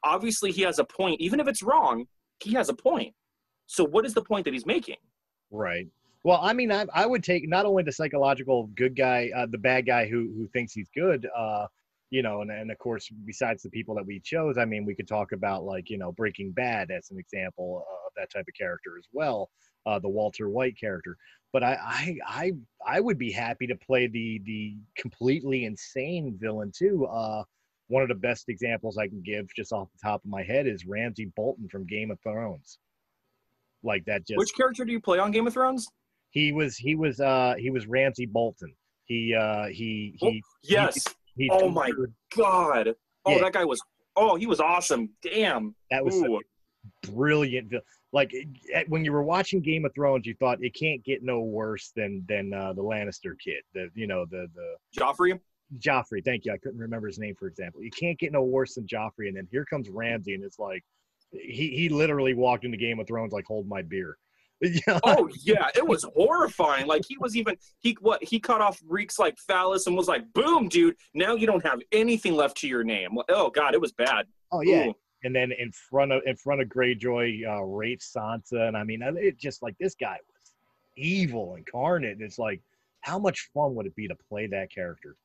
Obviously, 0.05 0.53
he 0.53 0.63
has 0.63 0.79
a 0.79 0.85
point. 0.85 1.21
Even 1.21 1.41
if 1.41 1.49
it's 1.49 1.63
wrong, 1.63 2.07
he 2.41 2.53
has 2.55 2.69
a 2.69 2.75
point. 2.75 3.15
So, 3.67 3.85
what 3.85 4.07
is 4.07 4.15
the 4.15 4.23
point 4.23 4.45
that 4.45 4.53
he's 4.53 4.67
making? 4.67 4.97
Right. 5.51 5.89
Well, 6.25 6.39
I 6.41 6.53
mean, 6.53 6.71
I, 6.71 6.87
I 6.95 7.05
would 7.05 7.25
take 7.25 7.49
not 7.49 7.67
only 7.67 7.83
the 7.83 7.93
psychological 7.93 8.69
good 8.77 8.97
guy, 8.97 9.31
uh, 9.35 9.47
the 9.51 9.59
bad 9.59 9.87
guy 9.87 10.07
who 10.07 10.33
who 10.37 10.47
thinks 10.49 10.73
he's 10.73 10.89
good, 10.95 11.29
uh, 11.37 11.67
you 12.13 12.21
know, 12.21 12.43
and, 12.43 12.51
and 12.51 12.71
of 12.71 12.77
course, 12.77 13.09
besides 13.25 13.63
the 13.63 13.71
people 13.71 13.95
that 13.95 14.05
we 14.05 14.21
chose, 14.21 14.59
I 14.59 14.67
mean, 14.67 14.85
we 14.85 14.95
could 14.95 15.09
talk 15.09 15.33
about 15.33 15.65
like 15.65 15.89
you 15.89 15.97
know 15.97 16.13
Breaking 16.13 16.53
Bad 16.53 16.91
as 16.91 17.11
an 17.11 17.19
example 17.19 17.87
of 18.07 18.13
that 18.17 18.31
type 18.31 18.45
of 18.47 18.55
character 18.55 18.99
as 18.99 19.07
well, 19.15 19.49
uh, 19.87 19.99
the 19.99 20.11
Walter 20.11 20.51
White 20.51 20.79
character. 20.79 21.17
But 21.55 21.63
I, 21.65 21.79
I 21.81 22.19
I 22.27 22.53
I 22.87 23.01
would 23.01 23.17
be 23.17 23.33
happy 23.33 23.67
to 23.67 23.77
play 23.77 24.09
the 24.09 24.43
the 24.45 24.77
completely 24.95 25.65
insane 25.65 26.37
villain 26.39 26.71
too. 26.71 27.07
Uh, 27.07 27.45
one 27.89 28.03
of 28.03 28.11
the 28.11 28.15
best 28.15 28.51
examples 28.51 28.99
I 28.99 29.09
can 29.09 29.23
give 29.23 29.47
just 29.57 29.73
off 29.73 29.89
the 29.91 30.07
top 30.07 30.23
of 30.23 30.31
my 30.31 30.43
head 30.43 30.67
is 30.67 30.85
Ramsay 30.85 31.33
Bolton 31.35 31.67
from 31.71 31.87
Game 31.87 32.11
of 32.11 32.21
Thrones. 32.21 32.79
Like 33.83 34.05
that 34.05 34.27
just 34.27 34.37
Which 34.37 34.55
character 34.55 34.85
do 34.85 34.93
you 34.93 35.01
play 35.01 35.19
on 35.19 35.31
Game 35.31 35.47
of 35.47 35.55
Thrones? 35.55 35.89
he 36.29 36.53
was 36.53 36.77
he 36.77 36.95
was 36.95 37.21
uh 37.21 37.55
he 37.59 37.71
was 37.71 37.87
Ramsay 37.87 38.27
Bolton. 38.27 38.75
He 39.05 39.35
uh 39.35 39.69
he 39.69 40.15
he 40.19 40.43
Yes. 40.63 40.95
he 40.95 41.01
Oh 41.51 41.69
my 41.71 41.91
God. 42.37 42.95
Oh, 43.25 43.33
Yeah. 43.33 43.43
that 43.43 43.53
guy 43.53 43.65
was. 43.65 43.81
Oh, 44.17 44.37
he 44.37 44.47
was 44.47 44.61
awesome. 44.61 45.11
Damn. 45.23 45.75
that 45.91 46.05
was 46.05 46.23
brilliant 47.13 47.73
like 48.13 48.33
eh, 48.75 48.83
when 48.89 49.05
you 49.05 49.13
were 49.13 49.23
watching 49.23 49.61
Game 49.61 49.85
of 49.85 49.95
Thrones 49.95 50.27
you 50.27 50.35
thought 50.35 50.59
it 50.63 50.75
can't 50.75 51.03
get 51.05 51.23
no 51.23 51.41
worse 51.41 51.93
than 51.95 52.25
than 52.29 52.53
uh, 52.53 52.73
the 52.73 52.83
Lannister 52.83 53.35
kid 53.43 53.63
the 53.73 53.89
you 53.95 54.07
know 54.09 54.25
the 54.29 54.49
the 54.55 55.01
Joffrey. 55.01 55.39
Joffrey 55.79 56.25
thank 56.25 56.45
you 56.45 56.53
I 56.53 56.59
couldn't 56.59 56.81
remember 56.81 57.07
his 57.07 57.19
name 57.21 57.35
for 57.39 57.47
example 57.47 57.83
you 57.83 57.91
can't 57.91 58.19
get 58.19 58.33
no 58.33 58.43
worse 58.43 58.75
than 58.75 58.87
Joffrey 58.87 59.29
and 59.29 59.37
then 59.37 59.47
here 59.51 59.65
comes 59.65 59.89
Ramsay 59.89 60.35
and 60.35 60.43
it's 60.45 60.59
like 60.59 60.83
he 61.31 61.69
he 61.71 61.89
literally 61.89 62.35
walked 62.35 62.65
into 62.65 62.77
Game 62.77 62.99
of 63.01 63.07
Thrones 63.07 63.33
like 63.33 63.45
hold 63.47 63.69
my 63.69 63.83
beer 63.83 64.17
You 64.73 64.81
know? 64.87 65.01
Oh 65.03 65.29
yeah, 65.43 65.69
it 65.75 65.87
was 65.87 66.05
horrifying. 66.15 66.87
Like 66.87 67.03
he 67.07 67.19
was 67.19 67.37
even 67.37 67.57
he 67.81 67.97
what 68.01 68.23
he 68.23 68.39
cut 68.39 68.61
off 68.61 68.81
Reek's 68.87 69.19
like 69.19 69.37
phallus 69.39 69.89
and 69.89 69.97
was 69.97 70.07
like, 70.07 70.33
"Boom, 70.35 70.69
dude! 70.69 70.95
Now 71.15 71.35
you 71.35 71.49
don't 71.49 71.65
have 71.67 71.81
anything 71.91 72.35
left 72.35 72.59
to 72.59 72.69
your 72.69 72.85
name." 72.85 73.11
Oh 73.29 73.51
God, 73.51 73.75
it 73.75 73.81
was 73.81 73.91
bad. 73.93 74.27
oh 74.53 74.61
yeah 74.61 74.87
Ooh. 74.87 74.95
and 75.25 75.35
then 75.35 75.51
in 75.59 75.73
front 75.73 76.13
of 76.13 76.23
in 76.27 76.37
front 76.37 76.61
of 76.61 76.69
Greyjoy, 76.69 77.45
uh, 77.45 77.65
raped 77.65 78.05
Sansa, 78.05 78.69
and 78.69 78.77
I 78.77 78.85
mean, 78.85 79.03
it 79.03 79.37
just 79.37 79.63
like 79.63 79.75
this 79.81 79.97
guy 79.97 80.19
was 80.29 80.55
evil 80.97 81.57
incarnate. 81.57 82.13
And 82.13 82.23
it's 82.23 82.39
like, 82.39 82.61
how 83.01 83.19
much 83.19 83.51
fun 83.53 83.75
would 83.75 83.87
it 83.87 83.97
be 83.97 84.09
to 84.09 84.17
play 84.29 84.47
that 84.49 84.73
character? 84.73 85.17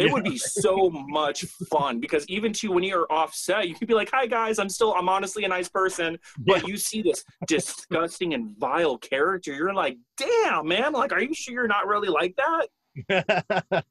It 0.00 0.12
would 0.12 0.24
be 0.24 0.38
so 0.38 0.90
much 0.90 1.44
fun 1.70 2.00
because 2.00 2.26
even 2.28 2.52
too 2.52 2.72
when 2.72 2.84
you're 2.84 3.06
offset, 3.10 3.68
you 3.68 3.74
could 3.74 3.88
be 3.88 3.94
like, 3.94 4.10
"Hi 4.12 4.26
guys, 4.26 4.58
I'm 4.58 4.68
still 4.68 4.94
I'm 4.94 5.08
honestly 5.08 5.44
a 5.44 5.48
nice 5.48 5.68
person," 5.68 6.18
but 6.38 6.66
you 6.66 6.76
see 6.76 7.02
this 7.02 7.24
disgusting 7.46 8.34
and 8.34 8.56
vile 8.58 8.98
character, 8.98 9.52
you're 9.52 9.74
like, 9.74 9.98
"Damn, 10.16 10.68
man! 10.68 10.92
Like, 10.92 11.12
are 11.12 11.22
you 11.22 11.34
sure 11.34 11.54
you're 11.54 11.68
not 11.68 11.86
really 11.86 12.08
like 12.08 12.36
that?" 12.36 12.68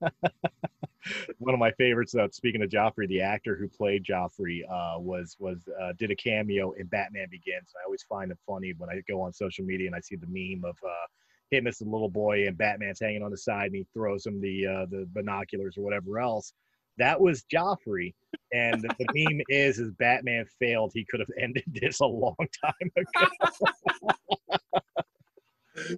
One 1.37 1.53
of 1.53 1.59
my 1.59 1.71
favorites, 1.71 2.11
though, 2.11 2.27
speaking 2.31 2.61
of 2.61 2.69
Joffrey, 2.69 3.07
the 3.07 3.21
actor 3.21 3.55
who 3.55 3.67
played 3.67 4.03
Joffrey 4.03 4.63
uh, 4.69 4.99
was 4.99 5.35
was 5.39 5.67
uh, 5.81 5.93
did 5.97 6.11
a 6.11 6.15
cameo 6.15 6.71
in 6.73 6.87
Batman 6.87 7.27
Begins. 7.31 7.73
I 7.79 7.85
always 7.85 8.03
find 8.03 8.31
it 8.31 8.37
funny 8.45 8.73
when 8.77 8.89
I 8.89 9.01
go 9.07 9.21
on 9.21 9.33
social 9.33 9.65
media 9.65 9.87
and 9.87 9.95
I 9.95 10.01
see 10.01 10.15
the 10.15 10.27
meme 10.27 10.65
of 10.65 10.77
uh, 10.83 11.07
him 11.51 11.67
as 11.67 11.79
the 11.79 11.85
little 11.85 12.09
boy 12.09 12.47
and 12.47 12.57
Batman's 12.57 12.99
hanging 12.99 13.23
on 13.23 13.31
the 13.31 13.37
side 13.37 13.67
and 13.67 13.75
he 13.75 13.87
throws 13.93 14.25
him 14.25 14.41
the 14.41 14.65
uh, 14.65 14.85
the 14.89 15.07
binoculars 15.13 15.77
or 15.77 15.83
whatever 15.83 16.19
else. 16.19 16.53
That 16.97 17.19
was 17.19 17.45
Joffrey, 17.53 18.13
and 18.53 18.81
the, 18.81 19.05
meme 19.13 19.41
is 19.49 19.79
is 19.79 19.91
Batman 19.91 20.45
failed. 20.59 20.91
He 20.93 21.05
could 21.09 21.21
have 21.21 21.29
ended 21.41 21.63
this 21.67 22.01
a 22.01 22.05
long 22.05 22.35
time 22.63 22.91
ago. 22.95 23.27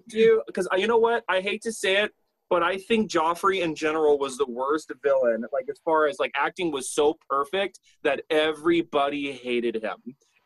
Dude, 0.08 0.40
because 0.46 0.68
you 0.76 0.86
know 0.86 0.98
what? 0.98 1.24
I 1.28 1.40
hate 1.40 1.62
to 1.62 1.72
say 1.72 2.02
it, 2.02 2.12
but 2.48 2.62
I 2.62 2.78
think 2.78 3.10
Joffrey 3.10 3.62
in 3.62 3.74
general 3.74 4.16
was 4.16 4.38
the 4.38 4.46
worst 4.46 4.92
villain. 5.02 5.44
Like 5.52 5.66
as 5.68 5.80
far 5.84 6.06
as 6.06 6.20
like 6.20 6.30
acting 6.36 6.70
was 6.70 6.88
so 6.90 7.18
perfect 7.28 7.80
that 8.04 8.22
everybody 8.30 9.32
hated 9.32 9.82
him, 9.82 9.96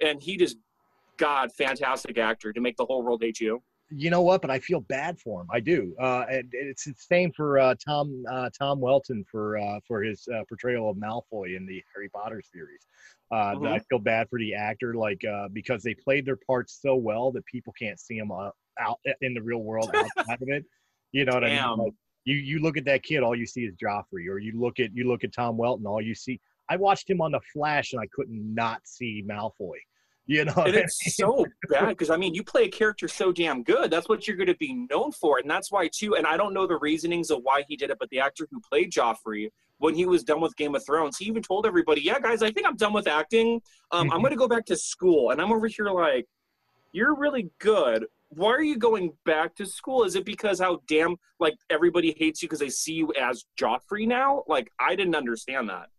and 0.01 0.23
he 0.23 0.39
just, 0.39 0.57
God, 1.19 1.53
fantastic 1.53 2.17
actor 2.17 2.55
to 2.55 2.61
make 2.63 2.79
the 2.79 2.87
whole 2.87 3.03
world 3.03 3.23
hate 3.23 3.41
you. 3.41 3.63
You 3.91 4.11
know 4.11 4.23
what? 4.23 4.43
But 4.43 4.51
I 4.51 4.59
feel 4.59 4.81
bad 4.81 5.19
for 5.21 5.43
him. 5.43 5.47
I 5.51 5.61
do. 5.61 5.95
Uh, 6.01 6.25
and 6.29 6.49
it's 6.53 6.85
the 6.85 6.95
same 6.99 7.31
for 7.33 7.59
uh, 7.59 7.75
Tom 7.85 8.25
uh, 8.29 8.51
Tom 8.59 8.81
Felton 8.81 9.25
for 9.31 9.59
uh, 9.59 9.79
for 9.87 10.03
his 10.03 10.27
uh, 10.35 10.43
portrayal 10.49 10.91
of 10.91 10.97
Malfoy 10.97 11.57
in 11.57 11.67
the 11.67 11.83
Harry 11.95 12.09
Potter 12.09 12.43
series. 12.43 12.87
Uh, 13.31 13.55
Mhm. 13.55 13.69
I 13.69 13.79
feel 13.89 13.99
bad 14.01 14.29
for 14.29 14.39
the 14.39 14.55
actor, 14.55 14.95
like 14.95 15.25
uh, 15.25 15.49
because 15.53 15.83
they 15.83 15.95
played 15.95 16.27
their 16.27 16.37
parts 16.37 16.79
so 16.83 16.97
well 16.97 17.31
that 17.33 17.45
people 17.47 17.73
can't 17.79 17.99
see 18.01 18.19
them 18.19 18.33
uh, 18.33 18.51
out 18.79 18.99
in 19.21 19.35
the 19.35 19.43
real 19.43 19.63
world 19.63 19.91
outside 19.95 20.43
of 20.43 20.49
it. 20.49 20.65
You 21.13 21.25
know 21.25 21.35
what 21.35 21.45
I 21.45 21.49
mean? 21.51 21.85
Like, 21.85 21.93
you 22.25 22.37
you 22.37 22.59
look 22.59 22.77
at 22.77 22.85
that 22.87 23.05
kid, 23.05 23.23
all 23.23 23.37
you 23.37 23.47
see 23.47 23.65
is 23.67 23.75
Joffrey, 23.77 24.29
or 24.29 24.39
you 24.39 24.59
look 24.61 24.81
at 24.81 24.93
you 24.95 25.07
look 25.07 25.23
at 25.23 25.33
Tom 25.33 25.59
Felton, 25.59 25.87
all 25.87 26.01
you 26.03 26.15
see. 26.15 26.41
I 26.69 26.75
watched 26.77 27.09
him 27.09 27.21
on 27.21 27.31
the 27.31 27.41
Flash, 27.53 27.93
and 27.93 28.03
I 28.03 28.09
couldn't 28.13 28.53
not 28.53 28.81
see 28.85 29.23
Malfoy. 29.25 29.79
You 30.27 30.45
know, 30.45 30.55
And 30.57 30.77
I 30.77 30.81
it's 30.81 31.17
so 31.17 31.47
bad 31.69 31.89
because 31.89 32.11
I 32.11 32.17
mean, 32.17 32.35
you 32.35 32.43
play 32.43 32.65
a 32.65 32.69
character 32.69 33.07
so 33.07 33.31
damn 33.31 33.63
good. 33.63 33.91
That's 33.91 34.09
what 34.09 34.27
you're 34.27 34.37
going 34.37 34.49
to 34.49 34.57
be 34.57 34.87
known 34.91 35.13
for, 35.13 35.39
and 35.39 35.49
that's 35.49 35.71
why 35.71 35.89
too. 35.89 36.17
And 36.17 36.27
I 36.27 36.37
don't 36.37 36.53
know 36.53 36.67
the 36.67 36.79
reasonings 36.79 37.31
of 37.31 37.41
why 37.43 37.65
he 37.69 37.77
did 37.77 37.91
it, 37.91 37.99
but 38.01 38.11
the 38.11 38.19
actor 38.19 38.49
who 38.51 38.61
played 38.61 38.91
Joffrey, 38.91 39.51
when 39.79 39.95
he 39.95 40.05
was 40.05 40.25
done 40.25 40.41
with 40.41 40.57
Game 40.57 40.75
of 40.75 40.85
Thrones, 40.85 41.17
he 41.17 41.27
even 41.27 41.43
told 41.43 41.65
everybody, 41.65 42.01
"Yeah, 42.01 42.19
guys, 42.19 42.43
I 42.43 42.51
think 42.51 42.67
I'm 42.67 42.77
done 42.77 42.93
with 42.93 43.07
acting. 43.07 43.63
Um, 43.93 44.11
I'm 44.11 44.21
going 44.21 44.33
to 44.33 44.37
go 44.37 44.49
back 44.49 44.67
to 44.67 44.77
school." 44.77 45.31
And 45.31 45.41
I'm 45.41 45.53
over 45.53 45.69
here 45.69 45.91
like, 45.91 46.27
"You're 46.91 47.15
really 47.15 47.51
good. 47.61 48.07
Why 48.31 48.51
are 48.51 48.63
you 48.63 48.79
going 48.79 49.13
back 49.25 49.55
to 49.57 49.67
school? 49.67 50.03
Is 50.03 50.17
it 50.17 50.25
because 50.25 50.59
how 50.59 50.81
damn 50.89 51.17
like 51.39 51.55
everybody 51.71 52.17
hates 52.19 52.43
you 52.43 52.49
because 52.49 52.59
they 52.59 52.69
see 52.69 52.95
you 52.95 53.13
as 53.15 53.45
Joffrey 53.57 54.09
now? 54.09 54.43
Like, 54.49 54.73
I 54.81 54.97
didn't 54.97 55.15
understand 55.15 55.69
that." 55.69 55.91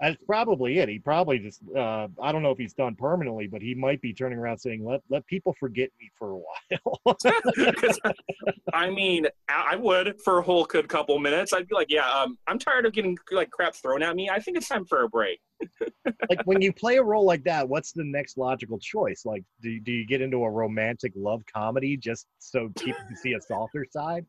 That's 0.00 0.16
probably 0.26 0.78
it. 0.78 0.88
He 0.88 1.00
probably 1.00 1.40
just 1.40 1.60
uh, 1.76 2.06
I 2.22 2.30
don't 2.30 2.42
know 2.42 2.52
if 2.52 2.58
he's 2.58 2.72
done 2.72 2.94
permanently, 2.94 3.48
but 3.48 3.60
he 3.60 3.74
might 3.74 4.00
be 4.00 4.12
turning 4.14 4.38
around 4.38 4.58
saying, 4.58 4.84
"Let 4.84 5.00
let 5.10 5.26
people 5.26 5.56
forget 5.58 5.90
me 6.00 6.08
for 6.14 6.32
a 6.32 6.36
while." 6.36 7.16
I 8.72 8.90
mean, 8.90 9.26
I 9.48 9.74
would 9.74 10.20
for 10.22 10.38
a 10.38 10.42
whole 10.42 10.64
good 10.66 10.88
couple 10.88 11.18
minutes. 11.18 11.52
I'd 11.52 11.66
be 11.66 11.74
like, 11.74 11.90
"Yeah, 11.90 12.08
um, 12.08 12.38
I'm 12.46 12.60
tired 12.60 12.86
of 12.86 12.92
getting 12.92 13.18
like 13.32 13.50
crap 13.50 13.74
thrown 13.74 14.02
at 14.02 14.14
me. 14.14 14.30
I 14.30 14.38
think 14.38 14.56
it's 14.56 14.68
time 14.68 14.84
for 14.84 15.02
a 15.02 15.08
break." 15.08 15.40
like 16.30 16.40
when 16.44 16.62
you 16.62 16.72
play 16.72 16.98
a 16.98 17.02
role 17.02 17.24
like 17.24 17.42
that, 17.42 17.68
what's 17.68 17.90
the 17.90 18.04
next 18.04 18.38
logical 18.38 18.78
choice? 18.78 19.22
Like, 19.24 19.42
do 19.62 19.80
do 19.80 19.90
you 19.90 20.06
get 20.06 20.20
into 20.20 20.44
a 20.44 20.50
romantic 20.50 21.12
love 21.16 21.42
comedy 21.52 21.96
just 21.96 22.26
so 22.38 22.70
people 22.78 23.00
can 23.08 23.16
see 23.16 23.32
a 23.32 23.40
softer 23.40 23.84
side? 23.90 24.24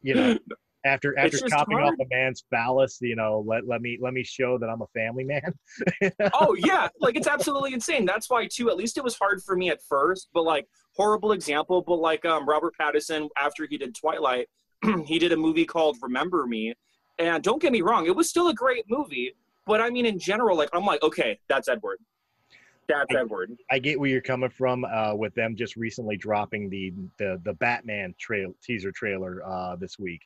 You 0.00 0.14
know, 0.14 0.38
after 0.84 1.18
after 1.18 1.48
chopping 1.48 1.78
hard. 1.78 1.94
off 1.94 2.00
a 2.00 2.14
man's 2.14 2.44
phallus, 2.50 2.98
you 3.00 3.16
know, 3.16 3.44
let 3.46 3.66
let 3.66 3.80
me 3.80 3.98
let 4.00 4.14
me 4.14 4.22
show 4.22 4.58
that 4.58 4.68
I'm 4.68 4.82
a 4.82 4.86
family 4.88 5.24
man. 5.24 5.52
oh 6.34 6.54
yeah, 6.58 6.88
like 7.00 7.16
it's 7.16 7.26
absolutely 7.26 7.74
insane. 7.74 8.04
That's 8.04 8.30
why 8.30 8.46
too. 8.46 8.70
At 8.70 8.76
least 8.76 8.96
it 8.96 9.04
was 9.04 9.16
hard 9.16 9.42
for 9.42 9.56
me 9.56 9.70
at 9.70 9.82
first, 9.82 10.28
but 10.32 10.42
like 10.42 10.66
horrible 10.96 11.32
example. 11.32 11.82
But 11.82 11.96
like 11.96 12.24
um, 12.24 12.48
Robert 12.48 12.74
Pattinson, 12.80 13.28
after 13.36 13.66
he 13.66 13.76
did 13.76 13.94
Twilight, 13.94 14.48
he 15.04 15.18
did 15.18 15.32
a 15.32 15.36
movie 15.36 15.64
called 15.64 15.96
Remember 16.00 16.46
Me, 16.46 16.74
and 17.18 17.42
don't 17.42 17.60
get 17.60 17.72
me 17.72 17.82
wrong, 17.82 18.06
it 18.06 18.14
was 18.14 18.28
still 18.28 18.48
a 18.48 18.54
great 18.54 18.84
movie. 18.88 19.34
But 19.66 19.80
I 19.80 19.90
mean, 19.90 20.06
in 20.06 20.18
general, 20.18 20.56
like 20.56 20.70
I'm 20.72 20.84
like, 20.84 21.02
okay, 21.02 21.38
that's 21.48 21.68
Edward. 21.68 21.98
That's 22.88 23.14
I, 23.14 23.20
Edward. 23.20 23.54
I 23.70 23.78
get 23.80 24.00
where 24.00 24.08
you're 24.08 24.22
coming 24.22 24.48
from 24.48 24.84
uh, 24.84 25.14
with 25.14 25.34
them 25.34 25.56
just 25.56 25.76
recently 25.76 26.16
dropping 26.16 26.70
the 26.70 26.92
the 27.18 27.40
the 27.44 27.54
Batman 27.54 28.14
trail 28.18 28.54
teaser 28.62 28.92
trailer 28.92 29.42
uh, 29.44 29.74
this 29.76 29.98
week 29.98 30.22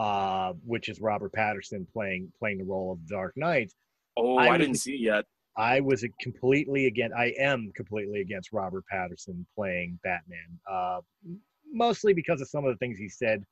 uh, 0.00 0.54
which 0.64 0.88
is 0.88 0.98
Robert 0.98 1.30
Pattinson 1.32 1.86
playing 1.92 2.32
playing 2.38 2.56
the 2.56 2.64
role 2.64 2.90
of 2.90 3.06
Dark 3.06 3.34
Knight. 3.36 3.70
Oh, 4.16 4.38
I, 4.38 4.48
I 4.48 4.58
didn't 4.58 4.76
see 4.76 4.94
it 4.94 5.00
yet. 5.00 5.24
I 5.58 5.80
was 5.80 6.02
completely 6.22 6.86
against. 6.86 7.14
I 7.14 7.34
am 7.38 7.70
completely 7.76 8.22
against 8.22 8.50
Robert 8.50 8.84
Pattinson 8.90 9.44
playing 9.54 9.98
Batman, 10.02 10.58
uh, 10.70 11.00
mostly 11.70 12.14
because 12.14 12.40
of 12.40 12.48
some 12.48 12.64
of 12.64 12.72
the 12.72 12.78
things 12.78 12.98
he 12.98 13.10
said 13.10 13.44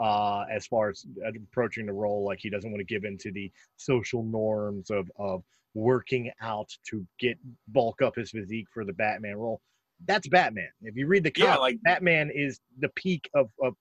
uh, 0.00 0.44
as 0.48 0.64
far 0.68 0.90
as 0.90 1.04
approaching 1.26 1.86
the 1.86 1.92
role. 1.92 2.24
Like 2.24 2.38
he 2.40 2.50
doesn't 2.50 2.70
want 2.70 2.80
to 2.80 2.94
give 2.94 3.04
into 3.04 3.32
the 3.32 3.50
social 3.76 4.22
norms 4.22 4.90
of 4.90 5.10
of 5.18 5.42
working 5.74 6.30
out 6.40 6.70
to 6.90 7.04
get 7.18 7.36
bulk 7.68 8.00
up 8.00 8.14
his 8.14 8.30
physique 8.30 8.68
for 8.72 8.84
the 8.84 8.92
Batman 8.92 9.34
role. 9.34 9.60
That's 10.06 10.28
Batman. 10.28 10.68
If 10.82 10.94
you 10.94 11.08
read 11.08 11.24
the 11.24 11.32
comic, 11.32 11.48
yeah, 11.48 11.56
like 11.56 11.82
Batman 11.82 12.30
is 12.32 12.60
the 12.78 12.90
peak 12.90 13.28
of, 13.34 13.50
of 13.60 13.74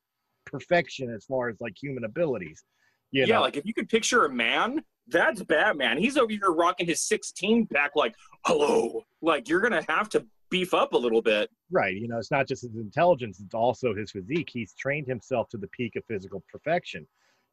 perfection 0.46 1.14
as 1.14 1.26
far 1.26 1.50
as 1.50 1.60
like 1.60 1.74
human 1.82 2.04
abilities. 2.04 2.64
You 3.12 3.26
yeah, 3.26 3.40
like 3.40 3.56
if 3.56 3.66
you 3.66 3.74
could 3.74 3.90
picture 3.90 4.26
a 4.26 4.30
man, 4.30 4.84
that's 5.08 5.44
Batman. 5.44 5.98
He's 5.98 6.18
over 6.18 6.32
here 6.32 6.52
rocking 6.52 6.88
his 6.88 7.02
16 7.02 7.68
pack, 7.68 7.92
like, 7.96 8.16
hello. 8.46 9.04
Like, 9.22 9.48
you're 9.48 9.62
going 9.62 9.80
to 9.80 9.92
have 9.92 10.10
to 10.10 10.26
beef 10.50 10.74
up 10.74 10.94
a 10.94 10.98
little 10.98 11.22
bit. 11.22 11.50
Right. 11.72 11.96
You 11.96 12.08
know, 12.08 12.18
it's 12.18 12.32
not 12.32 12.48
just 12.48 12.64
his 12.64 12.76
intelligence, 12.76 13.40
it's 13.40 13.54
also 13.54 13.94
his 13.94 14.12
physique. 14.12 14.50
He's 14.52 14.74
trained 14.74 15.08
himself 15.08 15.50
to 15.50 15.58
the 15.58 15.68
peak 15.68 15.96
of 15.96 16.04
physical 16.08 16.44
perfection. 16.52 17.08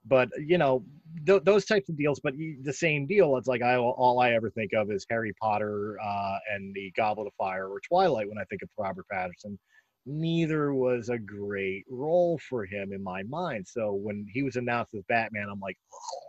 But, 0.05 0.31
you 0.37 0.59
know, 0.59 0.85
th- 1.27 1.45
those 1.45 1.65
types 1.65 1.89
of 1.89 1.97
deals, 1.97 2.21
but 2.21 2.35
the 2.37 2.73
same 2.73 3.07
deal, 3.07 3.37
it's 3.37 3.47
like 3.47 3.63
I 3.63 3.77
all 3.77 4.19
I 4.19 4.33
ever 4.33 4.51
think 4.51 4.73
of 4.73 4.91
is 4.91 5.07
Harry 5.09 5.33
Potter 5.41 5.97
uh, 6.05 6.39
and 6.53 6.75
the 6.75 6.91
Goblet 6.97 7.29
of 7.29 7.35
Fire 7.35 7.69
or 7.69 7.81
Twilight 7.81 8.29
when 8.29 8.39
I 8.39 8.45
think 8.45 8.63
of 8.63 8.69
Robert 8.77 9.07
Pattinson 9.13 9.57
neither 10.07 10.75
was 10.75 11.09
a 11.09 11.19
great 11.19 11.85
role 11.91 12.39
for 12.49 12.65
him 12.65 12.93
in 12.93 13.03
my 13.03 13.23
mind. 13.25 13.67
So 13.67 13.93
when 13.93 14.27
he 14.33 14.43
was 14.43 14.57
announced 14.57 14.95
as 14.95 15.03
Batman, 15.09 15.49
I'm 15.51 15.61
like, 15.61 15.79
oh. 15.93 16.29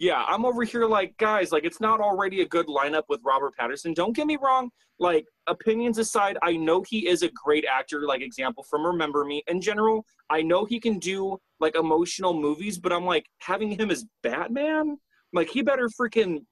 Yeah, 0.00 0.24
I'm 0.28 0.44
over 0.44 0.62
here 0.62 0.86
like, 0.86 1.16
guys, 1.16 1.50
like 1.50 1.64
it's 1.64 1.80
not 1.80 2.00
already 2.00 2.42
a 2.42 2.46
good 2.46 2.68
lineup 2.68 3.02
with 3.08 3.20
Robert 3.24 3.54
Pattinson. 3.58 3.94
Don't 3.94 4.14
get 4.14 4.28
me 4.28 4.38
wrong. 4.40 4.70
Like 5.00 5.26
opinions 5.48 5.98
aside, 5.98 6.38
I 6.42 6.56
know 6.56 6.84
he 6.88 7.08
is 7.08 7.22
a 7.22 7.30
great 7.30 7.64
actor. 7.64 8.02
Like 8.06 8.22
example 8.22 8.64
from 8.70 8.86
Remember 8.86 9.24
Me. 9.24 9.42
In 9.48 9.60
general, 9.60 10.04
I 10.30 10.42
know 10.42 10.64
he 10.64 10.78
can 10.78 11.00
do 11.00 11.38
like 11.58 11.74
emotional 11.74 12.32
movies, 12.32 12.78
but 12.78 12.92
I'm 12.92 13.04
like 13.04 13.26
having 13.40 13.72
him 13.72 13.90
as 13.90 14.04
Batman. 14.22 14.98
Like 15.32 15.48
he 15.48 15.62
better 15.62 15.88
freaking 15.88 16.44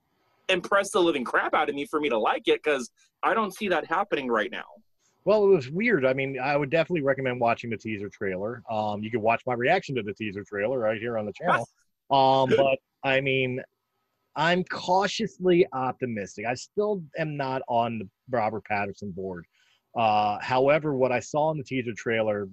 impress 0.48 0.90
the 0.90 1.00
living 1.00 1.24
crap 1.24 1.54
out 1.54 1.68
of 1.68 1.74
me 1.74 1.86
for 1.86 2.00
me 2.00 2.08
to 2.08 2.18
like 2.18 2.48
it 2.48 2.62
because 2.62 2.90
I 3.22 3.34
don't 3.34 3.54
see 3.54 3.68
that 3.68 3.86
happening 3.86 4.28
right 4.28 4.50
now. 4.50 4.64
Well, 5.26 5.44
it 5.44 5.48
was 5.48 5.68
weird. 5.68 6.06
I 6.06 6.12
mean, 6.12 6.38
I 6.38 6.56
would 6.56 6.70
definitely 6.70 7.02
recommend 7.02 7.40
watching 7.40 7.68
the 7.68 7.76
teaser 7.76 8.08
trailer. 8.08 8.62
Um, 8.70 9.02
you 9.02 9.10
can 9.10 9.20
watch 9.20 9.42
my 9.44 9.54
reaction 9.54 9.96
to 9.96 10.02
the 10.04 10.14
teaser 10.14 10.44
trailer 10.44 10.78
right 10.78 11.00
here 11.00 11.18
on 11.18 11.26
the 11.26 11.32
channel. 11.32 11.68
Um, 12.08 12.50
but 12.56 12.78
I 13.02 13.20
mean, 13.20 13.60
I'm 14.36 14.62
cautiously 14.62 15.66
optimistic. 15.72 16.46
I 16.46 16.54
still 16.54 17.02
am 17.18 17.36
not 17.36 17.62
on 17.66 17.98
the 17.98 18.08
Robert 18.30 18.62
Pattinson 18.70 19.12
board. 19.12 19.44
Uh, 19.98 20.38
however, 20.40 20.94
what 20.94 21.10
I 21.10 21.18
saw 21.18 21.50
in 21.50 21.58
the 21.58 21.64
teaser 21.64 21.94
trailer, 21.96 22.46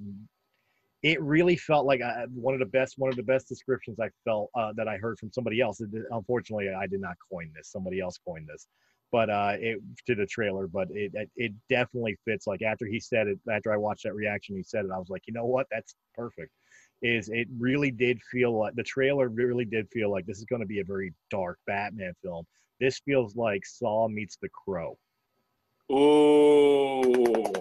it 1.04 1.22
really 1.22 1.56
felt 1.56 1.86
like 1.86 2.02
I, 2.02 2.24
uh, 2.24 2.26
one 2.34 2.56
of 2.56 2.60
the 2.62 2.66
best 2.66 2.96
one 2.98 3.12
of 3.12 3.16
the 3.16 3.22
best 3.22 3.48
descriptions 3.48 4.00
I 4.00 4.10
felt 4.26 4.50
uh, 4.56 4.74
that 4.76 4.88
I 4.88 4.98
heard 4.98 5.20
from 5.20 5.32
somebody 5.32 5.62
else. 5.62 5.80
Unfortunately, 6.10 6.70
I 6.70 6.88
did 6.88 7.00
not 7.00 7.16
coin 7.32 7.52
this. 7.56 7.68
Somebody 7.68 8.00
else 8.00 8.18
coined 8.26 8.48
this 8.52 8.68
but 9.14 9.30
uh, 9.30 9.54
it 9.60 9.80
to 10.08 10.16
the 10.16 10.26
trailer. 10.26 10.68
But 10.68 10.90
it 10.92 11.14
it 11.38 11.54
definitely 11.70 12.18
fits. 12.26 12.48
Like 12.48 12.64
after 12.64 12.86
he 12.86 13.00
said 13.00 13.28
it, 13.28 13.40
after 13.50 13.72
I 13.72 13.78
watched 13.78 14.04
that 14.04 14.16
reaction, 14.16 14.58
he 14.58 14.64
said 14.64 14.84
it. 14.84 14.92
I 14.94 14.98
was 14.98 15.10
like, 15.10 15.22
you 15.28 15.34
know 15.34 15.46
what? 15.46 15.68
That's 15.72 15.96
perfect. 16.16 16.52
Is 17.04 17.30
it 17.30 17.48
really 17.58 17.92
did 17.92 18.20
feel 18.32 18.58
like 18.58 18.76
the 18.76 18.84
trailer 18.84 19.30
really 19.30 19.66
did 19.66 19.88
feel 19.94 20.12
like 20.12 20.26
this 20.26 20.40
is 20.40 20.46
going 20.46 20.62
to 20.62 20.66
be 20.66 20.80
a 20.80 20.84
very 20.84 21.14
dark 21.30 21.60
Batman 21.68 22.14
film. 22.24 22.46
This 22.80 23.00
feels 23.06 23.36
like 23.36 23.66
Saw 23.66 24.08
meets 24.08 24.38
The 24.42 24.50
Crow. 24.50 24.98
Oh. 25.90 27.54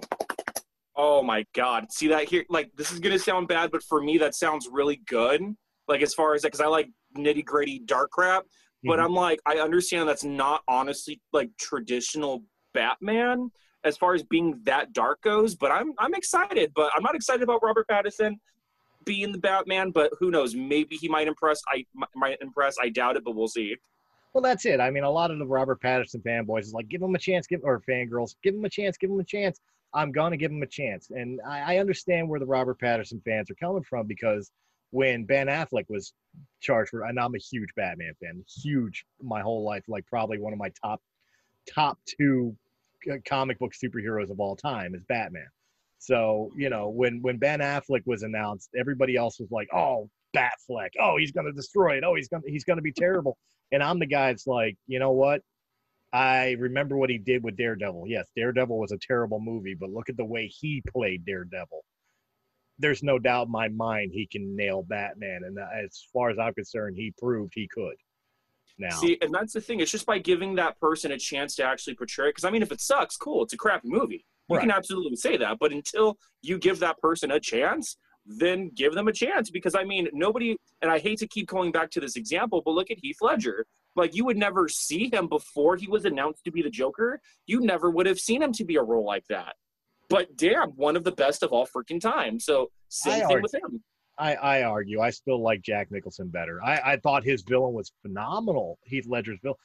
Oh 0.94 1.22
my 1.22 1.44
God! 1.55 1.90
See 1.90 2.09
that 2.09 2.28
here? 2.28 2.44
Like 2.48 2.70
this 2.76 2.92
is 2.92 3.00
gonna 3.00 3.18
sound 3.18 3.48
bad, 3.48 3.70
but 3.70 3.82
for 3.82 4.00
me, 4.00 4.18
that 4.18 4.34
sounds 4.34 4.68
really 4.70 5.00
good. 5.07 5.42
Like 5.88 6.03
as 6.03 6.14
far 6.14 6.34
as 6.34 6.42
that, 6.42 6.48
because 6.48 6.61
I 6.61 6.68
like 6.68 6.88
nitty 7.16 7.44
gritty 7.44 7.80
dark 7.80 8.11
crap. 8.11 8.44
But 8.85 8.99
mm-hmm. 8.99 9.05
I'm 9.07 9.14
like, 9.14 9.41
I 9.47 9.59
understand 9.59 10.09
that's 10.09 10.24
not 10.24 10.62
honestly 10.66 11.20
like 11.33 11.51
traditional 11.59 12.43
Batman 12.74 13.51
as 13.85 13.97
far 13.97 14.14
as 14.14 14.22
being 14.22 14.61
that 14.64 14.93
dark 14.93 15.22
goes. 15.22 15.55
But 15.55 15.70
I'm 15.70 15.93
I'm 15.99 16.14
excited. 16.14 16.72
But 16.74 16.91
I'm 16.95 17.03
not 17.03 17.14
excited 17.14 17.43
about 17.43 17.62
Robert 17.62 17.87
Pattinson 17.89 18.35
being 19.05 19.33
the 19.33 19.39
Batman. 19.39 19.91
But 19.91 20.12
who 20.18 20.30
knows? 20.30 20.55
Maybe 20.55 20.97
he 20.97 21.09
might 21.09 21.28
impress. 21.28 21.61
I 21.68 21.85
might 22.14 22.39
impress. 22.41 22.76
I 22.80 22.89
doubt 22.89 23.16
it, 23.16 23.24
but 23.24 23.35
we'll 23.35 23.49
see. 23.49 23.76
Well, 24.33 24.43
that's 24.43 24.64
it. 24.64 24.80
I 24.80 24.91
mean, 24.91 25.05
a 25.05 25.11
lot 25.11 25.30
of 25.30 25.39
the 25.39 25.47
Robert 25.47 25.83
Pattinson 25.83 26.22
fanboys 26.22 26.61
is 26.61 26.72
like, 26.72 26.89
give 26.89 27.03
him 27.03 27.14
a 27.14 27.18
chance, 27.18 27.47
give 27.47 27.61
or 27.64 27.83
fangirls, 27.89 28.35
give 28.43 28.55
him 28.55 28.64
a 28.64 28.70
chance, 28.70 28.97
give 28.97 29.11
him 29.11 29.20
a 29.20 29.24
chance. 29.24 29.61
I'm 29.95 30.11
gonna 30.11 30.39
give 30.39 30.51
him 30.51 30.62
a 30.62 30.66
chance, 30.66 31.11
and 31.11 31.39
I, 31.47 31.74
I 31.74 31.78
understand 31.78 32.26
where 32.26 32.41
the 32.41 32.47
Robert 32.47 32.80
Pattinson 32.80 33.22
fans 33.24 33.51
are 33.51 33.55
coming 33.57 33.83
from 33.83 34.07
because 34.07 34.51
when 34.93 35.24
Ben 35.24 35.47
Affleck 35.49 35.86
was 35.88 36.12
charged 36.61 36.90
for, 36.90 37.05
and 37.05 37.18
I'm 37.18 37.34
a 37.34 37.38
huge 37.38 37.70
Batman 37.74 38.12
fan, 38.20 38.45
huge 38.62 39.05
my 39.20 39.40
whole 39.40 39.64
life, 39.64 39.82
like 39.88 40.07
probably 40.07 40.38
one 40.38 40.53
of 40.53 40.59
my 40.59 40.70
top 40.82 41.01
top 41.68 41.99
two 42.07 42.55
uh, 43.11 43.16
comic 43.26 43.59
book 43.59 43.72
superheroes 43.72 44.30
of 44.30 44.38
all 44.38 44.55
time 44.55 44.95
is 44.95 45.03
Batman. 45.05 45.49
So 45.99 46.51
you 46.57 46.68
know 46.68 46.90
when 46.90 47.20
when 47.22 47.38
Ben 47.38 47.61
Affleck 47.61 48.03
was 48.07 48.22
announced, 48.22 48.70
everybody 48.78 49.16
else 49.16 49.40
was 49.40 49.51
like, 49.51 49.68
"Oh, 49.72 50.11
Batfleck! 50.36 50.90
Oh, 51.01 51.16
he's 51.16 51.32
gonna 51.32 51.53
destroy 51.53 51.97
it! 51.97 52.05
Oh, 52.05 52.14
he's 52.14 52.28
gonna 52.28 52.45
he's 52.47 52.64
gonna 52.64 52.82
be 52.82 52.93
terrible." 52.93 53.38
and 53.72 53.82
I'm 53.82 53.99
the 53.99 54.07
guy 54.07 54.28
that's 54.28 54.47
like, 54.47 54.76
you 54.86 54.99
know 54.99 55.12
what? 55.12 55.40
I 56.12 56.53
remember 56.59 56.99
what 56.99 57.09
he 57.09 57.16
did 57.16 57.43
with 57.43 57.57
Daredevil. 57.57 58.05
Yes, 58.07 58.28
Daredevil 58.36 58.78
was 58.78 58.93
a 58.93 58.99
terrible 58.99 59.40
movie, 59.40 59.74
but 59.74 59.88
look 59.88 60.11
at 60.11 60.18
the 60.18 60.24
way 60.26 60.47
he 60.49 60.82
played 60.93 61.24
Daredevil 61.24 61.82
there's 62.79 63.03
no 63.03 63.18
doubt 63.18 63.47
in 63.47 63.53
my 63.53 63.68
mind 63.68 64.11
he 64.12 64.27
can 64.27 64.57
nail 64.57 64.83
Batman. 64.83 65.43
And 65.45 65.59
uh, 65.59 65.66
as 65.85 66.07
far 66.12 66.31
as 66.31 66.39
I'm 66.39 66.55
concerned, 66.55 66.97
he 66.97 67.12
proved 67.18 67.53
he 67.55 67.68
could. 67.68 67.95
Now, 68.79 68.91
see, 68.91 69.18
and 69.20 69.33
that's 69.33 69.53
the 69.53 69.61
thing. 69.61 69.81
It's 69.81 69.91
just 69.91 70.07
by 70.07 70.18
giving 70.18 70.55
that 70.57 70.79
person 70.81 71.12
a 71.12 71.18
chance 71.18 71.55
to 71.57 71.64
actually 71.64 71.95
portray 71.95 72.29
it. 72.29 72.31
Because 72.31 72.45
I 72.45 72.51
mean, 72.51 72.62
if 72.62 72.73
it 72.73 72.81
sucks, 72.81 73.16
cool, 73.16 73.45
it's 73.45 73.53
a 73.53 73.57
crappy 73.57 73.89
movie. 73.89 74.25
You 74.49 74.57
right. 74.57 74.62
can 74.62 74.70
absolutely 74.70 75.16
say 75.16 75.37
that. 75.37 75.59
But 75.61 75.73
until 75.73 76.18
you 76.41 76.59
give 76.59 76.81
that 76.81 76.99
person 76.99 77.31
a 77.31 77.39
chance, 77.39 77.97
then 78.27 78.70
give 78.75 78.95
them 78.95 79.09
a 79.09 79.12
chance. 79.12 79.51
Because 79.51 79.75
I 79.75 79.85
mean, 79.85 80.09
nobody. 80.12 80.57
And 80.81 80.91
I 80.91 80.99
hate 80.99 81.18
to 81.18 81.29
keep 81.29 81.49
going 81.49 81.70
back 81.70 81.91
to 81.91 82.01
this 82.01 82.16
example, 82.16 82.62
but 82.64 82.73
look 82.73 82.91
at 82.91 82.99
Heath 83.01 83.18
Ledger. 83.20 83.66
Like 83.95 84.16
you 84.16 84.25
would 84.25 84.39
never 84.39 84.68
see 84.68 85.11
him 85.12 85.29
before 85.29 85.77
he 85.77 85.87
was 85.87 86.07
announced 86.07 86.45
to 86.45 86.51
be 86.51 86.62
the 86.62 86.70
Joker. 86.70 87.20
You 87.47 87.61
never 87.61 87.91
would 87.91 88.07
have 88.07 88.18
seen 88.18 88.43
him 88.43 88.53
to 88.55 88.64
be 88.64 88.77
a 88.77 88.83
role 88.83 89.05
like 89.05 89.27
that 89.29 89.55
but 90.12 90.36
damn, 90.36 90.70
one 90.70 90.94
of 90.96 91.04
the 91.04 91.12
best 91.12 91.42
of 91.42 91.52
all 91.52 91.66
freaking 91.66 92.00
time. 92.00 92.38
So 92.38 92.70
same 92.88 93.12
I 93.12 93.16
thing 93.16 93.24
argue, 93.24 93.42
with 93.42 93.54
him. 93.54 93.82
I, 94.18 94.34
I 94.34 94.62
argue. 94.64 95.00
I 95.00 95.10
still 95.10 95.42
like 95.42 95.62
Jack 95.62 95.90
Nicholson 95.90 96.28
better. 96.28 96.62
I, 96.62 96.92
I 96.92 96.96
thought 96.98 97.24
his 97.24 97.42
villain 97.42 97.72
was 97.72 97.92
phenomenal. 98.02 98.78
Heath 98.84 99.06
Ledger's 99.08 99.38
villain. 99.42 99.56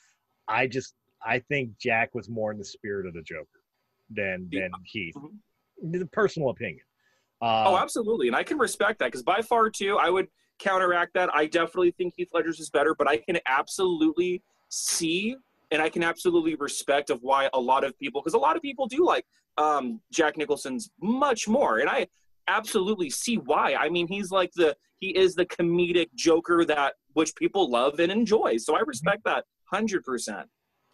I 0.48 0.68
just 0.68 0.96
I 1.24 1.40
think 1.40 1.78
Jack 1.78 2.16
was 2.16 2.30
more 2.30 2.52
in 2.52 2.58
the 2.58 2.66
spirit 2.66 3.06
of 3.06 3.14
the 3.14 3.22
Joker 3.22 3.48
than 4.10 4.48
than 4.52 4.72
yeah. 4.72 4.78
Heath. 4.86 5.16
Mm-hmm. 5.18 6.00
The 6.00 6.06
personal 6.08 6.50
opinion. 6.50 6.82
Uh, 7.42 7.66
oh, 7.68 7.78
absolutely, 7.78 8.28
and 8.28 8.36
I 8.36 8.44
can 8.44 8.58
respect 8.58 9.00
that 9.00 9.08
because 9.08 9.22
by 9.22 9.42
far 9.42 9.70
too, 9.70 9.98
I 9.98 10.10
would 10.10 10.28
counteract 10.60 11.14
that. 11.16 11.30
I 11.36 11.46
definitely 11.46 11.92
think 11.92 12.14
Heath 12.18 12.30
Ledger's 12.34 12.60
is 12.60 12.70
better, 12.70 12.96
but 12.96 13.08
I 13.08 13.18
can 13.18 13.38
absolutely 13.46 14.42
see 14.70 15.36
and 15.72 15.82
I 15.82 15.90
can 15.90 16.04
absolutely 16.04 16.56
respect 16.56 17.10
of 17.10 17.20
why 17.22 17.50
a 17.54 17.60
lot 17.60 17.84
of 17.84 17.98
people, 18.00 18.22
because 18.22 18.34
a 18.34 18.40
lot 18.40 18.56
of 18.56 18.62
people 18.62 18.88
do 18.88 19.06
like 19.06 19.26
um, 19.58 20.02
Jack 20.12 20.38
Nicholson's 20.38 20.90
much 21.02 21.48
more, 21.48 21.80
and 21.80 21.90
I 21.90 22.08
absolutely 22.48 23.10
see 23.10 23.36
why. 23.36 23.76
I 23.76 23.90
mean, 23.90 24.08
he's 24.08 24.32
like 24.32 24.52
the 24.56 24.76
he 25.00 25.10
is 25.10 25.36
the 25.36 25.46
comedic 25.46 26.08
Joker 26.16 26.66
that 26.66 26.96
which 27.14 27.36
people 27.36 27.70
love 27.70 28.00
and 28.00 28.12
enjoy. 28.12 28.58
So 28.58 28.76
I 28.76 28.80
respect 28.82 29.24
that 29.26 29.46
hundred 29.66 30.04
percent. 30.04 30.48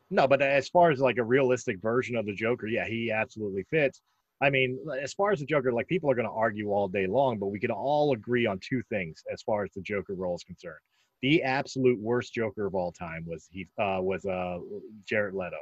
No, 0.09 0.27
but 0.27 0.41
as 0.41 0.69
far 0.69 0.91
as 0.91 0.99
like 0.99 1.17
a 1.17 1.23
realistic 1.23 1.81
version 1.81 2.15
of 2.15 2.25
the 2.25 2.33
Joker, 2.33 2.67
yeah, 2.67 2.85
he 2.85 3.11
absolutely 3.11 3.63
fits. 3.69 4.01
I 4.41 4.49
mean, 4.49 4.77
as 5.01 5.13
far 5.13 5.31
as 5.31 5.39
the 5.39 5.45
Joker, 5.45 5.71
like 5.71 5.87
people 5.87 6.11
are 6.11 6.15
going 6.15 6.27
to 6.27 6.33
argue 6.33 6.71
all 6.71 6.87
day 6.87 7.07
long, 7.07 7.39
but 7.39 7.47
we 7.47 7.59
can 7.59 7.71
all 7.71 8.13
agree 8.13 8.45
on 8.45 8.59
two 8.59 8.81
things 8.89 9.23
as 9.31 9.41
far 9.41 9.63
as 9.63 9.71
the 9.73 9.81
Joker 9.81 10.15
role 10.15 10.35
is 10.35 10.43
concerned. 10.43 10.81
The 11.23 11.41
absolute 11.41 11.97
worst 12.01 12.33
Joker 12.33 12.65
of 12.65 12.75
all 12.75 12.91
time 12.91 13.23
was 13.25 13.47
he 13.49 13.65
uh, 13.79 13.99
was 14.01 14.25
uh, 14.25 14.59
Jared 15.05 15.33
Leto. 15.33 15.55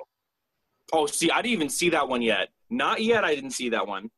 Oh, 0.91 1.05
see, 1.05 1.29
I 1.29 1.43
didn't 1.43 1.53
even 1.53 1.69
see 1.69 1.89
that 1.91 2.09
one 2.09 2.23
yet. 2.23 2.49
Not 2.71 3.03
yet. 3.03 3.23
I 3.23 3.35
didn't 3.35 3.51
see 3.51 3.69
that 3.69 3.87
one. 3.87 4.09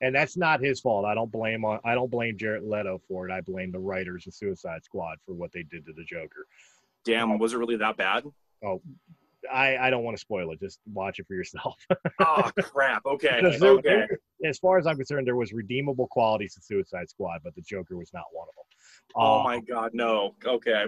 And 0.00 0.14
that's 0.14 0.36
not 0.36 0.62
his 0.62 0.80
fault. 0.80 1.04
I 1.04 1.14
don't 1.14 1.30
blame 1.30 1.64
on. 1.64 1.80
I 1.84 1.94
don't 1.94 2.10
blame 2.10 2.38
Jared 2.38 2.62
Leto 2.62 3.02
for 3.08 3.28
it. 3.28 3.32
I 3.32 3.40
blame 3.40 3.72
the 3.72 3.80
writers 3.80 4.28
of 4.28 4.34
Suicide 4.34 4.84
Squad 4.84 5.18
for 5.26 5.34
what 5.34 5.50
they 5.52 5.64
did 5.64 5.84
to 5.86 5.92
the 5.92 6.04
Joker. 6.04 6.46
Damn, 7.04 7.36
was 7.40 7.52
it 7.52 7.58
really 7.58 7.76
that 7.76 7.96
bad? 7.96 8.24
Oh, 8.64 8.80
I, 9.52 9.76
I 9.76 9.90
don't 9.90 10.04
want 10.04 10.16
to 10.16 10.20
spoil 10.20 10.52
it. 10.52 10.60
Just 10.60 10.78
watch 10.92 11.18
it 11.18 11.26
for 11.26 11.34
yourself. 11.34 11.74
oh 12.20 12.50
crap! 12.62 13.04
Okay. 13.06 13.40
okay. 13.60 14.06
As 14.44 14.58
far 14.58 14.78
as 14.78 14.86
I'm 14.86 14.96
concerned, 14.96 15.26
there 15.26 15.36
was 15.36 15.52
redeemable 15.52 16.06
qualities 16.06 16.54
to 16.54 16.62
Suicide 16.62 17.10
Squad, 17.10 17.40
but 17.42 17.54
the 17.56 17.62
Joker 17.62 17.96
was 17.96 18.12
not 18.14 18.24
one 18.32 18.46
of 18.48 18.54
them. 18.54 18.64
Oh 19.14 19.38
um, 19.38 19.44
my 19.44 19.60
God, 19.60 19.90
no. 19.94 20.34
Okay. 20.44 20.86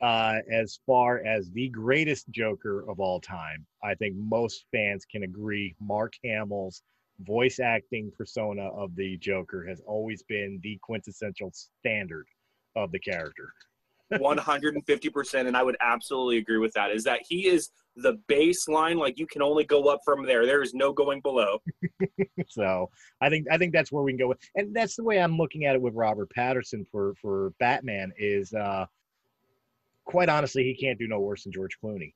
Uh, 0.00 0.38
as 0.50 0.80
far 0.84 1.24
as 1.24 1.50
the 1.50 1.68
greatest 1.68 2.28
Joker 2.30 2.84
of 2.90 2.98
all 2.98 3.20
time, 3.20 3.64
I 3.84 3.94
think 3.94 4.16
most 4.16 4.64
fans 4.72 5.04
can 5.04 5.22
agree. 5.22 5.76
Mark 5.80 6.14
Hamill's 6.24 6.82
voice 7.20 7.60
acting 7.60 8.10
persona 8.16 8.68
of 8.70 8.96
the 8.96 9.16
Joker 9.18 9.64
has 9.68 9.80
always 9.86 10.22
been 10.24 10.58
the 10.62 10.78
quintessential 10.82 11.52
standard 11.52 12.26
of 12.74 12.90
the 12.90 12.98
character. 12.98 13.52
150% 14.12 15.46
and 15.46 15.56
i 15.56 15.62
would 15.62 15.76
absolutely 15.80 16.36
agree 16.36 16.58
with 16.58 16.72
that 16.74 16.90
is 16.90 17.02
that 17.02 17.20
he 17.26 17.46
is 17.46 17.70
the 17.96 18.18
baseline 18.28 18.96
like 18.96 19.18
you 19.18 19.26
can 19.26 19.42
only 19.42 19.64
go 19.64 19.88
up 19.88 20.00
from 20.04 20.24
there. 20.24 20.46
There 20.46 20.62
is 20.62 20.74
no 20.74 20.92
going 20.92 21.20
below. 21.20 21.58
So 22.48 22.90
i 23.20 23.28
think 23.28 23.46
i 23.50 23.56
think 23.56 23.72
that's 23.72 23.90
where 23.90 24.02
we 24.02 24.12
can 24.12 24.18
go 24.18 24.28
with 24.28 24.38
and 24.56 24.74
that's 24.74 24.96
the 24.96 25.04
way 25.04 25.20
i'm 25.20 25.36
looking 25.38 25.64
at 25.64 25.74
it 25.74 25.80
with 25.80 25.94
robert 25.94 26.28
pattinson 26.36 26.84
for 26.90 27.14
for 27.20 27.52
batman 27.60 28.12
is 28.18 28.52
uh 28.52 28.84
quite 30.04 30.28
honestly 30.28 30.62
he 30.64 30.74
can't 30.74 30.98
do 30.98 31.08
no 31.08 31.20
worse 31.20 31.44
than 31.44 31.52
george 31.52 31.78
clooney. 31.82 32.12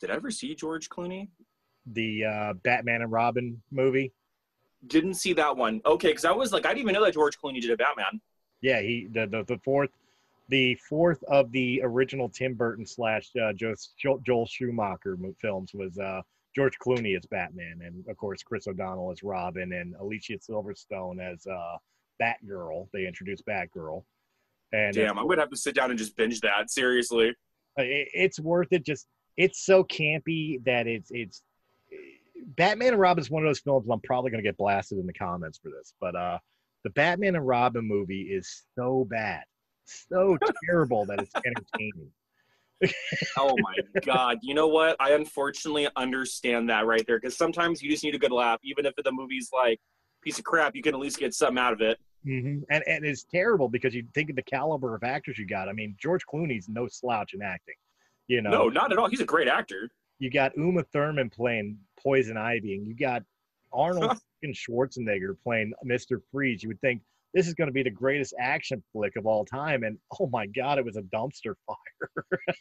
Did 0.00 0.10
i 0.10 0.14
ever 0.14 0.30
see 0.30 0.54
george 0.54 0.88
clooney? 0.88 1.28
The 1.92 2.24
uh 2.24 2.52
batman 2.64 3.02
and 3.02 3.12
robin 3.12 3.62
movie? 3.70 4.12
Didn't 4.86 5.14
see 5.14 5.32
that 5.34 5.56
one. 5.56 5.80
Okay 5.86 6.08
because 6.08 6.24
i 6.24 6.32
was 6.32 6.52
like 6.52 6.66
i 6.66 6.70
didn't 6.70 6.82
even 6.82 6.94
know 6.94 7.04
that 7.04 7.14
george 7.14 7.38
clooney 7.38 7.60
did 7.60 7.70
a 7.70 7.76
batman. 7.76 8.20
Yeah 8.60 8.80
he 8.80 9.08
the, 9.12 9.26
the, 9.26 9.44
the 9.44 9.60
fourth 9.64 9.90
the 10.48 10.74
fourth 10.88 11.22
of 11.28 11.50
the 11.52 11.80
original 11.82 12.28
Tim 12.28 12.54
Burton 12.54 12.86
slash 12.86 13.30
uh, 13.40 13.52
Joel 13.52 14.46
Schumacher 14.46 15.16
films 15.40 15.72
was 15.74 15.98
uh, 15.98 16.20
George 16.54 16.74
Clooney 16.84 17.16
as 17.16 17.24
Batman, 17.26 17.80
and 17.84 18.04
of 18.08 18.16
course 18.16 18.42
Chris 18.42 18.66
O'Donnell 18.66 19.10
as 19.10 19.22
Robin, 19.22 19.72
and 19.72 19.94
Alicia 20.00 20.34
Silverstone 20.34 21.20
as 21.20 21.46
uh, 21.46 21.76
Batgirl. 22.20 22.88
They 22.92 23.06
introduced 23.06 23.44
Batgirl. 23.46 24.04
And 24.72 24.94
damn, 24.94 25.18
I'm 25.18 25.28
gonna 25.28 25.40
have 25.40 25.50
to 25.50 25.56
sit 25.56 25.74
down 25.74 25.90
and 25.90 25.98
just 25.98 26.16
binge 26.16 26.40
that. 26.40 26.70
Seriously, 26.70 27.28
it, 27.76 28.08
it's 28.14 28.40
worth 28.40 28.68
it. 28.72 28.84
Just 28.84 29.06
it's 29.36 29.64
so 29.64 29.84
campy 29.84 30.62
that 30.64 30.86
it's 30.86 31.10
it's 31.10 31.42
Batman 32.56 32.88
and 32.88 33.00
Robin 33.00 33.22
is 33.22 33.30
one 33.30 33.42
of 33.42 33.48
those 33.48 33.60
films 33.60 33.86
I'm 33.90 34.00
probably 34.00 34.30
gonna 34.30 34.42
get 34.42 34.56
blasted 34.56 34.98
in 34.98 35.06
the 35.06 35.12
comments 35.12 35.58
for 35.62 35.70
this, 35.70 35.94
but 36.00 36.16
uh, 36.16 36.38
the 36.84 36.90
Batman 36.90 37.36
and 37.36 37.46
Robin 37.46 37.86
movie 37.86 38.22
is 38.22 38.64
so 38.74 39.06
bad 39.08 39.44
so 40.08 40.38
terrible 40.64 41.04
that 41.06 41.20
it's 41.20 41.34
entertaining. 41.34 42.10
oh 43.38 43.54
my 43.60 43.76
god! 44.04 44.38
You 44.42 44.54
know 44.54 44.66
what? 44.66 44.96
I 44.98 45.12
unfortunately 45.12 45.88
understand 45.96 46.68
that 46.70 46.86
right 46.86 47.04
there 47.06 47.18
because 47.20 47.36
sometimes 47.36 47.82
you 47.82 47.90
just 47.90 48.02
need 48.02 48.14
a 48.14 48.18
good 48.18 48.32
laugh, 48.32 48.58
even 48.64 48.86
if 48.86 48.94
the 48.96 49.12
movie's 49.12 49.50
like 49.52 49.78
piece 50.22 50.38
of 50.38 50.44
crap. 50.44 50.74
You 50.74 50.82
can 50.82 50.94
at 50.94 51.00
least 51.00 51.18
get 51.18 51.34
something 51.34 51.58
out 51.58 51.72
of 51.72 51.80
it. 51.80 51.98
Mm-hmm. 52.26 52.62
And 52.70 52.84
and 52.86 53.04
it's 53.04 53.24
terrible 53.24 53.68
because 53.68 53.94
you 53.94 54.04
think 54.14 54.30
of 54.30 54.36
the 54.36 54.42
caliber 54.42 54.94
of 54.94 55.02
actors 55.02 55.38
you 55.38 55.46
got. 55.46 55.68
I 55.68 55.72
mean, 55.72 55.96
George 56.00 56.22
Clooney's 56.32 56.68
no 56.68 56.88
slouch 56.88 57.34
in 57.34 57.42
acting. 57.42 57.74
You 58.28 58.42
know, 58.42 58.50
no, 58.50 58.68
not 58.68 58.92
at 58.92 58.98
all. 58.98 59.08
He's 59.08 59.20
a 59.20 59.26
great 59.26 59.48
actor. 59.48 59.90
You 60.18 60.30
got 60.30 60.56
Uma 60.56 60.84
Thurman 60.84 61.30
playing 61.30 61.78
Poison 62.00 62.36
Ivy, 62.36 62.76
and 62.76 62.86
you 62.86 62.94
got 62.94 63.22
Arnold 63.72 64.18
Schwarzenegger 64.44 65.36
playing 65.42 65.72
Mister 65.82 66.20
Freeze. 66.30 66.62
You 66.62 66.68
would 66.68 66.80
think 66.80 67.02
this 67.34 67.48
is 67.48 67.54
going 67.54 67.68
to 67.68 67.72
be 67.72 67.82
the 67.82 67.90
greatest 67.90 68.34
action 68.38 68.82
flick 68.92 69.16
of 69.16 69.26
all 69.26 69.44
time. 69.44 69.82
And 69.84 69.98
oh 70.20 70.28
my 70.32 70.46
God, 70.46 70.78
it 70.78 70.84
was 70.84 70.96
a 70.96 71.02
dumpster 71.02 71.54
fire. 71.66 71.76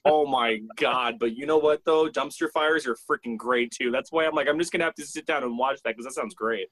oh 0.06 0.26
my 0.26 0.62
God. 0.78 1.18
But 1.20 1.36
you 1.36 1.46
know 1.46 1.58
what, 1.58 1.84
though? 1.86 2.10
Dumpster 2.10 2.50
fires 2.54 2.88
are 2.88 2.96
freaking 3.10 3.38
great, 3.38 3.72
too. 3.72 3.92
That's 3.92 4.12
why 4.12 4.26
I'm 4.26 4.34
like, 4.34 4.48
I'm 4.48 4.58
just 4.58 4.72
going 4.72 4.80
to 4.80 4.86
have 4.86 4.96
to 4.96 5.06
sit 5.06 5.26
down 5.26 5.44
and 5.44 5.58
watch 5.58 5.80
that 5.84 5.96
because 5.96 6.06
that 6.06 6.14
sounds 6.14 6.36
great. 6.36 6.68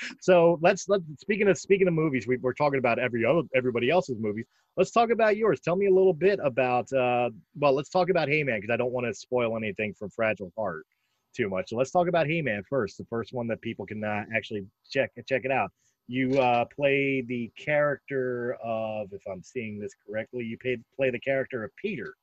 so 0.20 0.58
let's, 0.62 0.88
let's, 0.88 1.04
speaking 1.18 1.48
of, 1.48 1.58
speaking 1.58 1.88
of 1.88 1.94
movies, 1.94 2.26
we, 2.26 2.38
are 2.44 2.54
talking 2.54 2.78
about 2.78 2.98
every 2.98 3.24
other, 3.24 3.42
everybody 3.54 3.90
else's 3.90 4.18
movies. 4.20 4.46
Let's 4.76 4.90
talk 4.90 5.10
about 5.10 5.36
yours. 5.36 5.60
Tell 5.60 5.76
me 5.76 5.86
a 5.86 5.92
little 5.92 6.14
bit 6.14 6.38
about, 6.42 6.92
uh, 6.92 7.30
well, 7.58 7.72
let's 7.72 7.88
talk 7.90 8.08
about 8.10 8.28
Hey 8.28 8.44
Man 8.44 8.60
because 8.60 8.72
I 8.72 8.76
don't 8.76 8.92
want 8.92 9.06
to 9.06 9.14
spoil 9.14 9.56
anything 9.56 9.94
from 9.94 10.10
Fragile 10.10 10.52
Heart 10.56 10.86
too 11.34 11.48
much. 11.48 11.70
So 11.70 11.76
let's 11.76 11.90
talk 11.90 12.08
about 12.08 12.26
He-Man 12.26 12.62
first. 12.68 12.98
The 12.98 13.04
first 13.04 13.32
one 13.32 13.46
that 13.48 13.60
people 13.60 13.86
can 13.86 14.02
uh, 14.04 14.24
actually 14.34 14.66
check 14.90 15.10
check 15.26 15.42
it 15.44 15.50
out. 15.50 15.70
You 16.06 16.40
uh, 16.40 16.64
play 16.74 17.22
the 17.26 17.52
character 17.56 18.56
of, 18.64 19.12
if 19.12 19.22
I'm 19.30 19.44
seeing 19.44 19.78
this 19.78 19.92
correctly, 20.04 20.42
you 20.44 20.58
play, 20.58 20.76
play 20.96 21.10
the 21.10 21.20
character 21.20 21.62
of 21.62 21.70
Peter. 21.76 22.14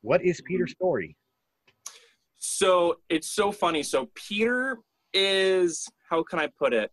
What 0.00 0.24
is 0.24 0.40
Peter's 0.40 0.72
story? 0.72 1.16
So 2.38 3.00
it's 3.10 3.30
so 3.30 3.52
funny. 3.52 3.82
So 3.82 4.08
Peter 4.14 4.78
is 5.12 5.86
how 6.08 6.22
can 6.22 6.38
I 6.38 6.46
put 6.46 6.72
it? 6.72 6.90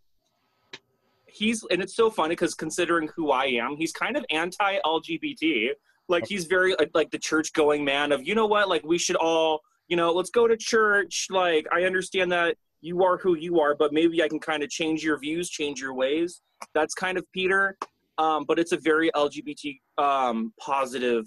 He's 1.26 1.64
and 1.72 1.82
it's 1.82 1.96
so 1.96 2.10
funny 2.10 2.34
because 2.34 2.54
considering 2.54 3.10
who 3.16 3.32
I 3.32 3.46
am, 3.46 3.78
he's 3.78 3.94
kind 3.94 4.18
of 4.18 4.26
anti-LGBT. 4.30 5.70
Like 6.10 6.28
he's 6.28 6.46
very 6.46 6.76
like, 6.94 7.12
the 7.12 7.18
church-going 7.18 7.86
man 7.86 8.12
of 8.12 8.28
you 8.28 8.36
know 8.36 8.48
what? 8.48 8.68
Like 8.68 8.84
we 8.84 8.98
should 8.98 9.16
all 9.16 9.62
you 9.88 9.96
know, 9.96 10.12
let's 10.12 10.30
go 10.30 10.48
to 10.48 10.58
church. 10.58 11.28
Like, 11.30 11.66
I 11.74 11.84
understand 11.84 12.32
that 12.32 12.58
you 12.82 13.04
are 13.04 13.18
who 13.18 13.36
you 13.36 13.60
are, 13.60 13.76
but 13.76 13.94
maybe 13.94 14.22
I 14.22 14.28
can 14.28 14.40
kind 14.40 14.64
of 14.64 14.70
change 14.70 15.04
your 15.04 15.18
views, 15.20 15.50
change 15.50 15.82
your 15.82 15.94
ways. 15.94 16.42
That's 16.74 16.94
kind 16.94 17.18
of 17.18 17.26
Peter. 17.32 17.78
Um, 18.18 18.46
but 18.48 18.60
it's 18.60 18.72
a 18.72 18.78
very 18.78 19.12
LGBT 19.12 19.80
um, 19.98 20.54
positive 20.60 21.26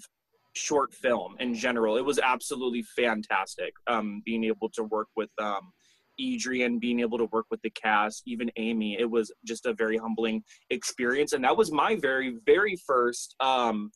short 0.53 0.93
film 0.93 1.35
in 1.39 1.53
general. 1.55 1.97
It 1.97 2.05
was 2.05 2.19
absolutely 2.19 2.83
fantastic 2.83 3.73
um, 3.87 4.21
being 4.25 4.43
able 4.43 4.69
to 4.71 4.83
work 4.83 5.07
with 5.15 5.29
um, 5.39 5.71
Adrian, 6.19 6.79
being 6.79 6.99
able 6.99 7.17
to 7.17 7.25
work 7.25 7.45
with 7.49 7.61
the 7.61 7.69
cast, 7.69 8.23
even 8.25 8.51
Amy. 8.57 8.99
It 8.99 9.09
was 9.09 9.31
just 9.45 9.65
a 9.65 9.73
very 9.73 9.97
humbling 9.97 10.43
experience. 10.69 11.31
And 11.31 11.43
that 11.45 11.55
was 11.55 11.71
my 11.71 11.95
very, 11.95 12.37
very 12.45 12.75
first 12.85 13.35
um, 13.39 13.91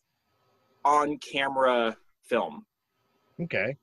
on 0.86 1.18
camera 1.18 1.98
film. 2.30 2.66
Okay 3.42 3.76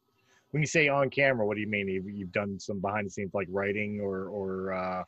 when 0.52 0.62
you 0.62 0.66
say 0.66 0.88
on 0.88 1.10
camera, 1.10 1.46
what 1.46 1.56
do 1.56 1.60
you 1.60 1.66
mean? 1.66 1.88
You've, 1.88 2.08
you've 2.08 2.32
done 2.32 2.58
some 2.60 2.80
behind 2.80 3.06
the 3.06 3.10
scenes 3.10 3.32
like 3.34 3.48
writing 3.50 4.00
or 4.00 4.28
or 4.28 4.72
uh, 4.72 5.02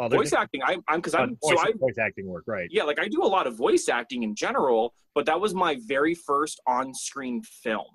other 0.00 0.16
voice 0.16 0.32
acting. 0.32 0.62
I, 0.64 0.78
I'm 0.88 0.98
because 0.98 1.14
I'm 1.14 1.38
voice, 1.42 1.56
so 1.56 1.58
I 1.58 1.72
voice 1.78 1.98
acting 1.98 2.26
work, 2.26 2.44
right? 2.46 2.68
Yeah, 2.70 2.82
like 2.82 2.98
I 2.98 3.08
do 3.08 3.22
a 3.22 3.26
lot 3.26 3.46
of 3.46 3.54
voice 3.56 3.88
acting 3.88 4.22
in 4.24 4.34
general, 4.34 4.94
but 5.14 5.26
that 5.26 5.40
was 5.40 5.54
my 5.54 5.78
very 5.86 6.14
first 6.14 6.60
on-screen 6.66 7.42
film. 7.42 7.86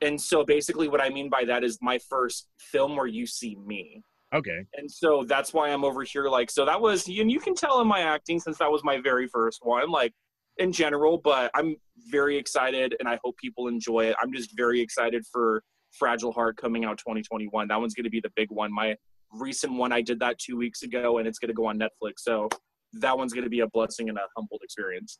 And 0.00 0.20
so 0.20 0.44
basically, 0.44 0.88
what 0.88 1.00
I 1.00 1.08
mean 1.08 1.30
by 1.30 1.44
that 1.46 1.64
is 1.64 1.78
my 1.80 1.98
first 2.10 2.48
film 2.58 2.96
where 2.96 3.06
you 3.06 3.26
see 3.26 3.56
me. 3.64 4.02
Okay. 4.34 4.64
And 4.74 4.90
so 4.90 5.24
that's 5.26 5.54
why 5.54 5.70
I'm 5.70 5.84
over 5.84 6.02
here. 6.02 6.28
Like, 6.28 6.50
so 6.50 6.64
that 6.64 6.80
was, 6.80 7.06
and 7.06 7.30
you 7.30 7.38
can 7.38 7.54
tell 7.54 7.80
in 7.80 7.86
my 7.86 8.00
acting 8.00 8.40
since 8.40 8.58
that 8.58 8.70
was 8.70 8.82
my 8.82 9.00
very 9.00 9.28
first 9.28 9.60
one, 9.62 9.90
like 9.90 10.12
in 10.58 10.72
general, 10.72 11.18
but 11.18 11.52
I'm 11.54 11.76
very 12.10 12.36
excited 12.36 12.96
and 12.98 13.08
I 13.08 13.20
hope 13.22 13.36
people 13.36 13.68
enjoy 13.68 14.06
it. 14.06 14.16
I'm 14.20 14.32
just 14.32 14.56
very 14.56 14.80
excited 14.80 15.24
for 15.32 15.62
Fragile 15.98 16.32
Heart 16.32 16.56
coming 16.56 16.84
out 16.84 16.98
2021. 16.98 17.68
That 17.68 17.80
one's 17.80 17.94
going 17.94 18.04
to 18.04 18.10
be 18.10 18.20
the 18.20 18.32
big 18.36 18.50
one. 18.50 18.72
My 18.72 18.96
recent 19.32 19.74
one, 19.74 19.92
I 19.92 20.00
did 20.00 20.20
that 20.20 20.38
two 20.38 20.56
weeks 20.56 20.82
ago, 20.82 21.18
and 21.18 21.28
it's 21.28 21.38
going 21.38 21.48
to 21.48 21.54
go 21.54 21.66
on 21.66 21.78
Netflix. 21.78 22.18
So 22.18 22.48
that 22.94 23.16
one's 23.16 23.32
going 23.32 23.44
to 23.44 23.50
be 23.50 23.60
a 23.60 23.68
blessing 23.68 24.08
and 24.08 24.18
a 24.18 24.22
humbled 24.36 24.60
experience. 24.62 25.18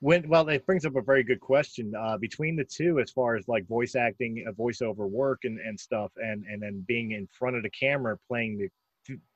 When 0.00 0.28
well, 0.28 0.48
it 0.48 0.64
brings 0.64 0.86
up 0.86 0.94
a 0.94 1.02
very 1.02 1.24
good 1.24 1.40
question. 1.40 1.92
Uh, 1.98 2.16
between 2.18 2.54
the 2.54 2.64
two, 2.64 3.00
as 3.00 3.10
far 3.10 3.36
as 3.36 3.48
like 3.48 3.66
voice 3.66 3.96
acting, 3.96 4.44
uh, 4.48 4.52
voiceover 4.52 5.10
work, 5.10 5.40
and, 5.42 5.58
and 5.58 5.78
stuff, 5.78 6.12
and 6.16 6.44
and 6.44 6.62
then 6.62 6.84
being 6.86 7.12
in 7.12 7.26
front 7.36 7.56
of 7.56 7.64
the 7.64 7.70
camera 7.70 8.16
playing 8.28 8.58
the 8.58 8.68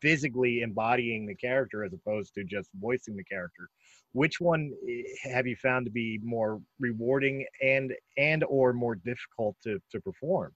physically 0.00 0.60
embodying 0.60 1.26
the 1.26 1.34
character 1.34 1.84
as 1.84 1.92
opposed 1.92 2.34
to 2.34 2.44
just 2.44 2.68
voicing 2.78 3.16
the 3.16 3.24
character. 3.24 3.68
Which 4.12 4.40
one 4.40 4.72
eh, 4.88 5.02
have 5.32 5.46
you 5.46 5.56
found 5.56 5.86
to 5.86 5.90
be 5.90 6.20
more 6.22 6.60
rewarding 6.78 7.44
and 7.62 7.92
and 8.16 8.44
or 8.44 8.72
more 8.72 8.94
difficult 8.94 9.56
to 9.64 9.80
to 9.90 10.00
perform? 10.00 10.52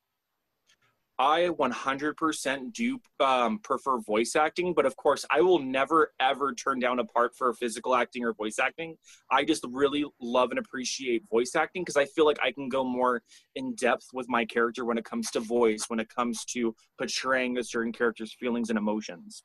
I 1.18 1.48
100% 1.48 2.72
do 2.74 3.00
um, 3.20 3.58
prefer 3.60 3.98
voice 4.00 4.36
acting, 4.36 4.74
but 4.74 4.84
of 4.84 4.96
course, 4.96 5.24
I 5.30 5.40
will 5.40 5.58
never 5.58 6.12
ever 6.20 6.52
turn 6.52 6.78
down 6.78 6.98
a 6.98 7.04
part 7.04 7.34
for 7.34 7.54
physical 7.54 7.94
acting 7.94 8.22
or 8.24 8.34
voice 8.34 8.58
acting. 8.58 8.96
I 9.30 9.44
just 9.44 9.64
really 9.70 10.04
love 10.20 10.50
and 10.50 10.58
appreciate 10.58 11.22
voice 11.30 11.56
acting 11.56 11.82
because 11.82 11.96
I 11.96 12.04
feel 12.04 12.26
like 12.26 12.38
I 12.42 12.52
can 12.52 12.68
go 12.68 12.84
more 12.84 13.22
in 13.54 13.74
depth 13.76 14.08
with 14.12 14.28
my 14.28 14.44
character 14.44 14.84
when 14.84 14.98
it 14.98 15.04
comes 15.04 15.30
to 15.30 15.40
voice, 15.40 15.84
when 15.88 16.00
it 16.00 16.08
comes 16.14 16.44
to 16.46 16.74
portraying 16.98 17.56
a 17.56 17.64
certain 17.64 17.92
character's 17.92 18.34
feelings 18.34 18.68
and 18.68 18.78
emotions. 18.78 19.42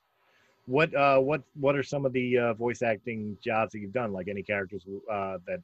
What 0.66 0.94
uh 0.94 1.20
what 1.20 1.42
what 1.56 1.76
are 1.78 1.84
some 1.84 2.06
of 2.06 2.12
the 2.12 2.38
uh, 2.38 2.54
voice 2.54 2.82
acting 2.82 3.38
jobs 3.44 3.72
that 3.72 3.80
you've 3.80 3.94
done? 3.94 4.12
Like 4.12 4.28
any 4.28 4.44
characters 4.44 4.84
uh, 5.12 5.38
that 5.48 5.60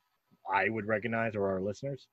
I 0.51 0.69
would 0.69 0.87
recognize 0.87 1.35
or 1.35 1.49
our 1.51 1.61
listeners? 1.61 2.07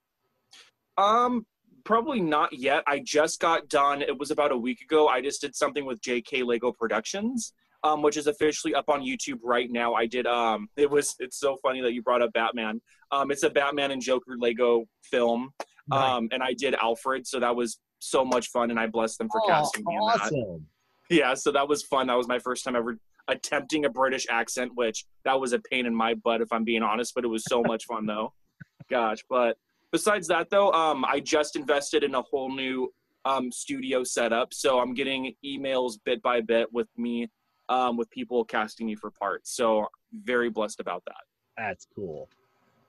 Um, 0.99 1.47
probably 1.85 2.21
not 2.21 2.53
yet. 2.53 2.83
I 2.87 2.99
just 3.01 3.41
got 3.41 3.69
done. 3.69 4.03
It 4.03 4.19
was 4.19 4.31
about 4.31 4.53
a 4.53 4.57
week 4.57 4.81
ago. 4.81 5.09
I 5.09 5.21
just 5.21 5.41
did 5.41 5.55
something 5.55 5.85
with 5.85 6.01
JK 6.01 6.45
Lego 6.45 6.73
Productions, 6.73 7.53
um, 7.83 8.03
which 8.03 8.17
is 8.17 8.27
officially 8.27 8.75
up 8.75 8.89
on 8.89 9.03
YouTube 9.03 9.39
right 9.43 9.71
now. 9.71 9.95
I 9.95 10.07
did. 10.07 10.27
Um, 10.27 10.69
it 10.77 10.91
was. 10.91 11.15
It's 11.19 11.39
so 11.39 11.57
funny 11.63 11.81
that 11.83 11.93
you 11.93 12.03
brought 12.03 12.23
up 12.23 12.33
Batman. 12.33 12.81
Um, 13.11 13.31
it's 13.31 13.43
a 13.43 13.51
Batman 13.51 13.91
and 13.91 14.01
Joker 14.03 14.37
Lego 14.39 14.85
film. 15.03 15.53
Um, 15.93 16.29
and 16.33 16.43
I 16.43 16.55
did 16.55 16.75
Alfred, 16.75 17.27
so 17.27 17.39
that 17.41 17.55
was 17.55 17.79
so 17.99 18.25
much 18.25 18.49
fun, 18.49 18.71
and 18.71 18.81
I 18.81 18.87
blessed 18.87 19.19
them 19.19 19.29
for 19.31 19.43
Oh, 19.45 19.49
casting 19.49 19.85
me 19.87 19.95
in 19.95 20.01
that. 20.07 20.21
awesome. 20.23 20.67
Yeah, 21.11 21.35
so 21.35 21.53
that 21.53 21.69
was 21.69 21.83
fun. 21.83 22.07
That 22.07 22.17
was 22.17 22.27
my 22.27 22.39
first 22.39 22.65
time 22.65 22.75
ever 22.75 22.97
attempting 23.29 23.85
a 23.85 23.91
British 23.91 24.27
accent, 24.31 24.73
which 24.75 25.05
that 25.27 25.39
was 25.39 25.53
a 25.53 25.59
pain 25.59 25.85
in 25.85 25.95
my 25.95 26.15
butt 26.15 26.41
if 26.41 26.51
I'm 26.53 26.65
being 26.65 26.83
honest, 26.83 27.15
but 27.15 27.23
it 27.25 27.29
was 27.29 27.45
so 27.47 27.63
much 27.63 27.85
fun 27.85 28.07
though. 28.07 28.33
Gosh, 28.91 29.19
but 29.29 29.59
besides 29.95 30.27
that 30.27 30.51
though, 30.51 30.73
um, 30.73 31.05
I 31.05 31.21
just 31.21 31.55
invested 31.55 32.03
in 32.03 32.17
a 32.17 32.23
whole 32.23 32.53
new 32.53 32.93
um, 33.25 33.53
studio 33.53 34.03
setup, 34.03 34.53
so 34.53 34.81
I'm 34.81 34.93
getting 34.93 35.33
emails 35.45 36.01
bit 36.05 36.21
by 36.21 36.41
bit 36.41 36.67
with 36.73 36.89
me, 36.97 37.31
um, 37.69 37.97
with 37.97 38.11
people 38.11 38.45
casting 38.45 38.89
me 38.89 38.97
for 38.97 39.13
parts. 39.13 39.55
So 39.55 39.87
very 40.13 40.51
blessed 40.51 40.81
about 40.81 41.05
that. 41.07 41.23
That's 41.57 41.87
cool. 41.95 42.29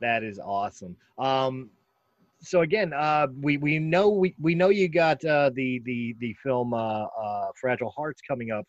That 0.02 0.24
is 0.24 0.40
awesome. 0.40 0.98
Um, 1.20 1.70
so 2.42 2.62
again, 2.62 2.92
uh, 2.92 3.28
we 3.40 3.58
we 3.58 3.78
know 3.78 4.10
we, 4.10 4.34
we 4.42 4.56
know 4.56 4.70
you 4.70 4.90
got 4.90 5.24
uh, 5.24 5.52
the 5.54 5.84
the 5.86 6.16
the 6.20 6.34
film 6.42 6.74
uh, 6.74 7.04
uh, 7.04 7.52
Fragile 7.56 7.92
Hearts 7.92 8.20
coming 8.28 8.50
up 8.50 8.66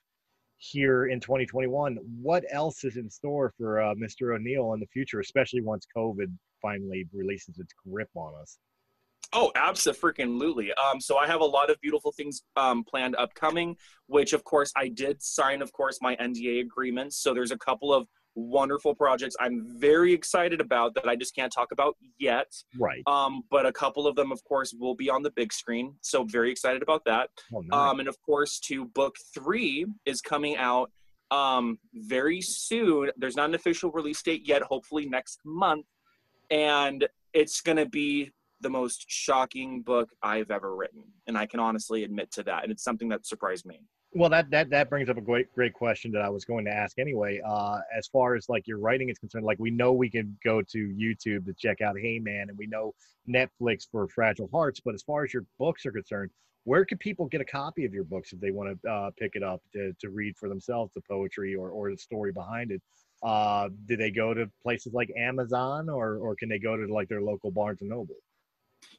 here 0.59 1.07
in 1.07 1.21
2021. 1.21 1.99
What 2.21 2.45
else 2.51 2.85
is 2.85 2.97
in 2.97 3.11
store 3.11 3.53
for 3.59 3.81
uh, 3.81 3.95
Mr. 3.95 4.35
O'Neill 4.35 4.73
in 4.73 4.81
the 4.81 4.87
future, 4.87 5.21
especially 5.21 5.61
once 5.61 5.87
COVID 5.97 6.33
finally 6.63 7.07
releases 7.13 7.59
its 7.59 7.73
grip 7.87 8.09
on 8.15 8.33
us? 8.41 8.59
Oh, 9.33 9.51
absolutely. 9.55 10.73
Um, 10.75 11.01
so 11.01 11.17
I 11.19 11.27
have 11.27 11.41
a 11.41 11.45
lot 11.45 11.69
of 11.69 11.81
beautiful 11.81 12.13
things 12.13 12.43
um, 12.57 12.85
planned 12.85 13.17
upcoming, 13.17 13.77
which 14.07 14.33
of 14.33 14.45
course 14.45 14.73
I 14.77 14.89
did 14.89 15.23
sign, 15.23 15.63
of 15.63 15.73
course, 15.73 15.99
my 16.01 16.17
NDA 16.17 16.61
agreements. 16.61 17.19
So 17.19 17.35
there's 17.35 17.51
a 17.51 17.59
couple 17.59 17.93
of 17.93 18.07
wonderful 18.37 18.95
projects 18.95 19.35
I'm 19.41 19.67
very 19.81 20.13
excited 20.13 20.61
about 20.61 20.95
that 20.95 21.09
I 21.09 21.17
just 21.17 21.35
can't 21.35 21.53
talk 21.53 21.73
about 21.73 21.97
yet. 22.19 22.53
Right. 22.79 23.03
Um, 23.07 23.43
but 23.51 23.67
a 23.67 23.73
couple 23.73 24.07
of 24.07 24.15
them, 24.15 24.31
of 24.31 24.45
course, 24.45 24.75
will 24.79 24.95
be 24.95 25.11
on 25.11 25.23
the 25.23 25.31
big 25.31 25.53
screen. 25.53 25.95
So 26.03 26.23
very 26.23 26.51
excited 26.51 26.83
about 26.83 27.05
that. 27.07 27.31
Oh, 27.55 27.61
nice. 27.61 27.91
Um, 27.91 28.01
and 28.01 28.09
of 28.09 28.21
course, 28.23 28.61
to 28.61 28.85
book 28.85 29.17
three 29.35 29.87
is 30.05 30.21
coming 30.21 30.57
out 30.57 30.91
um, 31.31 31.79
very 31.95 32.41
soon. 32.41 33.11
There's 33.17 33.37
not 33.37 33.49
an 33.49 33.55
official 33.55 33.91
release 33.91 34.23
date 34.23 34.43
yet. 34.47 34.63
Hopefully 34.63 35.07
next 35.07 35.41
month, 35.45 35.87
and 36.51 37.09
it's 37.33 37.61
going 37.61 37.79
to 37.79 37.87
be 37.87 38.31
the 38.61 38.71
most 38.71 39.05
shocking 39.09 39.83
book 39.83 40.11
I've 40.23 40.51
ever 40.51 40.75
written, 40.77 41.03
and 41.27 41.37
I 41.37 41.47
can 41.47 41.61
honestly 41.61 42.05
admit 42.05 42.31
to 42.33 42.43
that. 42.45 42.63
And 42.63 42.73
it's 42.73 42.85
something 42.85 43.09
that 43.09 43.27
surprised 43.27 43.67
me. 43.67 43.81
Well, 44.17 44.31
that 44.31 44.49
that 44.49 44.71
that 44.71 44.89
brings 44.89 45.11
up 45.11 45.19
a 45.19 45.21
great 45.21 45.53
great 45.53 45.75
question 45.75 46.11
that 46.13 46.23
I 46.23 46.31
was 46.31 46.47
going 46.47 46.65
to 46.65 46.71
ask 46.71 46.99
anyway. 46.99 47.39
Uh, 47.47 47.81
as 47.95 48.07
far 48.07 48.35
as 48.35 48.49
like 48.49 48.67
your 48.67 48.79
writing 48.79 49.11
is 49.11 49.19
concerned, 49.19 49.45
like 49.45 49.59
we 49.59 49.71
know 49.71 49.93
we 49.93 50.09
can 50.09 50.39
go 50.43 50.63
to 50.63 50.79
YouTube 50.89 51.45
to 51.45 51.53
check 51.53 51.83
out 51.83 51.99
Hey 51.99 52.19
Man, 52.19 52.49
and 52.49 52.57
we 52.57 52.67
know 52.67 52.95
Netflix 53.29 53.87
for 53.93 54.09
Fragile 54.09 54.49
Hearts. 54.51 54.81
But 54.83 54.95
as 54.95 55.03
far 55.03 55.25
as 55.25 55.35
your 55.35 55.45
books 55.59 55.85
are 55.85 55.93
concerned, 55.93 56.31
where 56.65 56.87
can 56.87 56.97
people 56.97 57.27
get 57.27 57.43
a 57.43 57.45
copy 57.45 57.85
of 57.85 57.93
your 57.93 58.05
books 58.05 58.33
if 58.33 58.41
they 58.41 58.51
want 58.51 58.81
to 58.83 58.91
uh, 58.91 59.11
pick 59.19 59.33
it 59.35 59.43
up 59.43 59.61
to, 59.75 59.93
to 60.01 60.09
read 60.09 60.35
for 60.39 60.49
themselves 60.49 60.95
the 60.95 61.03
poetry 61.03 61.55
or, 61.55 61.69
or 61.69 61.91
the 61.91 61.99
story 61.99 62.33
behind 62.33 62.71
it? 62.71 62.81
Uh, 63.23 63.69
do 63.85 63.99
they 63.99 64.11
go 64.11 64.33
to 64.33 64.51
places 64.63 64.95
like 64.95 65.11
Amazon 65.15 65.91
or 65.91 66.17
or 66.17 66.35
can 66.37 66.49
they 66.49 66.59
go 66.59 66.75
to 66.75 66.91
like 66.91 67.11
their 67.11 67.21
local 67.21 67.51
Barnes 67.51 67.83
and 67.83 67.91
Noble? 67.91 68.17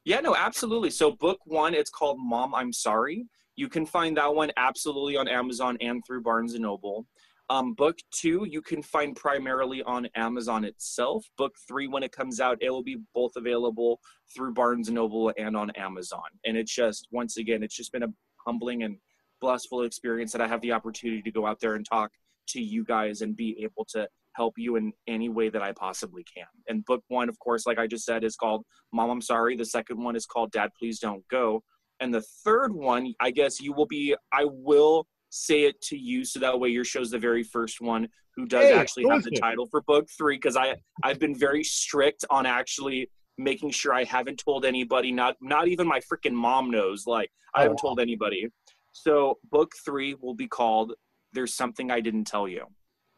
Yeah, 0.04 0.20
no, 0.20 0.36
absolutely. 0.36 0.90
So 0.90 1.10
book 1.10 1.40
one, 1.44 1.74
it's 1.74 1.90
called 1.90 2.18
Mom, 2.20 2.54
I'm 2.54 2.72
Sorry. 2.72 3.26
You 3.58 3.68
can 3.68 3.86
find 3.86 4.16
that 4.16 4.32
one 4.32 4.52
absolutely 4.56 5.16
on 5.16 5.26
Amazon 5.26 5.76
and 5.80 6.00
through 6.06 6.22
Barnes 6.22 6.54
and 6.54 6.62
Noble. 6.62 7.06
Um, 7.50 7.74
book 7.74 7.98
two, 8.12 8.46
you 8.48 8.62
can 8.62 8.84
find 8.84 9.16
primarily 9.16 9.82
on 9.82 10.06
Amazon 10.14 10.64
itself. 10.64 11.24
Book 11.36 11.56
three, 11.66 11.88
when 11.88 12.04
it 12.04 12.12
comes 12.12 12.38
out, 12.38 12.58
it 12.60 12.70
will 12.70 12.84
be 12.84 12.98
both 13.16 13.32
available 13.34 13.98
through 14.32 14.54
Barnes 14.54 14.86
and 14.86 14.94
Noble 14.94 15.32
and 15.36 15.56
on 15.56 15.70
Amazon. 15.70 16.22
And 16.44 16.56
it's 16.56 16.72
just, 16.72 17.08
once 17.10 17.36
again, 17.36 17.64
it's 17.64 17.74
just 17.74 17.90
been 17.90 18.04
a 18.04 18.12
humbling 18.46 18.84
and 18.84 18.96
blissful 19.40 19.82
experience 19.82 20.30
that 20.30 20.40
I 20.40 20.46
have 20.46 20.60
the 20.60 20.70
opportunity 20.70 21.22
to 21.22 21.32
go 21.32 21.44
out 21.44 21.58
there 21.58 21.74
and 21.74 21.84
talk 21.84 22.12
to 22.50 22.62
you 22.62 22.84
guys 22.84 23.22
and 23.22 23.36
be 23.36 23.60
able 23.64 23.84
to 23.86 24.06
help 24.36 24.54
you 24.56 24.76
in 24.76 24.92
any 25.08 25.28
way 25.28 25.48
that 25.48 25.62
I 25.62 25.72
possibly 25.72 26.24
can. 26.32 26.46
And 26.68 26.84
book 26.84 27.02
one, 27.08 27.28
of 27.28 27.36
course, 27.40 27.66
like 27.66 27.80
I 27.80 27.88
just 27.88 28.04
said, 28.04 28.22
is 28.22 28.36
called 28.36 28.64
Mom, 28.92 29.10
I'm 29.10 29.20
Sorry. 29.20 29.56
The 29.56 29.64
second 29.64 30.00
one 30.00 30.14
is 30.14 30.26
called 30.26 30.52
Dad, 30.52 30.70
Please 30.78 31.00
Don't 31.00 31.26
Go. 31.26 31.64
And 32.00 32.12
the 32.14 32.22
third 32.44 32.72
one, 32.72 33.12
I 33.20 33.30
guess 33.30 33.60
you 33.60 33.72
will 33.72 33.86
be, 33.86 34.14
I 34.32 34.44
will 34.44 35.06
say 35.30 35.64
it 35.64 35.80
to 35.82 35.96
you 35.96 36.24
so 36.24 36.40
that 36.40 36.58
way 36.58 36.68
your 36.70 36.84
show's 36.84 37.10
the 37.10 37.18
very 37.18 37.42
first 37.42 37.80
one 37.80 38.08
who 38.34 38.46
does 38.46 38.64
Hey, 38.64 38.72
actually 38.74 39.04
have 39.08 39.22
the 39.22 39.28
exclusive. 39.28 39.42
title 39.42 39.66
for 39.66 39.82
book 39.82 40.08
three 40.16 40.36
because 40.36 40.56
I 40.56 40.76
I've 41.02 41.18
been 41.18 41.34
very 41.36 41.62
strict 41.64 42.24
on 42.30 42.46
actually 42.46 43.10
making 43.36 43.70
sure 43.70 43.92
I 43.92 44.04
haven't 44.04 44.38
told 44.38 44.64
anybody, 44.64 45.12
not 45.12 45.36
not 45.42 45.68
even 45.68 45.86
my 45.86 46.00
freaking 46.00 46.32
mom 46.32 46.70
knows. 46.70 47.06
Like 47.06 47.30
I 47.54 47.60
Oh, 47.60 47.62
haven't 47.64 47.78
told 47.78 48.00
anybody. 48.00 48.48
So 48.92 49.38
book 49.50 49.72
three 49.84 50.14
will 50.14 50.34
be 50.34 50.46
called 50.48 50.94
There's 51.32 51.54
Something 51.54 51.90
I 51.90 52.00
Didn't 52.00 52.24
Tell 52.24 52.48
You. 52.48 52.64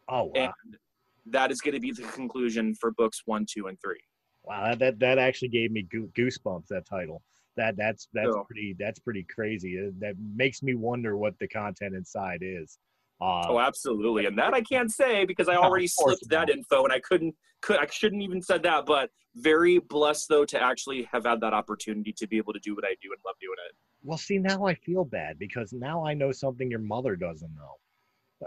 Oh 0.08 0.24
wow, 0.24 0.52
And 0.64 0.76
that 1.26 1.50
is 1.52 1.60
going 1.60 1.74
to 1.74 1.80
be 1.80 1.92
the 1.92 2.02
conclusion 2.02 2.74
for 2.74 2.90
books 2.92 3.22
one, 3.26 3.46
two, 3.48 3.66
and 3.68 3.78
three. 3.84 4.00
wow, 4.42 4.64
that, 4.70 4.78
that 4.80 4.98
that 5.00 5.18
actually 5.18 5.48
gave 5.48 5.70
me 5.70 5.86
goosebumps. 5.92 6.66
That 6.68 6.86
title. 6.86 7.22
That 7.56 7.76
that's 7.76 8.08
that's 8.12 8.30
So- 8.32 8.44
pretty 8.44 8.74
that's 8.78 8.98
pretty 9.00 9.24
crazy. 9.24 9.78
Uh, 9.78 9.90
That 9.98 10.14
makes 10.34 10.62
me 10.62 10.74
wonder 10.74 11.16
what 11.16 11.38
the 11.38 11.48
content 11.48 11.94
inside 11.94 12.40
is. 12.42 12.78
Uh, 13.20 13.44
Oh, 13.48 13.58
absolutely. 13.60 14.26
And 14.26 14.38
that 14.38 14.54
I 14.54 14.60
can't 14.62 14.90
say 14.90 15.24
because 15.24 15.48
I 15.48 15.54
already 15.64 15.86
slipped 15.86 16.28
that 16.30 16.48
not. 16.48 16.50
info 16.50 16.84
and 16.84 16.92
I 16.92 17.00
couldn't 17.00 17.34
could 17.60 17.78
I 17.78 17.86
shouldn't 17.86 18.22
even 18.22 18.40
said 18.40 18.62
that, 18.62 18.86
but 18.86 19.10
very 19.36 19.78
blessed 19.78 20.28
though 20.28 20.44
to 20.46 20.60
actually 20.62 21.02
have 21.12 21.24
had 21.26 21.40
that 21.42 21.52
opportunity 21.52 22.12
to 22.14 22.26
be 22.26 22.36
able 22.38 22.52
to 22.52 22.58
do 22.60 22.74
what 22.74 22.84
I 22.84 22.96
do 23.02 23.10
and 23.12 23.20
love 23.26 23.36
doing 23.40 23.56
it. 23.68 23.76
well, 24.02 24.16
see, 24.18 24.38
now 24.38 24.64
I 24.66 24.74
feel 24.74 25.04
bad 25.04 25.38
because 25.38 25.72
now 25.72 26.04
I 26.06 26.14
know 26.14 26.32
something 26.32 26.70
your 26.70 26.80
mother 26.80 27.14
doesn't 27.16 27.54
know. 27.54 27.74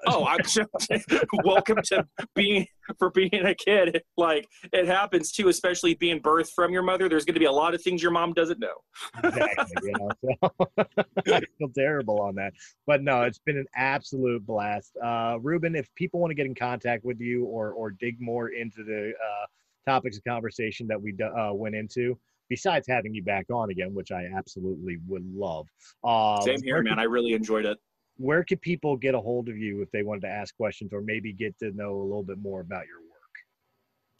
Oh, 0.08 0.26
I'm 0.26 0.39
welcome 1.44 1.78
to 1.86 2.08
being 2.36 2.68
for 2.98 3.12
being 3.12 3.46
a 3.46 3.56
kid. 3.56 4.02
Like 4.18 4.48
it 4.72 4.88
happens 4.88 5.32
too, 5.32 5.50
especially 5.50 5.96
being 5.96 6.20
birthed 6.20 6.52
from 6.56 6.72
your 6.72 6.84
mother. 6.84 7.08
There's 7.08 7.26
going 7.26 7.36
to 7.36 7.39
be 7.39 7.46
a 7.46 7.52
lot 7.52 7.74
of 7.74 7.82
things 7.82 8.02
your 8.02 8.12
mom 8.12 8.34
doesn't 8.34 8.60
know. 8.60 8.76
exactly. 9.24 9.66
You 9.84 9.94
know, 10.00 10.10
so 10.22 10.68
I 11.34 11.41
feel 11.58 11.70
terrible 11.76 12.20
on 12.22 12.36
that. 12.36 12.54
But 12.88 13.04
no, 13.04 13.24
it's 13.24 13.39
been 13.39 13.58
an 13.58 13.68
absolute 13.76 14.46
blast. 14.46 14.96
Uh, 15.04 15.38
Ruben, 15.41 15.76
if 15.76 15.94
people 15.96 16.20
want 16.20 16.32
to 16.32 16.36
get 16.36 16.46
in 16.46 16.56
contact 16.56 17.04
with 17.06 17.20
you 17.20 17.46
or 17.46 17.72
or 17.72 17.91
dig 17.91 18.20
more 18.20 18.50
into 18.50 18.84
the 18.84 19.10
uh, 19.12 19.46
topics 19.91 20.18
of 20.18 20.24
conversation 20.24 20.88
that 20.88 21.02
we 21.02 21.16
uh, 21.22 21.54
went 21.54 21.76
into, 21.76 22.18
besides 22.50 22.88
having 22.88 23.14
you 23.14 23.24
back 23.24 23.46
on 23.52 23.70
again, 23.70 23.94
which 23.94 24.12
I 24.12 24.30
absolutely 24.36 24.98
would 25.08 25.26
love. 25.34 25.68
Uh, 26.04 26.41
Same 26.41 26.62
here, 26.64 26.82
man. 26.82 27.00
I 27.00 27.04
really 27.04 27.34
enjoyed 27.34 27.66
it. 27.66 27.78
Where 28.18 28.43
could 28.43 28.61
people 28.61 28.95
get 28.95 29.16
a 29.16 29.20
hold 29.20 29.49
of 29.49 29.57
you 29.57 29.82
if 29.82 29.91
they 29.91 30.03
wanted 30.03 30.22
to 30.22 30.30
ask 30.30 30.55
questions 30.55 30.93
or 30.93 31.01
maybe 31.01 31.34
get 31.34 31.57
to 31.59 31.72
know 31.72 31.95
a 31.95 32.03
little 32.03 32.24
bit 32.24 32.38
more 32.39 32.61
about 32.61 32.86
your 32.86 32.99
work? 32.99 33.09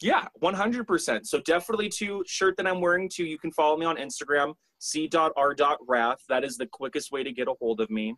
Yeah, 0.00 0.26
100%. 0.42 1.26
So 1.26 1.40
definitely 1.40 1.88
to 1.90 2.24
shirt 2.26 2.56
that 2.56 2.66
I'm 2.66 2.80
wearing 2.80 3.08
too, 3.08 3.24
you 3.24 3.38
can 3.38 3.52
follow 3.52 3.76
me 3.76 3.86
on 3.86 3.96
Instagram, 3.96 4.54
c.r.wrath. 4.78 6.18
That 6.28 6.44
is 6.44 6.56
the 6.56 6.66
quickest 6.66 7.12
way 7.12 7.22
to 7.22 7.32
get 7.32 7.48
a 7.48 7.54
hold 7.60 7.80
of 7.80 7.90
me. 7.90 8.14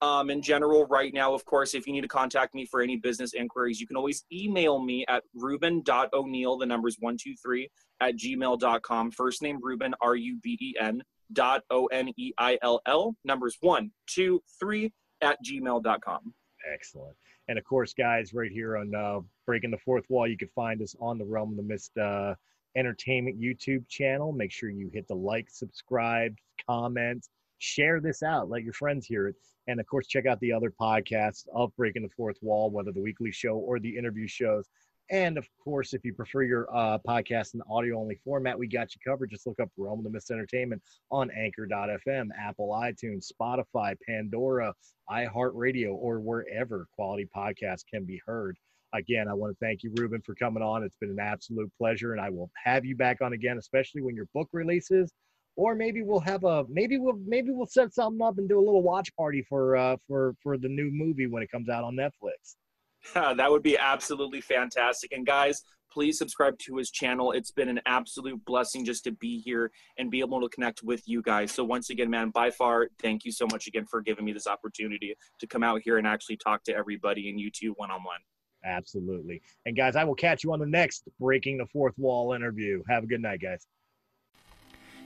Um, 0.00 0.30
in 0.30 0.40
general, 0.40 0.86
right 0.86 1.12
now, 1.12 1.34
of 1.34 1.44
course, 1.44 1.74
if 1.74 1.86
you 1.86 1.92
need 1.92 2.02
to 2.02 2.08
contact 2.08 2.54
me 2.54 2.64
for 2.64 2.80
any 2.80 2.96
business 2.96 3.34
inquiries, 3.34 3.80
you 3.80 3.86
can 3.86 3.96
always 3.96 4.24
email 4.32 4.78
me 4.78 5.04
at 5.08 5.24
ruben.o'neill, 5.34 6.58
the 6.58 6.66
numbers 6.66 6.96
123, 7.00 7.68
at 8.00 8.16
gmail.com. 8.16 9.10
First 9.10 9.42
name 9.42 9.58
Ruben, 9.60 9.94
R 10.00 10.14
U 10.14 10.38
B 10.40 10.56
E 10.60 10.74
N, 10.80 11.02
dot 11.32 11.62
O 11.70 11.86
N 11.86 12.12
E 12.16 12.32
I 12.38 12.58
L 12.62 12.80
L, 12.86 13.16
numbers 13.24 13.56
one, 13.60 13.90
two, 14.06 14.40
three, 14.60 14.92
at 15.22 15.38
gmail.com. 15.44 16.34
Excellent. 16.72 17.16
And 17.48 17.58
of 17.58 17.64
course, 17.64 17.94
guys, 17.94 18.34
right 18.34 18.50
here 18.50 18.76
on 18.76 18.94
uh, 18.94 19.20
Breaking 19.46 19.70
the 19.70 19.78
Fourth 19.78 20.04
Wall, 20.10 20.26
you 20.26 20.36
can 20.36 20.48
find 20.48 20.82
us 20.82 20.94
on 21.00 21.18
the 21.18 21.24
Realm 21.24 21.50
of 21.50 21.56
the 21.56 21.62
Mist 21.62 21.96
uh, 21.96 22.34
Entertainment 22.76 23.40
YouTube 23.40 23.88
channel. 23.88 24.32
Make 24.32 24.52
sure 24.52 24.68
you 24.68 24.90
hit 24.92 25.08
the 25.08 25.14
like, 25.14 25.48
subscribe, 25.50 26.36
comment, 26.66 27.26
share 27.58 28.00
this 28.00 28.22
out. 28.22 28.50
Let 28.50 28.64
your 28.64 28.74
friends 28.74 29.06
hear 29.06 29.28
it. 29.28 29.36
And 29.66 29.80
of 29.80 29.86
course, 29.86 30.06
check 30.06 30.26
out 30.26 30.40
the 30.40 30.52
other 30.52 30.72
podcasts 30.80 31.46
of 31.54 31.74
Breaking 31.76 32.02
the 32.02 32.08
Fourth 32.08 32.38
Wall, 32.42 32.70
whether 32.70 32.92
the 32.92 33.00
weekly 33.00 33.32
show 33.32 33.56
or 33.56 33.78
the 33.78 33.96
interview 33.96 34.26
shows. 34.26 34.66
And 35.10 35.38
of 35.38 35.48
course, 35.64 35.94
if 35.94 36.04
you 36.04 36.12
prefer 36.12 36.42
your 36.42 36.68
uh, 36.74 36.98
podcast 36.98 37.54
in 37.54 37.60
the 37.60 37.64
audio 37.70 37.98
only 37.98 38.20
format, 38.24 38.58
we 38.58 38.66
got 38.66 38.94
you 38.94 39.00
covered. 39.02 39.30
Just 39.30 39.46
look 39.46 39.58
up 39.58 39.70
Realm 39.78 40.00
of 40.00 40.04
the 40.04 40.10
Mist 40.10 40.30
Entertainment 40.30 40.82
on 41.10 41.30
anchor.fm, 41.30 42.28
Apple, 42.38 42.68
iTunes, 42.78 43.30
Spotify, 43.32 43.96
Pandora, 44.06 44.74
iHeartRadio, 45.10 45.94
or 45.94 46.20
wherever 46.20 46.86
quality 46.94 47.26
podcasts 47.34 47.84
can 47.90 48.04
be 48.04 48.20
heard. 48.26 48.56
Again, 48.94 49.28
I 49.28 49.34
want 49.34 49.52
to 49.52 49.64
thank 49.64 49.82
you, 49.82 49.92
Ruben, 49.96 50.20
for 50.20 50.34
coming 50.34 50.62
on. 50.62 50.82
It's 50.82 50.96
been 50.96 51.10
an 51.10 51.20
absolute 51.20 51.70
pleasure, 51.78 52.12
and 52.12 52.20
I 52.20 52.28
will 52.28 52.50
have 52.62 52.84
you 52.84 52.94
back 52.96 53.22
on 53.22 53.32
again, 53.32 53.56
especially 53.58 54.02
when 54.02 54.14
your 54.14 54.28
book 54.34 54.48
releases. 54.52 55.12
Or 55.56 55.74
maybe 55.74 56.02
we'll 56.02 56.20
have 56.20 56.44
a 56.44 56.64
maybe 56.68 56.98
we'll 56.98 57.18
maybe 57.26 57.50
we'll 57.50 57.66
set 57.66 57.92
something 57.92 58.24
up 58.24 58.38
and 58.38 58.48
do 58.48 58.58
a 58.58 58.64
little 58.64 58.82
watch 58.82 59.14
party 59.16 59.44
for 59.48 59.76
uh, 59.76 59.96
for 60.06 60.34
for 60.42 60.56
the 60.56 60.68
new 60.68 60.88
movie 60.92 61.26
when 61.26 61.42
it 61.42 61.50
comes 61.50 61.68
out 61.68 61.82
on 61.82 61.96
Netflix. 61.96 62.54
that 63.14 63.50
would 63.50 63.62
be 63.62 63.78
absolutely 63.78 64.40
fantastic. 64.40 65.12
And 65.12 65.26
guys, 65.26 65.62
please 65.90 66.18
subscribe 66.18 66.58
to 66.58 66.76
his 66.76 66.90
channel. 66.90 67.32
It's 67.32 67.50
been 67.50 67.68
an 67.68 67.80
absolute 67.86 68.44
blessing 68.44 68.84
just 68.84 69.04
to 69.04 69.12
be 69.12 69.40
here 69.40 69.70
and 69.98 70.10
be 70.10 70.20
able 70.20 70.40
to 70.40 70.48
connect 70.48 70.82
with 70.82 71.02
you 71.06 71.22
guys. 71.22 71.52
So 71.52 71.64
once 71.64 71.90
again, 71.90 72.10
man, 72.10 72.30
by 72.30 72.50
far, 72.50 72.88
thank 73.00 73.24
you 73.24 73.32
so 73.32 73.46
much 73.50 73.66
again 73.66 73.86
for 73.86 74.00
giving 74.00 74.24
me 74.24 74.32
this 74.32 74.46
opportunity 74.46 75.14
to 75.40 75.46
come 75.46 75.62
out 75.62 75.80
here 75.82 75.98
and 75.98 76.06
actually 76.06 76.36
talk 76.36 76.62
to 76.64 76.74
everybody 76.74 77.30
and 77.30 77.40
you 77.40 77.50
two 77.50 77.72
one 77.76 77.90
on 77.90 78.02
one. 78.04 78.20
Absolutely. 78.64 79.40
And 79.66 79.76
guys, 79.76 79.96
I 79.96 80.04
will 80.04 80.14
catch 80.14 80.42
you 80.42 80.52
on 80.52 80.58
the 80.58 80.66
next 80.66 81.04
Breaking 81.20 81.58
the 81.58 81.66
Fourth 81.66 81.94
Wall 81.96 82.32
interview. 82.32 82.82
Have 82.88 83.04
a 83.04 83.06
good 83.06 83.22
night, 83.22 83.40
guys. 83.40 83.66